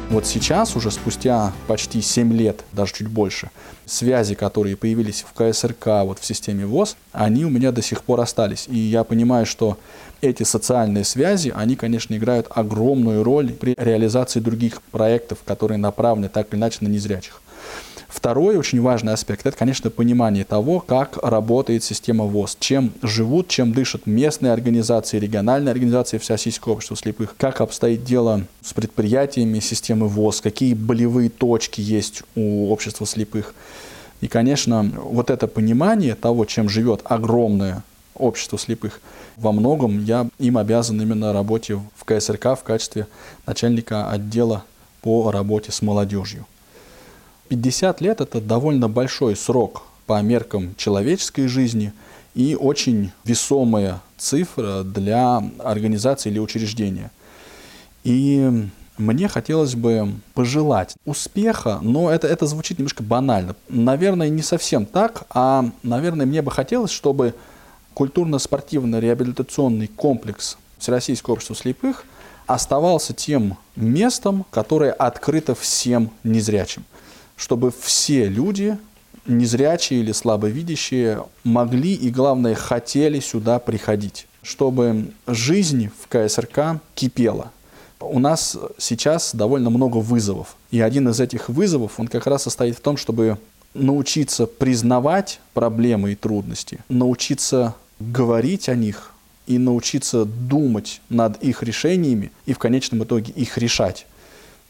Вот 0.09 0.25
сейчас, 0.25 0.77
уже 0.77 0.93
спустя 0.93 1.53
почти 1.67 2.01
7 2.01 2.33
лет, 2.33 2.65
даже 2.73 2.95
чуть 2.95 3.09
больше, 3.09 3.51
связи, 3.87 4.37
которые 4.37 4.77
появились 4.77 5.25
в 5.29 5.33
КСРК, 5.33 6.05
вот 6.05 6.21
в 6.21 6.25
системе 6.25 6.65
ВОЗ, 6.65 6.97
они 7.11 7.45
у 7.45 7.51
меня 7.51 7.73
до 7.73 7.83
сих 7.83 8.03
пор 8.03 8.21
остались. 8.21 8.67
И 8.69 8.79
я 8.79 9.03
понимаю, 9.03 9.47
что 9.47 9.79
эти 10.21 10.45
социальные 10.45 11.05
связи, 11.05 11.53
они, 11.55 11.75
конечно, 11.75 12.15
играют 12.17 12.47
огромную 12.51 13.25
роль 13.25 13.53
при 13.53 13.75
реализации 13.77 14.39
других 14.39 14.81
проектов, 14.81 15.39
которые 15.45 15.79
направлены 15.79 16.29
так 16.29 16.53
или 16.53 16.61
иначе 16.61 16.79
на 16.83 16.89
незрячих. 16.89 17.43
Второй 18.17 18.57
очень 18.57 18.81
важный 18.81 19.13
аспект– 19.13 19.41
это, 19.45 19.59
конечно, 19.59 19.91
понимание 19.91 20.47
того, 20.47 20.81
как 20.81 21.19
работает 21.23 21.85
система 21.85 22.25
ВОЗ, 22.25 22.57
чем 22.59 22.95
живут, 23.03 23.49
чем 23.49 23.75
дышат 23.75 24.07
местные 24.07 24.55
организации, 24.55 25.19
региональные 25.19 25.71
организации 25.71 26.17
Всероссийского 26.17 26.73
общества 26.73 26.97
слепых, 26.97 27.37
как 27.37 27.61
обстоит 27.61 28.05
дело 28.05 28.47
с 28.63 28.73
предприятиями 28.73 29.59
системы 29.59 30.09
ВОЗ, 30.09 30.41
какие 30.41 30.73
болевые 30.73 31.29
точки 31.29 31.83
есть 31.83 32.23
у 32.35 32.73
общества 32.73 33.07
слепых. 33.07 33.55
И, 34.23 34.29
конечно, 34.29 34.91
вот 34.97 35.29
это 35.29 35.47
понимание 35.47 36.15
того, 36.15 36.47
чем 36.47 36.71
живет 36.71 37.03
огромное 37.05 37.85
общество 38.15 38.59
слепых, 38.59 39.03
во 39.37 39.53
многом 39.53 40.03
я 40.03 40.27
им 40.39 40.57
обязан 40.57 40.99
именно 41.03 41.35
работе 41.35 41.79
в 41.95 42.05
КСРК 42.07 42.59
в 42.59 42.63
качестве 42.63 43.09
начальника 43.45 44.11
отдела 44.11 44.65
по 45.03 45.31
работе 45.31 45.71
с 45.71 45.83
молодежью. 45.83 46.47
50 47.49 48.01
лет– 48.01 48.21
это 48.23 48.41
довольно 48.41 48.89
большой 48.89 49.37
срок 49.37 49.83
по 50.07 50.21
меркам 50.23 50.75
человеческой 50.77 51.49
жизни 51.49 51.93
и 52.35 52.55
очень 52.55 53.13
весомая 53.25 54.01
цифра 54.19 54.83
для 54.83 55.43
организации 55.59 56.31
или 56.31 56.39
учреждения. 56.39 57.11
И 58.05 58.69
мне 58.99 59.29
хотелось 59.29 59.75
бы 59.75 60.15
пожелать 60.35 60.95
успеха, 61.05 61.81
но 61.83 62.11
это, 62.11 62.27
это 62.29 62.47
звучит 62.47 62.79
немножко 62.79 63.03
банально. 63.03 63.57
Наверное, 63.69 64.29
не 64.29 64.43
совсем 64.43 64.87
так, 64.87 65.25
а, 65.31 65.71
наверное, 65.83 66.27
мне 66.27 66.43
бы 66.43 66.51
хотелось, 66.51 66.91
чтобы 66.91 67.35
культурно-спортивный 67.95 69.01
реабилитационный 69.01 69.89
комплекс 69.89 70.57
Всероссийского 70.79 71.35
общества 71.35 71.57
слепых 71.57 72.05
оставался 72.47 73.13
тем 73.13 73.57
местом, 73.75 74.45
которое 74.51 74.93
открыто 74.93 75.55
всем 75.55 76.11
незрячим 76.23 76.85
чтобы 77.37 77.73
все 77.79 78.27
люди, 78.27 78.79
незрячие 79.27 80.01
или 80.01 80.13
слабовидящие, 80.13 81.25
могли 81.45 81.95
и, 81.95 82.11
главное, 82.11 82.55
хотели 82.55 83.21
сюда 83.21 83.59
приходить, 83.59 84.27
чтобы 84.43 85.13
жизнь 85.27 85.91
в 86.01 86.09
КСРК 86.09 86.81
кипела. 86.95 87.53
У 88.01 88.19
нас 88.19 88.57
сейчас 88.79 89.35
довольно 89.35 89.71
много 89.71 89.99
вызовов. 89.99 90.57
И 90.71 90.81
один 90.81 91.09
из 91.09 91.21
этих 91.21 91.49
вызовов, 91.49 91.99
он 91.99 92.09
как 92.09 92.27
раз 92.27 92.43
состоит 92.43 92.77
в 92.77 92.81
том, 92.81 92.97
чтобы 92.97 93.39
научиться 93.75 94.47
признавать 94.47 95.41
проблемы 95.55 96.13
и 96.13 96.15
трудности, 96.15 96.81
научиться 96.89 97.75
говорить 97.99 98.69
о 98.69 98.75
них 98.75 99.13
и 99.47 99.59
научиться 99.59 100.25
думать 100.25 101.01
над 101.09 101.43
их 101.43 101.63
решениями 101.63 102.33
и 102.47 102.53
в 102.53 102.59
конечном 102.59 103.05
итоге 103.05 103.33
их 103.33 103.59
решать. 103.59 104.07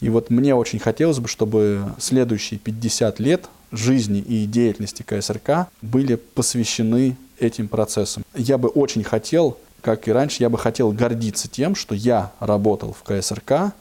И 0.00 0.08
вот 0.08 0.30
мне 0.30 0.54
очень 0.54 0.78
хотелось 0.78 1.18
бы, 1.18 1.28
чтобы 1.28 1.94
следующие 1.98 2.58
50 2.58 3.18
лет 3.20 3.48
жизни 3.72 4.20
и 4.20 4.46
деятельности 4.46 5.02
КСРК 5.02 5.68
были 5.82 6.16
посвящены 6.16 7.16
этим 7.38 7.68
процессам. 7.68 8.24
Я 8.34 8.58
бы 8.58 8.68
очень 8.68 9.04
хотел, 9.04 9.58
как 9.80 10.08
и 10.08 10.12
раньше, 10.12 10.42
я 10.42 10.50
бы 10.50 10.58
хотел 10.58 10.92
гордиться 10.92 11.48
тем, 11.48 11.74
что 11.74 11.94
я 11.94 12.32
работал 12.40 12.94
в 12.98 13.02
КСРК. 13.02 13.72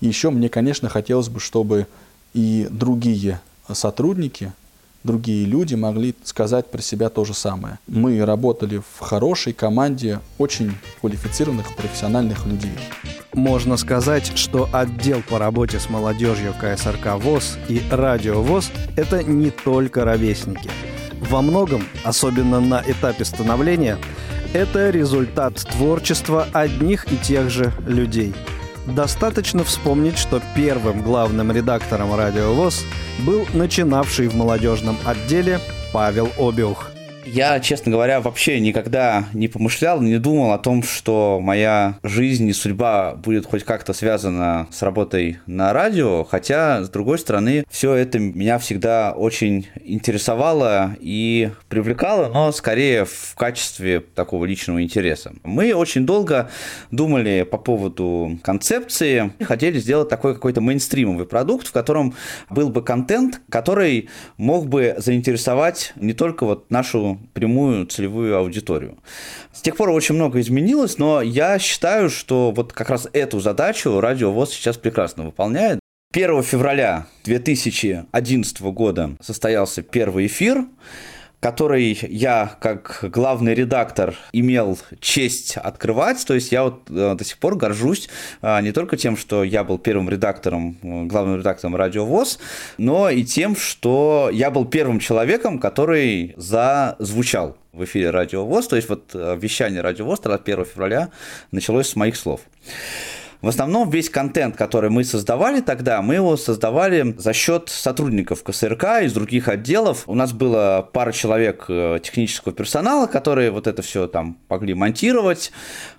И 0.00 0.06
еще 0.06 0.30
мне, 0.30 0.48
конечно, 0.48 0.88
хотелось 0.88 1.28
бы, 1.28 1.40
чтобы 1.40 1.86
и 2.32 2.66
другие 2.70 3.40
сотрудники, 3.72 4.52
другие 5.04 5.44
люди 5.44 5.74
могли 5.74 6.14
сказать 6.24 6.70
про 6.70 6.82
себя 6.82 7.10
то 7.10 7.24
же 7.24 7.34
самое. 7.34 7.78
Мы 7.86 8.24
работали 8.24 8.78
в 8.78 9.00
хорошей 9.00 9.52
команде 9.52 10.20
очень 10.38 10.74
квалифицированных 11.00 11.76
профессиональных 11.76 12.46
людей. 12.46 12.72
Можно 13.34 13.76
сказать, 13.76 14.32
что 14.36 14.68
отдел 14.72 15.22
по 15.28 15.38
работе 15.38 15.78
с 15.78 15.88
молодежью 15.88 16.54
КСРК 16.60 17.16
ВОЗ 17.22 17.58
и 17.68 17.82
Радио 17.90 18.42
ВОЗ– 18.42 18.70
это 18.96 19.22
не 19.22 19.50
только 19.50 20.04
ровесники. 20.04 20.70
Во 21.28 21.42
многом, 21.42 21.84
особенно 22.04 22.60
на 22.60 22.82
этапе 22.86 23.24
становления, 23.24 23.98
это 24.52 24.90
результат 24.90 25.56
творчества 25.56 26.46
одних 26.52 27.12
и 27.12 27.16
тех 27.16 27.50
же 27.50 27.72
людей– 27.86 28.34
Достаточно 28.86 29.64
вспомнить, 29.64 30.18
что 30.18 30.42
первым 30.54 31.02
главным 31.02 31.50
редактором 31.50 32.14
«Радио 32.14 32.52
ВОЗ» 32.52 32.84
был 33.20 33.46
начинавший 33.54 34.28
в 34.28 34.34
молодежном 34.34 34.98
отделе 35.04 35.58
Павел 35.92 36.28
Обиух. 36.38 36.93
Я, 37.26 37.58
честно 37.60 37.90
говоря, 37.90 38.20
вообще 38.20 38.60
никогда 38.60 39.24
не 39.32 39.48
помышлял, 39.48 40.00
не 40.00 40.18
думал 40.18 40.52
о 40.52 40.58
том, 40.58 40.82
что 40.82 41.40
моя 41.40 41.98
жизнь 42.02 42.46
и 42.48 42.52
судьба 42.52 43.14
будет 43.14 43.46
хоть 43.46 43.64
как-то 43.64 43.92
связана 43.92 44.68
с 44.70 44.82
работой 44.82 45.38
на 45.46 45.72
радио, 45.72 46.24
хотя, 46.24 46.84
с 46.84 46.90
другой 46.90 47.18
стороны, 47.18 47.64
все 47.70 47.94
это 47.94 48.18
меня 48.18 48.58
всегда 48.58 49.12
очень 49.12 49.68
интересовало 49.84 50.96
и 51.00 51.50
привлекало, 51.68 52.28
но 52.32 52.52
скорее 52.52 53.06
в 53.06 53.34
качестве 53.36 54.00
такого 54.00 54.44
личного 54.44 54.82
интереса. 54.82 55.32
Мы 55.44 55.72
очень 55.74 56.04
долго 56.04 56.50
думали 56.90 57.46
по 57.50 57.56
поводу 57.56 58.38
концепции, 58.42 59.32
хотели 59.42 59.78
сделать 59.78 60.08
такой 60.08 60.34
какой-то 60.34 60.60
мейнстримовый 60.60 61.26
продукт, 61.26 61.68
в 61.68 61.72
котором 61.72 62.14
был 62.50 62.68
бы 62.68 62.82
контент, 62.82 63.40
который 63.48 64.10
мог 64.36 64.68
бы 64.68 64.94
заинтересовать 64.98 65.92
не 65.96 66.12
только 66.12 66.44
вот 66.44 66.70
нашу 66.70 67.13
прямую 67.32 67.86
целевую 67.86 68.36
аудиторию. 68.36 68.98
С 69.52 69.60
тех 69.60 69.76
пор 69.76 69.90
очень 69.90 70.14
много 70.14 70.40
изменилось, 70.40 70.98
но 70.98 71.22
я 71.22 71.58
считаю, 71.58 72.10
что 72.10 72.52
вот 72.52 72.72
как 72.72 72.90
раз 72.90 73.08
эту 73.12 73.40
задачу 73.40 74.00
Радио 74.00 74.32
ВОЗ 74.32 74.52
сейчас 74.52 74.76
прекрасно 74.76 75.24
выполняет. 75.24 75.80
1 76.12 76.42
февраля 76.44 77.06
2011 77.24 78.60
года 78.62 79.16
состоялся 79.20 79.82
первый 79.82 80.26
эфир 80.26 80.64
который 81.44 81.98
я 82.08 82.56
как 82.58 83.00
главный 83.02 83.52
редактор 83.52 84.16
имел 84.32 84.78
честь 84.98 85.58
открывать. 85.58 86.24
То 86.26 86.32
есть 86.32 86.52
я 86.52 86.64
вот 86.64 86.88
э, 86.88 87.14
до 87.18 87.22
сих 87.22 87.36
пор 87.36 87.56
горжусь 87.56 88.08
а, 88.40 88.62
не 88.62 88.72
только 88.72 88.96
тем, 88.96 89.14
что 89.14 89.44
я 89.44 89.62
был 89.62 89.76
первым 89.76 90.08
редактором, 90.08 90.78
э, 90.82 91.04
главным 91.04 91.36
редактором 91.36 91.76
Радио 91.76 92.06
ВОЗ, 92.06 92.38
но 92.78 93.10
и 93.10 93.24
тем, 93.24 93.56
что 93.56 94.30
я 94.32 94.50
был 94.50 94.64
первым 94.64 95.00
человеком, 95.00 95.58
который 95.58 96.32
зазвучал 96.38 97.58
в 97.74 97.84
эфире 97.84 98.08
Радио 98.08 98.46
ВОЗ. 98.46 98.68
То 98.68 98.76
есть 98.76 98.88
вот 98.88 99.10
э, 99.12 99.36
вещание 99.38 99.82
Радио 99.82 100.06
ВОЗ 100.06 100.20
1 100.24 100.64
февраля 100.64 101.10
началось 101.50 101.88
с 101.88 101.94
моих 101.94 102.16
слов. 102.16 102.40
В 103.40 103.48
основном 103.48 103.90
весь 103.90 104.10
контент, 104.10 104.56
который 104.56 104.90
мы 104.90 105.04
создавали 105.04 105.60
тогда, 105.60 106.02
мы 106.02 106.14
его 106.14 106.36
создавали 106.36 107.14
за 107.18 107.32
счет 107.32 107.68
сотрудников 107.68 108.42
КСРК 108.42 109.02
из 109.02 109.12
других 109.12 109.48
отделов. 109.48 110.04
У 110.06 110.14
нас 110.14 110.32
было 110.32 110.88
пара 110.92 111.12
человек 111.12 111.66
э, 111.68 111.98
технического 112.02 112.54
персонала, 112.54 113.06
которые 113.06 113.50
вот 113.50 113.66
это 113.66 113.82
все 113.82 114.06
там 114.06 114.38
могли 114.48 114.74
монтировать, 114.74 115.52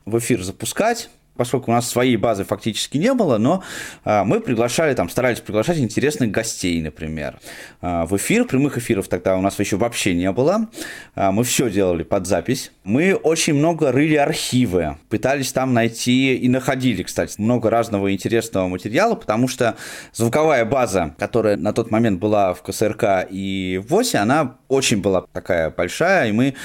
в 0.05 0.17
эфир 0.17 0.43
запускать 0.43 1.09
поскольку 1.35 1.71
у 1.71 1.73
нас 1.73 1.89
своей 1.89 2.17
базы 2.17 2.43
фактически 2.43 2.97
не 2.97 3.13
было, 3.13 3.37
но 3.37 3.63
а, 4.03 4.23
мы 4.23 4.39
приглашали, 4.39 4.93
там, 4.93 5.09
старались 5.09 5.39
приглашать 5.39 5.77
интересных 5.77 6.31
гостей, 6.31 6.81
например, 6.81 7.39
а, 7.81 8.05
в 8.05 8.15
эфир. 8.15 8.45
Прямых 8.45 8.77
эфиров 8.77 9.07
тогда 9.07 9.37
у 9.37 9.41
нас 9.41 9.59
еще 9.59 9.77
вообще 9.77 10.13
не 10.13 10.31
было. 10.31 10.69
А, 11.15 11.31
мы 11.31 11.43
все 11.43 11.69
делали 11.69 12.03
под 12.03 12.27
запись. 12.27 12.71
Мы 12.83 13.15
очень 13.15 13.53
много 13.53 13.91
рыли 13.91 14.15
архивы, 14.15 14.97
пытались 15.09 15.51
там 15.51 15.73
найти 15.73 16.35
и 16.35 16.47
находили, 16.47 17.03
кстати, 17.03 17.39
много 17.39 17.69
разного 17.69 18.13
интересного 18.13 18.67
материала, 18.67 19.15
потому 19.15 19.47
что 19.47 19.75
звуковая 20.13 20.65
база, 20.65 21.15
которая 21.17 21.57
на 21.57 21.73
тот 21.73 21.91
момент 21.91 22.19
была 22.19 22.53
в 22.53 22.61
КСРК 22.61 23.27
и 23.29 23.81
в 23.83 23.89
ВОСе, 23.89 24.19
она 24.19 24.57
очень 24.67 25.01
была 25.01 25.25
такая 25.33 25.69
большая, 25.69 26.29
и 26.29 26.31
мы 26.31 26.55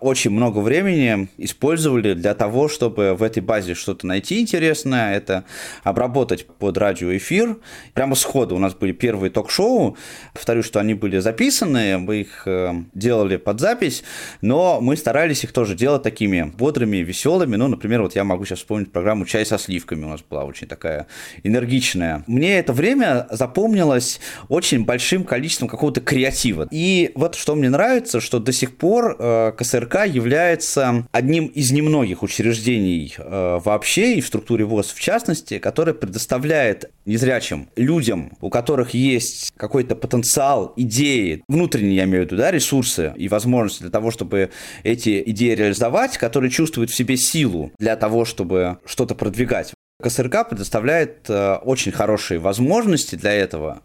очень 0.00 0.30
много 0.30 0.58
времени 0.58 1.28
использовали 1.38 2.14
для 2.14 2.34
того, 2.34 2.68
чтобы 2.68 3.14
в 3.14 3.22
этой 3.22 3.42
базе 3.42 3.74
что-то 3.82 4.06
найти 4.06 4.40
интересное, 4.40 5.14
это 5.14 5.44
обработать 5.82 6.46
под 6.46 6.78
радиоэфир. 6.78 7.58
Прямо 7.94 8.14
сходу 8.14 8.56
у 8.56 8.58
нас 8.58 8.74
были 8.74 8.92
первые 8.92 9.30
ток-шоу. 9.30 9.96
Повторю, 10.32 10.62
что 10.62 10.80
они 10.80 10.94
были 10.94 11.18
записаны, 11.18 11.98
мы 11.98 12.20
их 12.22 12.42
э, 12.46 12.72
делали 12.94 13.36
под 13.36 13.60
запись, 13.60 14.04
но 14.40 14.80
мы 14.80 14.96
старались 14.96 15.44
их 15.44 15.52
тоже 15.52 15.74
делать 15.74 16.02
такими 16.02 16.42
бодрыми, 16.56 16.98
веселыми. 16.98 17.56
Ну, 17.56 17.68
например, 17.68 18.02
вот 18.02 18.14
я 18.14 18.24
могу 18.24 18.44
сейчас 18.44 18.60
вспомнить 18.60 18.92
программу 18.92 19.24
«Чай 19.26 19.44
со 19.44 19.58
сливками» 19.58 20.04
у 20.04 20.08
нас 20.08 20.22
была 20.22 20.44
очень 20.44 20.66
такая 20.66 21.06
энергичная. 21.42 22.24
Мне 22.26 22.58
это 22.58 22.72
время 22.72 23.26
запомнилось 23.30 24.20
очень 24.48 24.84
большим 24.84 25.24
количеством 25.24 25.68
какого-то 25.68 26.00
креатива. 26.00 26.68
И 26.70 27.12
вот 27.14 27.34
что 27.34 27.54
мне 27.54 27.70
нравится, 27.70 28.20
что 28.20 28.38
до 28.38 28.52
сих 28.52 28.76
пор 28.76 29.16
э, 29.18 29.52
КСРК 29.56 30.06
является 30.06 31.06
одним 31.12 31.46
из 31.46 31.72
немногих 31.72 32.22
учреждений 32.22 33.14
э, 33.16 33.58
в 33.62 33.68
вообще 33.72 34.14
и 34.14 34.20
в 34.20 34.26
структуре 34.26 34.64
ВОЗ 34.64 34.92
в 34.92 35.00
частности, 35.00 35.58
которая 35.58 35.94
предоставляет 35.94 36.90
незрячим 37.06 37.68
людям, 37.76 38.32
у 38.40 38.50
которых 38.50 38.94
есть 38.94 39.52
какой-то 39.56 39.96
потенциал, 39.96 40.72
идеи, 40.76 41.42
внутренние, 41.48 41.96
я 41.96 42.04
имею 42.04 42.22
в 42.22 42.26
виду, 42.26 42.36
да, 42.36 42.50
ресурсы 42.50 43.12
и 43.16 43.28
возможности 43.28 43.82
для 43.82 43.90
того, 43.90 44.10
чтобы 44.10 44.50
эти 44.82 45.22
идеи 45.26 45.54
реализовать, 45.54 46.18
которые 46.18 46.50
чувствуют 46.50 46.90
в 46.90 46.94
себе 46.94 47.16
силу 47.16 47.72
для 47.78 47.96
того, 47.96 48.24
чтобы 48.24 48.78
что-то 48.84 49.14
продвигать. 49.14 49.72
КСРК 50.02 50.48
предоставляет 50.48 51.30
э, 51.30 51.54
очень 51.62 51.92
хорошие 51.92 52.40
возможности 52.40 53.14
для 53.14 53.32
этого. 53.32 53.82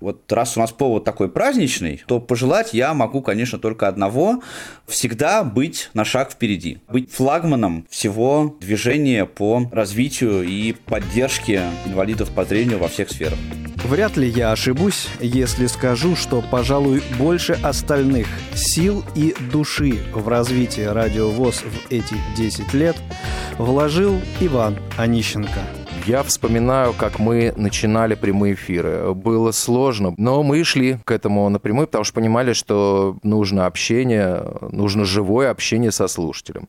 Вот 0.00 0.32
раз 0.32 0.56
у 0.56 0.60
нас 0.60 0.72
повод 0.72 1.04
такой 1.04 1.28
праздничный, 1.28 2.02
то 2.06 2.20
пожелать 2.20 2.72
я 2.72 2.94
могу, 2.94 3.20
конечно, 3.20 3.58
только 3.58 3.86
одного– 3.86 4.42
всегда 4.86 5.44
быть 5.44 5.90
на 5.94 6.04
шаг 6.04 6.32
впереди, 6.32 6.78
быть 6.88 7.12
флагманом 7.12 7.86
всего 7.90 8.56
движения 8.60 9.26
по 9.26 9.68
развитию 9.70 10.42
и 10.42 10.72
поддержке 10.72 11.62
инвалидов 11.84 12.30
по 12.34 12.44
зрению 12.44 12.78
во 12.78 12.88
всех 12.88 13.10
сферах. 13.10 13.38
Вряд 13.84 14.16
ли 14.16 14.28
я 14.28 14.52
ошибусь, 14.52 15.08
если 15.20 15.66
скажу, 15.66 16.16
что, 16.16 16.42
пожалуй, 16.50 17.02
больше 17.18 17.58
остальных 17.62 18.26
сил 18.54 19.04
и 19.14 19.34
души 19.52 19.98
в 20.12 20.28
развитие 20.28 20.92
радиовоз 20.92 21.62
в 21.62 21.92
эти 21.92 22.14
10 22.36 22.72
лет 22.74 22.96
вложил 23.58 24.20
Иван 24.40 24.78
Онищенко– 24.96 25.60
я 26.10 26.24
вспоминаю, 26.24 26.92
как 26.92 27.20
мы 27.20 27.54
начинали 27.56 28.16
прямые 28.16 28.54
эфиры. 28.54 29.14
Было 29.14 29.52
сложно, 29.52 30.12
но 30.16 30.42
мы 30.42 30.64
шли 30.64 30.98
к 31.04 31.12
этому 31.12 31.48
напрямую, 31.48 31.86
потому 31.86 32.02
что 32.02 32.14
понимали, 32.14 32.52
что 32.52 33.16
нужно 33.22 33.66
общение, 33.66 34.44
нужно 34.60 35.04
живое 35.04 35.52
общение 35.52 35.92
со 35.92 36.08
слушателем. 36.08 36.68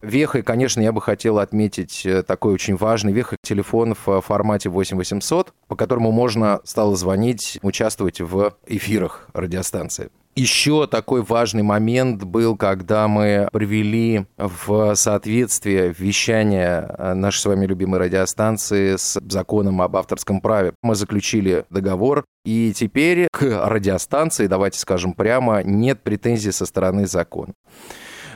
Вехой, 0.00 0.42
конечно, 0.42 0.80
я 0.80 0.92
бы 0.92 1.02
хотел 1.02 1.40
отметить 1.40 2.06
э, 2.06 2.22
такой 2.22 2.54
очень 2.54 2.74
важный 2.74 3.12
вехой 3.12 3.36
телефон 3.42 3.94
в 4.06 4.22
формате 4.22 4.70
8800, 4.70 5.52
по 5.68 5.76
которому 5.76 6.10
можно 6.10 6.62
стало 6.64 6.96
звонить, 6.96 7.58
участвовать 7.60 8.22
в 8.22 8.54
эфирах 8.66 9.28
радиостанции. 9.34 10.08
Еще 10.36 10.86
такой 10.86 11.22
важный 11.22 11.64
момент 11.64 12.22
был, 12.22 12.56
когда 12.56 13.08
мы 13.08 13.48
привели 13.52 14.26
в 14.38 14.94
соответствие 14.94 15.92
вещание 15.98 16.94
э, 16.96 17.14
нашей 17.14 17.40
с 17.40 17.46
вами 17.46 17.66
любимой 17.66 17.98
радиостанции 17.98 18.94
с 18.96 19.20
законом 19.28 19.82
об 19.82 19.96
авторском 19.96 20.40
праве. 20.40 20.72
Мы 20.82 20.94
заключили 20.94 21.64
договор, 21.68 22.24
и 22.44 22.72
теперь 22.74 23.26
к 23.32 23.42
радиостанции, 23.42 24.46
давайте 24.46 24.78
скажем 24.78 25.14
прямо, 25.14 25.62
нет 25.64 26.02
претензий 26.02 26.52
со 26.52 26.64
стороны 26.64 27.06
закона. 27.06 27.52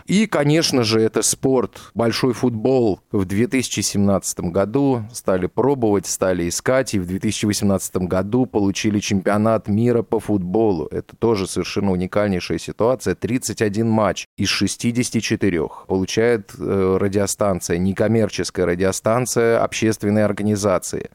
И, 0.06 0.26
конечно 0.26 0.84
же, 0.84 1.00
это 1.00 1.22
спорт. 1.22 1.90
Большой 1.94 2.34
футбол 2.34 3.00
в 3.10 3.24
2017 3.24 4.40
году 4.40 5.04
стали 5.12 5.46
пробовать, 5.46 6.06
стали 6.06 6.48
искать, 6.48 6.94
и 6.94 6.98
в 6.98 7.06
2018 7.06 7.96
году 7.96 8.44
получили 8.44 8.98
чемпионат 8.98 9.68
мира 9.68 10.02
по 10.02 10.20
футболу. 10.20 10.86
Это 10.90 11.16
тоже 11.16 11.46
совершенно 11.46 11.92
уникальнейшая 11.92 12.58
ситуация. 12.58 13.14
31 13.14 13.88
матч 13.88 14.26
из 14.36 14.48
64 14.48 15.68
получает 15.88 16.52
э, 16.58 16.96
радиостанция, 17.00 17.78
некоммерческая 17.78 18.66
радиостанция 18.66 19.62
общественной 19.62 20.24
организации. 20.24 21.10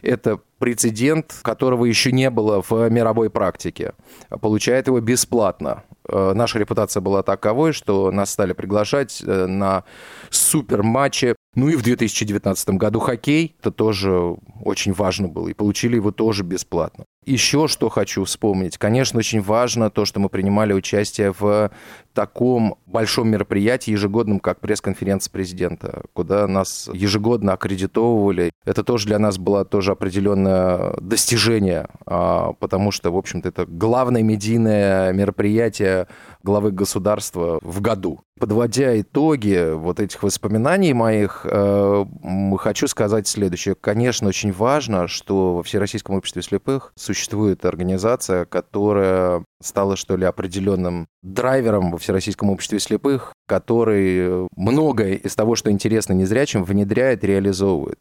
Это 0.00 0.40
прецедент, 0.58 1.34
которого 1.42 1.84
еще 1.84 2.12
не 2.12 2.30
было 2.30 2.62
в 2.62 2.88
мировой 2.88 3.30
практике. 3.30 3.92
Получает 4.40 4.86
его 4.86 5.00
бесплатно. 5.00 5.82
Э, 6.12 6.32
наша 6.34 6.58
репутация 6.58 7.00
была 7.00 7.22
таковой, 7.22 7.72
что 7.72 8.10
нас 8.10 8.30
стали 8.30 8.52
приглашать 8.52 9.22
э, 9.26 9.46
на 9.46 9.84
супер 10.30 10.82
матчи. 10.82 11.34
Ну 11.54 11.68
и 11.68 11.76
в 11.76 11.82
2019 11.82 12.70
году 12.70 13.00
хоккей, 13.00 13.56
это 13.60 13.70
тоже 13.70 14.36
очень 14.64 14.92
важно 14.92 15.28
было, 15.28 15.48
и 15.48 15.54
получили 15.54 15.96
его 15.96 16.10
тоже 16.10 16.44
бесплатно. 16.44 17.04
Еще 17.24 17.68
что 17.68 17.88
хочу 17.88 18.24
вспомнить. 18.24 18.78
Конечно, 18.78 19.20
очень 19.20 19.40
важно 19.40 19.90
то, 19.90 20.04
что 20.04 20.18
мы 20.18 20.28
принимали 20.28 20.72
участие 20.72 21.32
в 21.32 21.70
таком 22.14 22.78
большом 22.86 23.28
мероприятии 23.28 23.92
ежегодном, 23.92 24.40
как 24.40 24.58
пресс-конференция 24.58 25.30
президента, 25.30 26.02
куда 26.14 26.48
нас 26.48 26.90
ежегодно 26.92 27.52
аккредитовывали. 27.52 28.50
Это 28.64 28.82
тоже 28.82 29.06
для 29.06 29.20
нас 29.20 29.38
было 29.38 29.64
тоже 29.64 29.92
определенное 29.92 30.94
достижение, 31.00 31.88
а, 32.06 32.54
потому 32.54 32.90
что, 32.90 33.12
в 33.12 33.16
общем-то, 33.16 33.48
это 33.48 33.66
главное 33.66 34.22
медийное 34.22 35.12
мероприятие 35.12 36.01
главы 36.42 36.70
государства 36.70 37.58
в 37.62 37.80
году. 37.80 38.20
Подводя 38.40 39.00
итоги 39.00 39.72
вот 39.74 40.00
этих 40.00 40.22
воспоминаний 40.22 40.94
моих, 40.94 41.46
э, 41.48 42.04
хочу 42.58 42.88
сказать 42.88 43.28
следующее. 43.28 43.74
Конечно, 43.74 44.28
очень 44.28 44.52
важно, 44.52 45.06
что 45.06 45.56
во 45.56 45.62
Всероссийском 45.62 46.16
обществе 46.16 46.42
слепых 46.42 46.92
существует 46.96 47.64
организация, 47.64 48.44
которая 48.44 49.44
стала, 49.62 49.96
что 49.96 50.16
ли, 50.16 50.24
определенным 50.24 51.06
драйвером 51.22 51.92
во 51.92 51.98
Всероссийском 51.98 52.50
обществе 52.50 52.80
слепых, 52.80 53.32
который 53.46 54.48
многое 54.56 55.14
из 55.14 55.34
того, 55.36 55.54
что 55.54 55.70
интересно 55.70 56.14
незрячим, 56.14 56.64
внедряет, 56.64 57.22
реализовывает. 57.24 58.00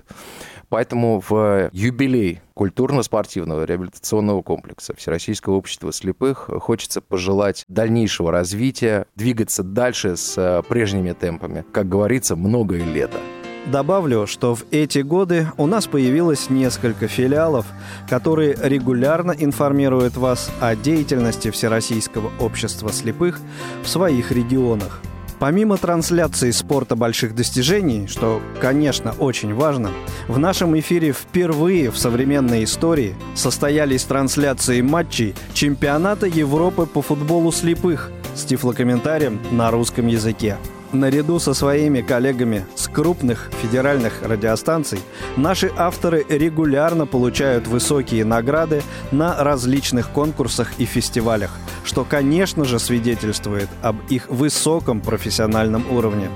Поэтому 0.72 1.22
в 1.28 1.70
юбилей 1.74 2.40
культурно-спортивного 2.54 3.66
реабилитационного 3.66 4.42
комплекса 4.42 4.96
Всероссийского 4.96 5.56
общества 5.56 5.92
слепых 5.92 6.50
хочется 6.62 7.02
пожелать 7.02 7.66
дальнейшего 7.68 8.32
развития, 8.32 9.06
двигаться 9.18 9.64
дальше 9.64 10.16
с 10.16 10.64
прежними 10.70 11.12
темпами. 11.12 11.66
Как 11.74 11.90
говорится, 11.90 12.38
многое 12.38 12.86
лето. 12.86 13.18
Добавлю, 13.66 14.26
что 14.28 14.56
в 14.56 14.64
эти 14.72 15.00
годы 15.00 15.48
у 15.58 15.68
нас 15.68 15.88
появилось 15.88 16.50
несколько 16.50 17.10
филиалов, 17.10 17.66
которые 18.10 18.56
регулярно 18.64 19.36
информируют 19.38 20.16
вас 20.16 20.50
о 20.62 20.78
деятельности 20.78 21.52
Всероссийского 21.52 22.32
общества 22.40 22.94
слепых 22.94 23.42
в 23.84 23.90
своих 23.90 24.32
регионах– 24.32 25.02
Помимо 25.42 25.78
трансляции 25.78 26.52
спорта 26.52 26.96
больших 26.96 27.34
достижений, 27.34 28.06
что, 28.06 28.44
конечно, 28.62 29.16
очень 29.18 29.56
важно, 29.56 29.90
в 30.28 30.38
нашем 30.38 30.78
эфире 30.78 31.14
впервые 31.14 31.90
в 31.90 31.98
современной 31.98 32.64
истории 32.64 33.16
состоялись 33.34 34.04
трансляции 34.04 34.82
матчей 34.82 35.34
чемпионата 35.56 36.28
Европы 36.28 36.86
по 36.86 37.02
футболу 37.02 37.52
слепых 37.52 38.12
с 38.36 38.44
тифлокомментарием 38.44 39.40
на 39.50 39.72
русском 39.72 40.06
языке. 40.06 40.58
Наряду 40.94 41.40
со 41.40 41.54
своими 41.54 42.02
коллегами 42.02 42.66
с 42.76 42.90
крупных 42.90 43.50
федеральных 43.62 44.24
радиостанций, 44.24 45.00
наши 45.38 45.72
авторы 45.78 46.26
регулярно 46.28 47.06
получают 47.06 47.66
высокие 47.66 48.26
награды 48.26 48.84
на 49.12 49.42
различных 49.42 50.10
конкурсах 50.10 50.74
и 50.80 50.86
фестивалях, 50.86 51.52
что, 51.86 52.04
конечно 52.04 52.66
же, 52.66 52.78
свидетельствует 52.78 53.70
об 53.82 53.98
их 54.10 54.28
высоком 54.30 55.00
профессиональном 55.00 55.90
уровне. 55.90 56.30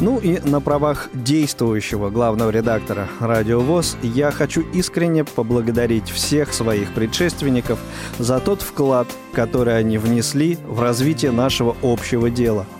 Ну 0.00 0.18
и 0.18 0.40
на 0.40 0.60
правах 0.60 1.08
действующего 1.14 2.10
главного 2.10 2.50
редактора 2.50 3.08
«Радио 3.20 3.60
ВОЗ» 3.60 3.96
я 4.02 4.32
хочу 4.32 4.62
искренне 4.72 5.22
поблагодарить 5.24 6.10
всех 6.10 6.52
своих 6.52 6.92
предшественников 6.94 7.78
за 8.18 8.40
тот 8.40 8.60
вклад, 8.60 9.06
который 9.32 9.78
они 9.78 9.98
внесли 9.98 10.58
в 10.66 10.80
развитие 10.80 11.30
нашего 11.30 11.76
общего 11.80 12.28
дела– 12.28 12.66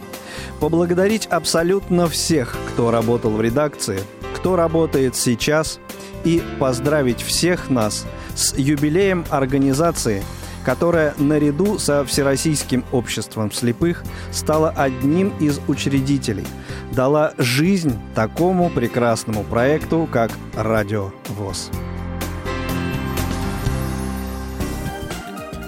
поблагодарить 0.61 1.27
абсолютно 1.27 2.09
всех, 2.09 2.57
кто 2.69 2.91
работал 2.91 3.31
в 3.31 3.41
редакции, 3.41 4.01
кто 4.35 4.57
работает 4.57 5.17
сейчас, 5.17 5.79
и 6.25 6.43
поздравить 6.59 7.23
всех 7.23 7.71
нас 7.71 8.07
с 8.35 8.57
юбилеем 8.57 9.25
организации, 9.31 10.23
которая 10.65 11.15
наряду 11.19 11.79
со 11.79 12.05
Всероссийским 12.05 12.85
обществом 12.91 13.53
слепых 13.53 14.03
стала 14.33 14.71
одним 14.71 15.33
из 15.39 15.61
учредителей, 15.69 16.47
дала 16.93 17.35
жизнь 17.39 17.99
такому 18.15 18.71
прекрасному 18.71 19.45
проекту, 19.45 20.09
как 20.11 20.31
«Радио 20.57 21.11
ВОЗ». 21.29 21.71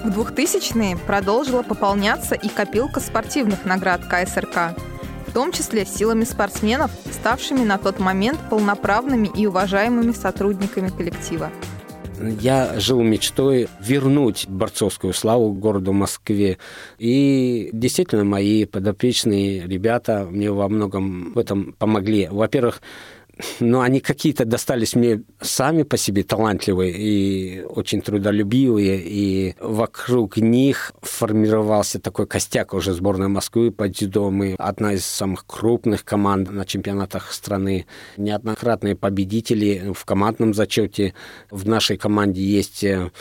В 0.07 0.09
2000-е 0.09 0.95
продолжила 0.95 1.63
пополняться 1.63 2.33
и 2.33 2.47
копилка 2.47 3.01
спортивных 3.01 3.65
наград 3.65 4.05
КСРК, 4.05 4.73
в 5.27 5.33
том 5.33 5.51
числе 5.51 5.85
силами 5.85 6.23
спортсменов, 6.23 6.91
ставшими 7.11 7.65
на 7.65 7.77
тот 7.77 7.99
момент 7.99 8.39
полноправными 8.49 9.29
и 9.35 9.45
уважаемыми 9.45 10.13
сотрудниками 10.13 10.87
коллектива. 10.87 11.51
Я 12.39 12.79
жил 12.79 13.01
мечтой 13.01 13.67
вернуть 13.81 14.47
борцовскую 14.47 15.13
славу 15.13 15.51
городу 15.51 15.91
Москве. 15.91 16.57
И 16.97 17.69
действительно, 17.73 18.23
мои 18.23 18.63
подопечные 18.63 19.67
ребята 19.67 20.25
мне 20.31 20.49
во 20.51 20.69
многом 20.69 21.33
в 21.33 21.37
этом 21.37 21.73
помогли. 21.73 22.29
Во-первых, 22.31 22.81
но 23.59 23.81
они 23.81 23.99
какие-то 23.99 24.45
достались 24.45 24.95
мне 24.95 25.23
сами 25.41 25.83
по 25.83 25.97
себе 25.97 26.23
талантливые 26.23 26.93
и 26.95 27.61
очень 27.63 28.01
трудолюбивые, 28.01 29.01
и 29.03 29.55
вокруг 29.59 30.37
них 30.37 30.93
формировался 31.01 31.99
такой 31.99 32.27
костяк 32.27 32.73
уже 32.73 32.93
сборной 32.93 33.27
Москвы 33.27 33.71
по 33.71 33.87
дзюдо. 33.87 34.29
Мы 34.29 34.55
одна 34.57 34.93
из 34.93 35.05
самых 35.05 35.45
крупных 35.45 36.03
команд 36.03 36.51
на 36.51 36.65
чемпионатах 36.65 37.31
страны, 37.31 37.85
неоднократные 38.17 38.95
победители 38.95 39.91
в 39.93 40.05
командном 40.05 40.53
зачете. 40.53 41.13
В 41.51 41.67
нашей 41.67 41.97
команде 41.97 42.41
есть 42.41 42.83
э, 42.83 43.11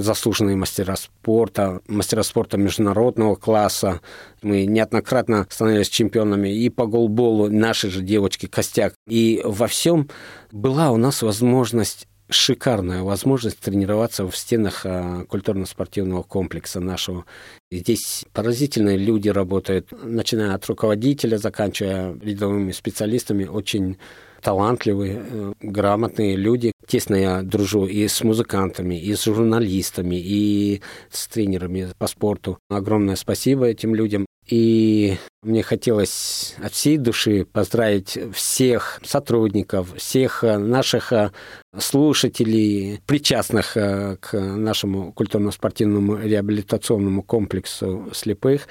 заслуженные 0.00 0.56
мастера 0.56 0.96
спорта, 0.96 1.80
мастера 1.86 2.22
спорта 2.22 2.56
международного 2.56 3.34
класса. 3.36 4.00
Мы 4.42 4.66
неоднократно 4.66 5.46
становились 5.50 5.88
чемпионами 5.88 6.48
и 6.48 6.68
по 6.70 6.86
голболу, 6.86 7.50
наши 7.50 7.90
же 7.90 8.02
девочки 8.02 8.46
костяк. 8.46 8.94
И 9.08 9.40
во 9.44 9.66
всем 9.66 10.08
была 10.52 10.90
у 10.90 10.96
нас 10.96 11.22
возможность 11.22 12.06
шикарная 12.28 13.02
возможность 13.02 13.60
тренироваться 13.60 14.28
в 14.28 14.36
стенах 14.36 14.84
а, 14.84 15.24
культурно-спортивного 15.26 16.22
комплекса 16.22 16.80
нашего. 16.80 17.24
Здесь 17.70 18.24
поразительные 18.32 18.96
люди 18.96 19.28
работают, 19.28 19.92
начиная 20.02 20.54
от 20.54 20.66
руководителя, 20.66 21.38
заканчивая 21.38 22.18
рядовыми 22.20 22.72
специалистами, 22.72 23.44
очень 23.44 23.98
талантливые, 24.42 25.22
э, 25.24 25.52
грамотные 25.60 26.36
люди. 26.36 26.72
Тесно 26.86 27.14
я 27.16 27.42
дружу 27.42 27.86
и 27.86 28.06
с 28.06 28.22
музыкантами, 28.22 29.00
и 29.00 29.14
с 29.14 29.24
журналистами, 29.24 30.16
и 30.16 30.82
с 31.10 31.26
тренерами 31.28 31.88
по 31.98 32.06
спорту. 32.06 32.58
Огромное 32.70 33.16
спасибо 33.16 33.66
этим 33.66 33.94
людям. 33.94 34.26
И 34.48 35.16
мне 35.42 35.64
хотелось 35.64 36.54
от 36.62 36.72
всей 36.72 36.98
души 36.98 37.44
поздравить 37.50 38.16
всех 38.32 39.00
сотрудников, 39.04 39.92
всех 39.96 40.44
э, 40.44 40.58
наших 40.58 41.12
э, 41.12 41.32
слушателей, 41.76 43.00
причастных 43.06 43.74
к 43.74 44.18
нашему 44.32 45.12
культурно-спортивному 45.12 46.16
реабилитационному 46.16 47.22
комплексу 47.22 48.08
слепых, 48.14 48.68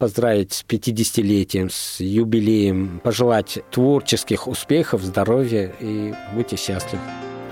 поздравить 0.00 0.54
с 0.54 0.64
50-летием, 0.66 1.68
с 1.70 2.00
юбилеем, 2.00 3.00
пожелать 3.04 3.58
творческих 3.70 4.48
успехов, 4.48 5.02
здоровья 5.02 5.72
и 5.78 6.14
будьте 6.34 6.56
счастливы. 6.56 7.02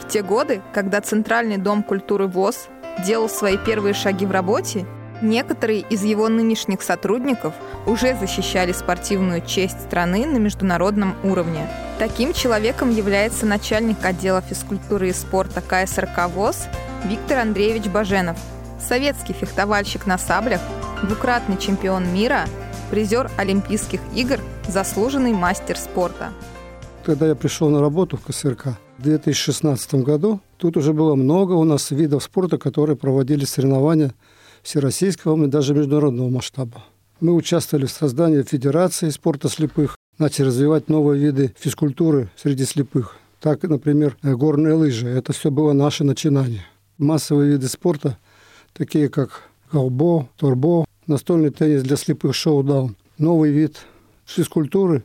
В 0.00 0.08
те 0.08 0.22
годы, 0.22 0.62
когда 0.72 1.02
Центральный 1.02 1.58
дом 1.58 1.82
культуры 1.82 2.26
ВОЗ 2.26 2.68
делал 3.04 3.28
свои 3.28 3.58
первые 3.58 3.92
шаги 3.92 4.24
в 4.24 4.30
работе, 4.30 4.86
некоторые 5.20 5.80
из 5.80 6.02
его 6.04 6.28
нынешних 6.28 6.80
сотрудников 6.80 7.52
уже 7.86 8.16
защищали 8.16 8.72
спортивную 8.72 9.44
честь 9.44 9.80
страны 9.82 10.24
на 10.24 10.38
международном 10.38 11.14
уровне. 11.24 11.68
Таким 11.98 12.32
человеком 12.32 12.90
является 12.90 13.44
начальник 13.44 14.02
отдела 14.02 14.40
физкультуры 14.40 15.10
и 15.10 15.12
спорта 15.12 15.60
КСРК 15.60 16.30
ВОЗ 16.34 16.66
Виктор 17.04 17.40
Андреевич 17.40 17.88
Баженов, 17.88 18.38
советский 18.80 19.32
фехтовальщик 19.32 20.06
на 20.06 20.18
саблях, 20.18 20.60
двукратный 21.02 21.56
чемпион 21.58 22.12
мира, 22.12 22.46
призер 22.90 23.30
Олимпийских 23.36 24.00
игр, 24.14 24.40
заслуженный 24.68 25.32
мастер 25.32 25.76
спорта. 25.76 26.30
Когда 27.04 27.26
я 27.26 27.34
пришел 27.34 27.70
на 27.70 27.80
работу 27.80 28.16
в 28.16 28.24
КСРК 28.24 28.78
в 28.98 29.02
2016 29.02 29.94
году, 29.96 30.40
тут 30.56 30.76
уже 30.76 30.92
было 30.92 31.14
много 31.14 31.52
у 31.52 31.64
нас 31.64 31.90
видов 31.90 32.22
спорта, 32.22 32.58
которые 32.58 32.96
проводили 32.96 33.44
соревнования 33.44 34.12
всероссийского 34.62 35.42
и 35.44 35.48
даже 35.48 35.74
международного 35.74 36.28
масштаба. 36.28 36.84
Мы 37.20 37.32
участвовали 37.32 37.86
в 37.86 37.90
создании 37.90 38.42
Федерации 38.42 39.08
спорта 39.10 39.48
слепых, 39.48 39.96
начали 40.18 40.46
развивать 40.46 40.88
новые 40.88 41.20
виды 41.20 41.54
физкультуры 41.58 42.28
среди 42.36 42.64
слепых. 42.64 43.16
так, 43.40 43.62
например, 43.62 44.16
горные 44.22 44.74
лыжи. 44.74 45.08
Это 45.08 45.32
все 45.32 45.50
было 45.50 45.72
наше 45.72 46.04
начинание. 46.04 46.64
Массовые 46.98 47.52
виды 47.52 47.68
спорта, 47.68 48.18
такие 48.78 49.08
как 49.08 49.42
голбо, 49.72 50.28
турбо, 50.36 50.86
настольный 51.06 51.50
теннис 51.50 51.82
для 51.82 51.96
слепых 51.96 52.34
шоу-даун. 52.34 52.96
Новый 53.18 53.50
вид 53.50 53.76
физкультуры, 54.24 55.02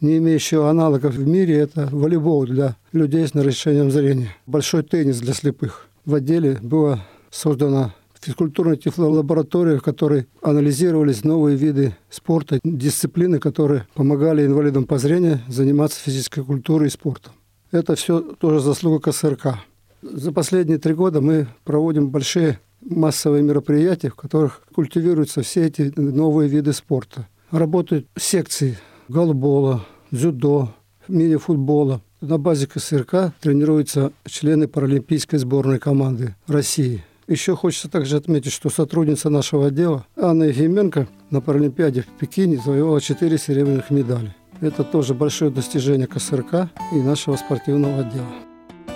не 0.00 0.18
имеющего 0.18 0.68
аналогов 0.68 1.14
в 1.14 1.26
мире, 1.26 1.58
это 1.58 1.88
волейбол 1.90 2.44
для 2.44 2.76
людей 2.92 3.26
с 3.26 3.34
нарушением 3.34 3.90
зрения. 3.90 4.36
Большой 4.46 4.82
теннис 4.82 5.18
для 5.18 5.32
слепых. 5.32 5.88
В 6.04 6.14
отделе 6.14 6.58
было 6.60 7.00
создано 7.30 7.94
физкультурная 8.20 8.76
тифлолаборатория, 8.76 9.78
в 9.78 9.82
которой 9.82 10.26
анализировались 10.42 11.24
новые 11.24 11.56
виды 11.56 11.96
спорта, 12.10 12.60
дисциплины, 12.62 13.38
которые 13.38 13.86
помогали 13.94 14.44
инвалидам 14.44 14.84
по 14.84 14.98
зрению 14.98 15.40
заниматься 15.48 16.00
физической 16.00 16.44
культурой 16.44 16.88
и 16.88 16.90
спортом. 16.90 17.32
Это 17.70 17.94
все 17.94 18.20
тоже 18.20 18.60
заслуга 18.60 19.10
КСРК. 19.10 19.58
За 20.02 20.32
последние 20.32 20.78
три 20.78 20.94
года 20.94 21.20
мы 21.20 21.48
проводим 21.64 22.10
большие 22.10 22.60
массовые 22.80 23.42
мероприятия, 23.42 24.10
в 24.10 24.14
которых 24.14 24.62
культивируются 24.74 25.42
все 25.42 25.66
эти 25.66 25.92
новые 25.96 26.48
виды 26.48 26.72
спорта. 26.72 27.28
Работают 27.50 28.06
секции 28.16 28.78
голбола, 29.08 29.84
дзюдо, 30.10 30.74
мини-футбола. 31.08 32.02
На 32.20 32.36
базе 32.36 32.66
КСРК 32.66 33.32
тренируются 33.40 34.12
члены 34.26 34.66
паралимпийской 34.66 35.38
сборной 35.38 35.78
команды 35.78 36.34
России. 36.46 37.04
Еще 37.28 37.54
хочется 37.54 37.88
также 37.90 38.16
отметить, 38.16 38.52
что 38.52 38.70
сотрудница 38.70 39.28
нашего 39.30 39.66
отдела 39.66 40.06
Анна 40.16 40.44
Ефименко 40.44 41.08
на 41.30 41.40
Паралимпиаде 41.40 42.02
в 42.02 42.18
Пекине 42.18 42.56
завоевала 42.56 43.00
4 43.00 43.36
серебряных 43.38 43.90
медали. 43.90 44.34
Это 44.60 44.82
тоже 44.82 45.14
большое 45.14 45.50
достижение 45.50 46.06
КСРК 46.06 46.70
и 46.92 46.96
нашего 46.96 47.36
спортивного 47.36 48.00
отдела. 48.00 48.47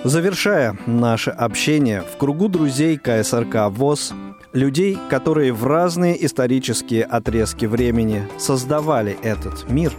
Завершая 0.03 0.77
наше 0.85 1.31
общение 1.31 2.01
в 2.01 2.17
кругу 2.17 2.49
друзей 2.49 2.97
КСРК 2.97 3.69
ВОЗ, 3.69 4.13
людей, 4.51 4.97
которые 5.09 5.53
в 5.53 5.63
разные 5.65 6.25
исторические 6.25 7.05
отрезки 7.05 7.65
времени 7.65 8.27
создавали 8.37 9.17
этот 9.23 9.69
мир, 9.69 9.93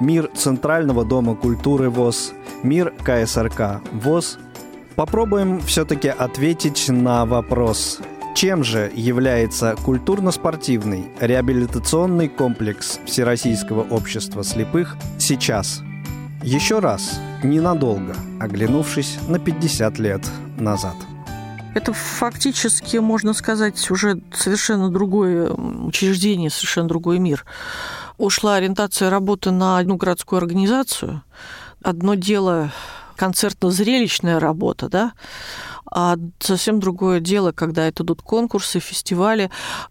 мир 0.00 0.30
Центрального 0.36 1.04
дома 1.04 1.34
культуры 1.34 1.90
ВОЗ, 1.90 2.32
мир 2.62 2.94
КСРК 3.02 3.82
ВОЗ, 3.90 4.38
попробуем 4.94 5.60
все-таки 5.62 6.08
ответить 6.08 6.88
на 6.88 7.26
вопрос, 7.26 7.98
чем 8.36 8.62
же 8.62 8.92
является 8.94 9.74
культурно-спортивный 9.84 11.06
реабилитационный 11.18 12.28
комплекс 12.28 13.00
Всероссийского 13.04 13.82
общества 13.82 14.44
слепых 14.44 14.96
сейчас? 15.18 15.82
Еще 16.42 16.78
раз, 16.78 17.20
ненадолго, 17.42 18.16
оглянувшись 18.40 19.18
на 19.28 19.38
50 19.38 19.98
лет 19.98 20.22
назад. 20.58 20.94
Это 21.74 21.92
фактически, 21.92 22.96
можно 22.96 23.34
сказать, 23.34 23.90
уже 23.90 24.22
совершенно 24.32 24.88
другое 24.88 25.50
учреждение, 25.50 26.48
совершенно 26.48 26.88
другой 26.88 27.18
мир. 27.18 27.44
Ушла 28.16 28.54
ориентация 28.54 29.10
работы 29.10 29.50
на 29.50 29.78
одну 29.78 29.96
городскую 29.96 30.38
организацию. 30.38 31.22
Одно 31.82 32.14
дело 32.14 32.72
концертно-зрелищная 33.16 34.40
работа, 34.40 34.88
да, 34.88 35.12
а 35.90 36.16
совсем 36.38 36.80
другое 36.80 37.20
дело, 37.20 37.52
когда 37.52 37.86
это 37.86 38.02
идут 38.02 38.22
конкурсы, 38.22 38.80
фестивали. 38.80 39.50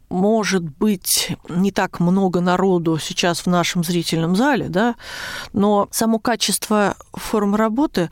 Может 0.09 0.63
быть, 0.63 1.37
не 1.49 1.71
так 1.71 1.99
много 1.99 2.39
народу 2.39 2.97
сейчас 2.97 3.41
в 3.41 3.47
нашем 3.47 3.83
зрительном 3.83 4.35
зале, 4.35 4.69
да, 4.69 4.95
но 5.53 5.87
само 5.91 6.19
качество 6.19 6.95
форм 7.13 7.55
работы, 7.55 8.09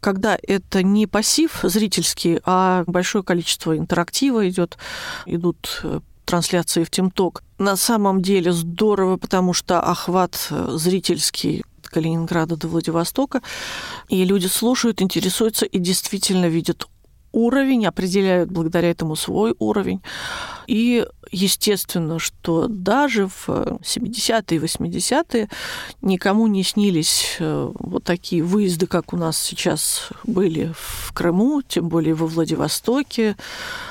когда 0.00 0.38
это 0.42 0.82
не 0.82 1.06
пассив 1.06 1.60
зрительский, 1.62 2.40
а 2.44 2.84
большое 2.86 3.24
количество 3.24 3.76
интерактива 3.76 4.48
идет, 4.48 4.78
идут 5.26 5.80
э, 5.82 6.00
трансляции 6.24 6.84
в 6.84 6.90
ТимТок. 6.90 7.42
На 7.58 7.76
самом 7.76 8.22
деле 8.22 8.52
здорово, 8.52 9.16
потому 9.16 9.52
что 9.52 9.80
охват 9.80 10.46
э, 10.50 10.68
зрительский 10.72 11.64
Калининграда 11.90 12.56
до 12.56 12.68
Владивостока, 12.68 13.42
и 14.08 14.24
люди 14.24 14.46
слушают, 14.46 15.02
интересуются 15.02 15.66
и 15.66 15.78
действительно 15.78 16.46
видят 16.46 16.86
уровень, 17.32 17.86
определяют 17.86 18.50
благодаря 18.50 18.90
этому 18.90 19.16
свой 19.16 19.54
уровень. 19.58 20.00
И 20.66 21.06
естественно, 21.32 22.18
что 22.18 22.66
даже 22.68 23.26
в 23.26 23.48
70-е 23.48 24.58
и 24.58 24.60
80-е 24.60 25.48
никому 26.02 26.46
не 26.46 26.62
снились 26.62 27.36
э, 27.38 27.70
вот 27.74 28.04
такие 28.04 28.42
выезды, 28.42 28.86
как 28.86 29.12
у 29.12 29.16
нас 29.16 29.36
сейчас 29.38 30.10
были 30.24 30.72
в 30.76 31.12
Крыму, 31.12 31.62
тем 31.62 31.88
более 31.88 32.14
во 32.14 32.26
Владивостоке. 32.26 33.36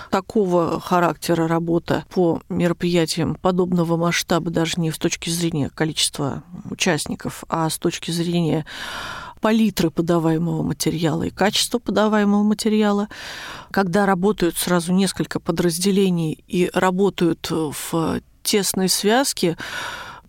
Такого 0.10 0.80
характера 0.80 1.48
работа 1.48 2.06
по 2.10 2.42
мероприятиям 2.50 3.36
подобного 3.36 3.98
масштаба 3.98 4.50
даже 4.50 4.80
не 4.80 4.92
с 4.92 4.98
точки 4.98 5.30
зрения 5.30 5.70
количества 5.70 6.44
участников, 6.70 7.44
а 7.48 7.70
с 7.70 7.78
точки 7.78 8.12
зрения 8.12 8.66
палитры 9.42 9.90
подаваемого 9.90 10.64
материала 10.64 11.24
и 11.24 11.30
качества 11.30 11.80
подаваемого 11.80 12.44
материала. 12.44 13.08
Когда 13.72 14.06
работают 14.06 14.58
сразу 14.58 14.94
несколько 14.94 15.40
подразделений 15.40 16.44
и 16.48 16.70
работают 16.74 17.50
в 17.50 18.22
тесной 18.44 18.90
связке, 18.90 19.58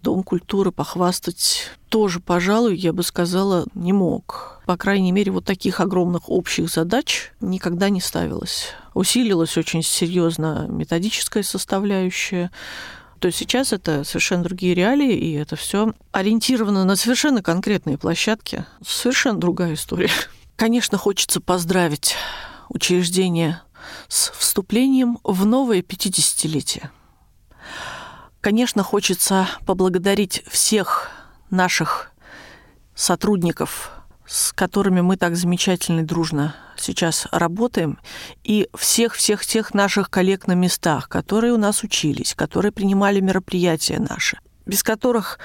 Дом 0.03 0.23
культуры 0.23 0.73
похвастать 0.73 1.69
тоже, 1.91 2.21
пожалуй, 2.21 2.75
я 2.75 2.95
бы 2.95 3.03
сказала, 3.03 3.67
не 3.75 3.93
мог. 3.93 4.63
По 4.65 4.79
крайней 4.79 5.13
мере, 5.13 5.31
вот 5.31 5.45
таких 5.45 5.81
огромных 5.81 6.31
общих 6.31 6.71
задач 6.71 7.33
никогда 7.41 7.91
не 7.91 8.01
ставилось. 8.01 8.69
Усилилась 8.95 9.59
очень 9.59 9.83
серьезно 9.83 10.67
методическая 10.71 11.43
составляющая, 11.43 12.51
то 13.21 13.31
сейчас 13.31 13.73
это 13.73 14.03
совершенно 14.03 14.43
другие 14.43 14.75
реалии, 14.75 15.15
и 15.15 15.35
это 15.35 15.55
все 15.55 15.93
ориентировано 16.11 16.85
на 16.85 16.97
совершенно 16.97 17.43
конкретные 17.43 17.99
площадки. 17.99 18.65
Совершенно 18.85 19.39
другая 19.39 19.75
история. 19.75 20.11
Конечно, 20.57 20.97
хочется 20.97 21.41
поздравить 21.41 22.17
учреждение 22.71 23.61
с 24.09 24.31
вступлением 24.31 25.19
в 25.23 25.45
новое 25.45 25.83
50-летие. 25.83 26.89
Конечно, 28.41 28.83
хочется 28.83 29.49
поблагодарить 29.67 30.43
всех 30.49 31.11
наших 31.51 32.13
сотрудников 32.95 33.91
с 34.31 34.53
которыми 34.53 35.01
мы 35.01 35.17
так 35.17 35.35
замечательно 35.35 36.01
и 36.01 36.05
дружно 36.05 36.55
сейчас 36.77 37.27
работаем, 37.33 37.99
и 38.45 38.69
всех-всех-всех 38.77 39.75
наших 39.75 40.09
коллег 40.09 40.47
на 40.47 40.53
местах, 40.53 41.09
которые 41.09 41.53
у 41.53 41.57
нас 41.57 41.83
учились, 41.83 42.37
которые 42.37 42.71
принимали 42.71 43.19
мероприятия 43.19 43.99
наши, 43.99 44.39
без 44.67 44.85
которых 44.85 45.41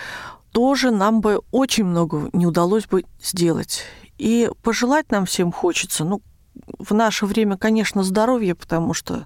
тоже 0.51 0.91
нам 0.91 1.21
бы 1.21 1.41
очень 1.49 1.83
много 1.83 2.29
не 2.31 2.45
удалось 2.45 2.85
бы 2.85 3.05
сделать. 3.19 3.81
И 4.19 4.51
пожелать 4.61 5.09
нам 5.09 5.25
всем 5.25 5.51
хочется, 5.51 6.05
ну, 6.05 6.21
в 6.77 6.93
наше 6.93 7.25
время, 7.25 7.57
конечно, 7.57 8.03
здоровье, 8.03 8.53
потому 8.53 8.93
что 8.93 9.25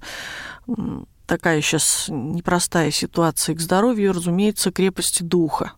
такая 1.25 1.61
сейчас 1.61 2.05
непростая 2.07 2.91
ситуация 2.91 3.55
к 3.55 3.59
здоровью, 3.59 4.13
разумеется, 4.13 4.71
крепости 4.71 5.21
духа. 5.21 5.73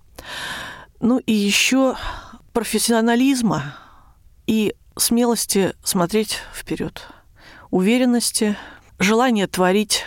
Ну 1.00 1.18
и 1.18 1.34
еще 1.34 1.96
профессионализма 2.54 3.76
и 4.47 4.76
смелости 4.97 5.74
смотреть 5.84 6.39
вперед, 6.54 7.08
уверенности, 7.70 8.58
желания 8.99 9.47
творить, 9.47 10.04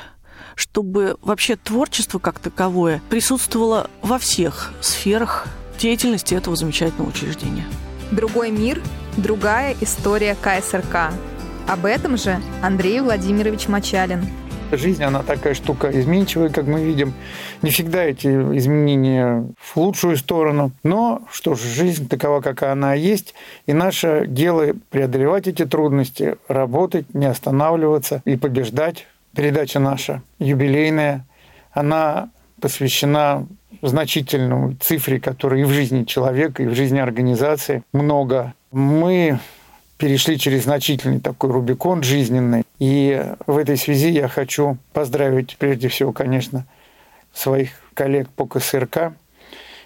чтобы 0.55 1.16
вообще 1.22 1.57
творчество 1.57 2.18
как 2.18 2.38
таковое 2.38 3.03
присутствовало 3.11 3.90
во 4.03 4.18
всех 4.18 4.72
сферах 4.80 5.47
деятельности 5.78 6.34
этого 6.34 6.57
замечательного 6.57 7.11
учреждения. 7.11 7.64
Другой 8.12 8.51
мир, 8.51 8.80
другая 9.16 9.74
история 9.80 10.36
КСРК. 10.36 11.12
Об 11.66 11.86
этом 11.86 12.16
же 12.16 12.40
Андрей 12.62 13.01
Владимирович 13.01 13.68
Мачалин– 13.68 14.28
Жизнь, 14.77 15.03
она 15.03 15.22
такая 15.22 15.55
штука 15.55 15.91
изменчивая, 15.91 16.49
как 16.49 16.66
мы 16.66 16.83
видим. 16.83 17.14
Не 17.62 17.70
всегда 17.70 18.05
эти 18.05 18.27
изменения 18.27 19.47
в 19.59 19.77
лучшую 19.77 20.16
сторону. 20.16 20.72
Но 20.83 21.22
что 21.31 21.55
ж, 21.55 21.61
жизнь 21.61 22.09
такова, 22.09 22.41
какая 22.41 22.72
она 22.72 22.95
есть. 22.95 23.35
И 23.66 23.72
наше 23.72 24.25
дело 24.27 24.66
преодолевать 24.91 25.47
эти 25.47 25.64
трудности, 25.64 26.37
работать, 26.49 27.14
не 27.14 27.27
останавливаться 27.27 28.22
и 28.25 28.37
побеждать. 28.37 29.07
Передача 29.35 29.81
наша 29.81 30.22
юбилейная, 30.39 31.27
она 31.72 32.31
посвящена 32.61 33.47
значительному 33.83 34.75
цифре, 34.81 35.20
которая 35.20 35.61
и 35.61 35.64
в 35.64 35.70
жизни 35.70 36.05
человека, 36.05 36.62
и 36.62 36.66
в 36.66 36.75
жизни 36.75 36.99
организации 36.99 37.83
много. 37.93 38.55
Мы 38.72 39.39
перешли 39.99 40.38
через 40.38 40.64
значительный 40.64 41.20
такой 41.20 41.51
Рубикон 41.51 42.03
жизненный. 42.03 42.64
И 42.78 43.24
в 43.47 43.57
этой 43.57 43.76
связи 43.76 44.11
я 44.11 44.28
хочу 44.28 44.78
поздравить 44.92 45.57
прежде 45.59 45.88
всего, 45.88 46.12
конечно, 46.12 46.66
своих 47.32 47.70
коллег 47.95 48.28
по 48.30 48.47
КСРК. 48.47 49.12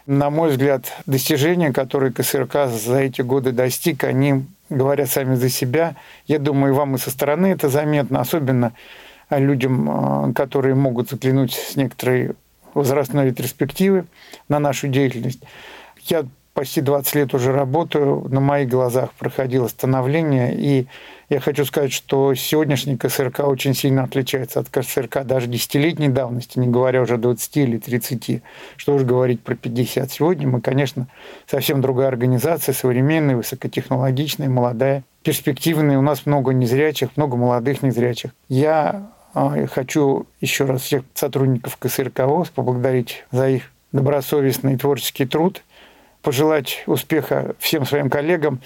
На 0.06 0.30
мой 0.30 0.50
взгляд, 0.50 0.86
достижения, 1.06 1.72
которые 1.72 2.12
КСРК 2.12 2.68
за 2.68 2.98
эти 3.00 3.20
годы 3.20 3.52
достиг, 3.52 4.04
они 4.04 4.46
говорят 4.70 5.10
сами 5.10 5.34
за 5.34 5.50
себя. 5.50 5.96
Я 6.26 6.38
думаю, 6.38 6.74
вам 6.74 6.94
и 6.96 6.98
со 6.98 7.10
стороны 7.10 7.48
это 7.48 7.68
заметно, 7.68 8.20
особенно 8.20 8.72
людям, 9.30 10.32
которые 10.34 10.74
могут 10.74 11.10
заглянуть 11.10 11.52
с 11.52 11.76
некоторой 11.76 12.32
возрастной 12.72 13.26
ретроспективы 13.26 14.06
на 14.48 14.58
нашу 14.58 14.88
деятельность. 14.88 15.42
Я 16.04 16.24
почти 16.58 16.80
20 16.80 17.14
лет 17.14 17.34
уже 17.34 17.52
работаю, 17.52 18.26
на 18.28 18.40
моих 18.40 18.68
глазах 18.68 19.12
проходило 19.12 19.68
становление, 19.68 20.52
и 20.56 20.88
я 21.28 21.38
хочу 21.38 21.64
сказать, 21.64 21.92
что 21.92 22.34
сегодняшний 22.34 22.96
КСРК 22.96 23.46
очень 23.46 23.74
сильно 23.74 24.02
отличается 24.02 24.58
от 24.58 24.68
КСРК 24.68 25.22
даже 25.22 25.46
десятилетней 25.46 26.08
давности, 26.08 26.58
не 26.58 26.66
говоря 26.66 27.02
уже 27.02 27.16
20 27.16 27.56
или 27.58 27.78
30. 27.78 28.42
Что 28.76 28.94
уж 28.96 29.02
говорить 29.02 29.40
про 29.40 29.54
50. 29.54 30.10
Сегодня 30.10 30.48
мы, 30.48 30.60
конечно, 30.60 31.06
совсем 31.46 31.80
другая 31.80 32.08
организация, 32.08 32.72
современная, 32.72 33.36
высокотехнологичная, 33.36 34.48
молодая, 34.48 35.04
перспективная. 35.22 35.96
У 35.96 36.02
нас 36.02 36.26
много 36.26 36.52
незрячих, 36.52 37.10
много 37.16 37.36
молодых 37.36 37.84
незрячих. 37.84 38.32
Я 38.48 39.12
а, 39.32 39.64
хочу 39.68 40.26
еще 40.40 40.64
раз 40.64 40.82
всех 40.82 41.04
сотрудников 41.14 41.76
КСРК 41.76 42.22
поблагодарить 42.52 43.24
за 43.30 43.48
их 43.48 43.70
добросовестный 43.92 44.76
творческий 44.76 45.24
труд, 45.24 45.62
пожелать 46.22 46.82
успеха 46.86 47.54
всем 47.58 47.84
своим 47.84 48.10
коллегам. 48.10 48.60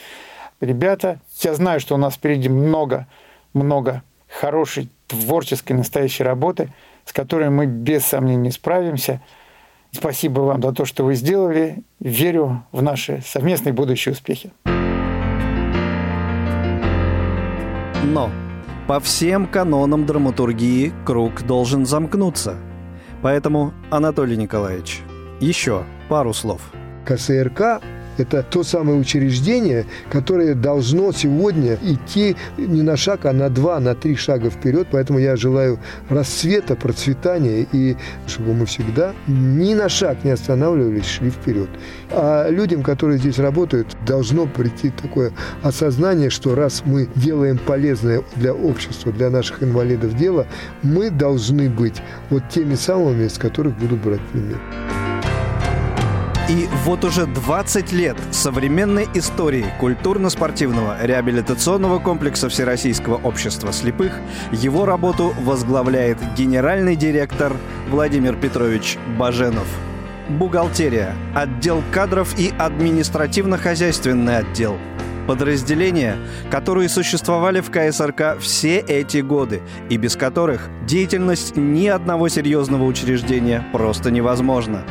Ребята, 0.60 1.18
я 1.40 1.54
знаю, 1.54 1.80
что 1.80 1.94
у 1.94 1.98
нас 1.98 2.14
впереди 2.14 2.48
много-много 2.48 4.02
хорошей, 4.28 4.88
творческой, 5.06 5.72
настоящей 5.72 6.24
работы, 6.24 6.72
с 7.04 7.12
которой 7.12 7.50
мы 7.50 7.66
без 7.66 8.04
сомнений 8.06 8.50
справимся. 8.50 9.20
Спасибо 9.90 10.40
вам 10.40 10.62
за 10.62 10.72
то, 10.72 10.84
что 10.84 11.04
вы 11.04 11.14
сделали. 11.14 11.82
Верю 12.00 12.64
в 12.72 12.82
наши 12.82 13.22
совместные 13.26 13.72
будущие 13.72 14.12
успехи. 14.12 14.52
Но 18.04 18.30
по 18.88 19.00
всем 19.00 19.46
канонам 19.46 20.06
драматургии 20.06 20.92
круг 21.04 21.42
должен 21.42 21.86
замкнуться. 21.86 22.56
Поэтому, 23.22 23.72
Анатолий 23.90 24.36
Николаевич, 24.36 25.02
еще 25.40 25.84
пару 26.08 26.32
слов. 26.32 26.60
КСРК 27.04 27.82
это 28.18 28.42
то 28.42 28.62
самое 28.62 28.98
учреждение, 28.98 29.86
которое 30.10 30.54
должно 30.54 31.12
сегодня 31.12 31.78
идти 31.82 32.36
не 32.58 32.82
на 32.82 32.96
шаг, 32.96 33.24
а 33.24 33.32
на 33.32 33.48
два, 33.48 33.80
на 33.80 33.94
три 33.94 34.16
шага 34.16 34.50
вперед. 34.50 34.88
Поэтому 34.90 35.18
я 35.18 35.36
желаю 35.36 35.78
расцвета, 36.08 36.76
процветания 36.76 37.66
и 37.72 37.96
чтобы 38.26 38.54
мы 38.54 38.66
всегда 38.66 39.12
ни 39.26 39.74
на 39.74 39.88
шаг 39.88 40.24
не 40.24 40.30
останавливались, 40.30 41.06
шли 41.06 41.30
вперед. 41.30 41.68
А 42.10 42.48
людям, 42.50 42.82
которые 42.82 43.18
здесь 43.18 43.38
работают, 43.38 43.96
должно 44.06 44.46
прийти 44.46 44.90
такое 44.90 45.32
осознание, 45.62 46.28
что 46.28 46.54
раз 46.54 46.82
мы 46.84 47.08
делаем 47.14 47.58
полезное 47.58 48.22
для 48.36 48.52
общества, 48.52 49.12
для 49.12 49.30
наших 49.30 49.62
инвалидов 49.62 50.16
дело, 50.16 50.46
мы 50.82 51.10
должны 51.10 51.70
быть 51.70 52.02
вот 52.30 52.42
теми 52.50 52.74
самыми, 52.74 53.28
с 53.28 53.38
которых 53.38 53.76
будут 53.78 54.00
брать 54.02 54.20
пример. 54.32 54.60
И 56.52 56.68
вот 56.84 57.02
уже 57.02 57.24
20 57.24 57.92
лет 57.92 58.18
современной 58.30 59.08
истории 59.14 59.64
культурно-спортивного 59.80 60.98
реабилитационного 61.00 61.98
комплекса 61.98 62.50
Всероссийского 62.50 63.16
общества 63.16 63.72
слепых 63.72 64.12
его 64.52 64.84
работу 64.84 65.32
возглавляет 65.40 66.18
генеральный 66.36 66.94
директор 66.94 67.56
Владимир 67.88 68.36
Петрович 68.36 68.98
Баженов. 69.16 69.66
Бухгалтерия, 70.28 71.14
отдел 71.34 71.82
кадров 71.90 72.38
и 72.38 72.52
административно-хозяйственный 72.58 74.36
отдел– 74.36 74.76
подразделения, 75.26 76.18
которые 76.50 76.90
существовали 76.90 77.62
в 77.62 77.70
КСРК 77.70 78.38
все 78.40 78.78
эти 78.80 79.18
годы 79.18 79.62
и 79.88 79.96
без 79.96 80.16
которых 80.16 80.68
деятельность 80.86 81.56
ни 81.56 81.86
одного 81.86 82.28
серьезного 82.28 82.84
учреждения 82.84 83.64
просто 83.72 84.10
невозможна. 84.10 84.84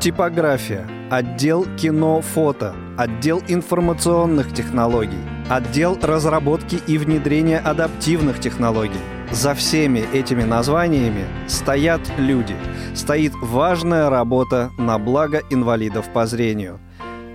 Типография, 0.00 0.86
отдел 1.10 1.66
кино-фото, 1.76 2.72
отдел 2.96 3.42
информационных 3.48 4.54
технологий, 4.54 5.18
отдел 5.48 5.98
разработки 6.00 6.76
и 6.86 6.98
внедрения 6.98 7.58
адаптивных 7.58 8.38
технологий. 8.38 9.00
За 9.32 9.54
всеми 9.54 10.04
этими 10.12 10.44
названиями 10.44 11.24
стоят 11.48 12.00
люди. 12.16 12.54
Стоит 12.94 13.32
важная 13.42 14.08
работа 14.08 14.70
на 14.78 15.00
благо 15.00 15.42
инвалидов 15.50 16.06
по 16.14 16.26
зрению. 16.26 16.78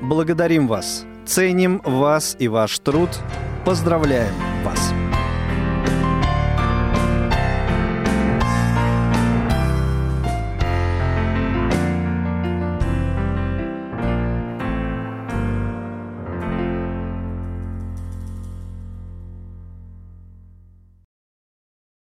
Благодарим 0.01 0.70
вас, 0.70 1.05
ценим 1.26 1.82
вас 1.84 2.38
и 2.39 2.47
ваш 2.47 2.80
труд. 2.80 3.09
Поздравляем 3.66 4.34
вас! 4.64 5.03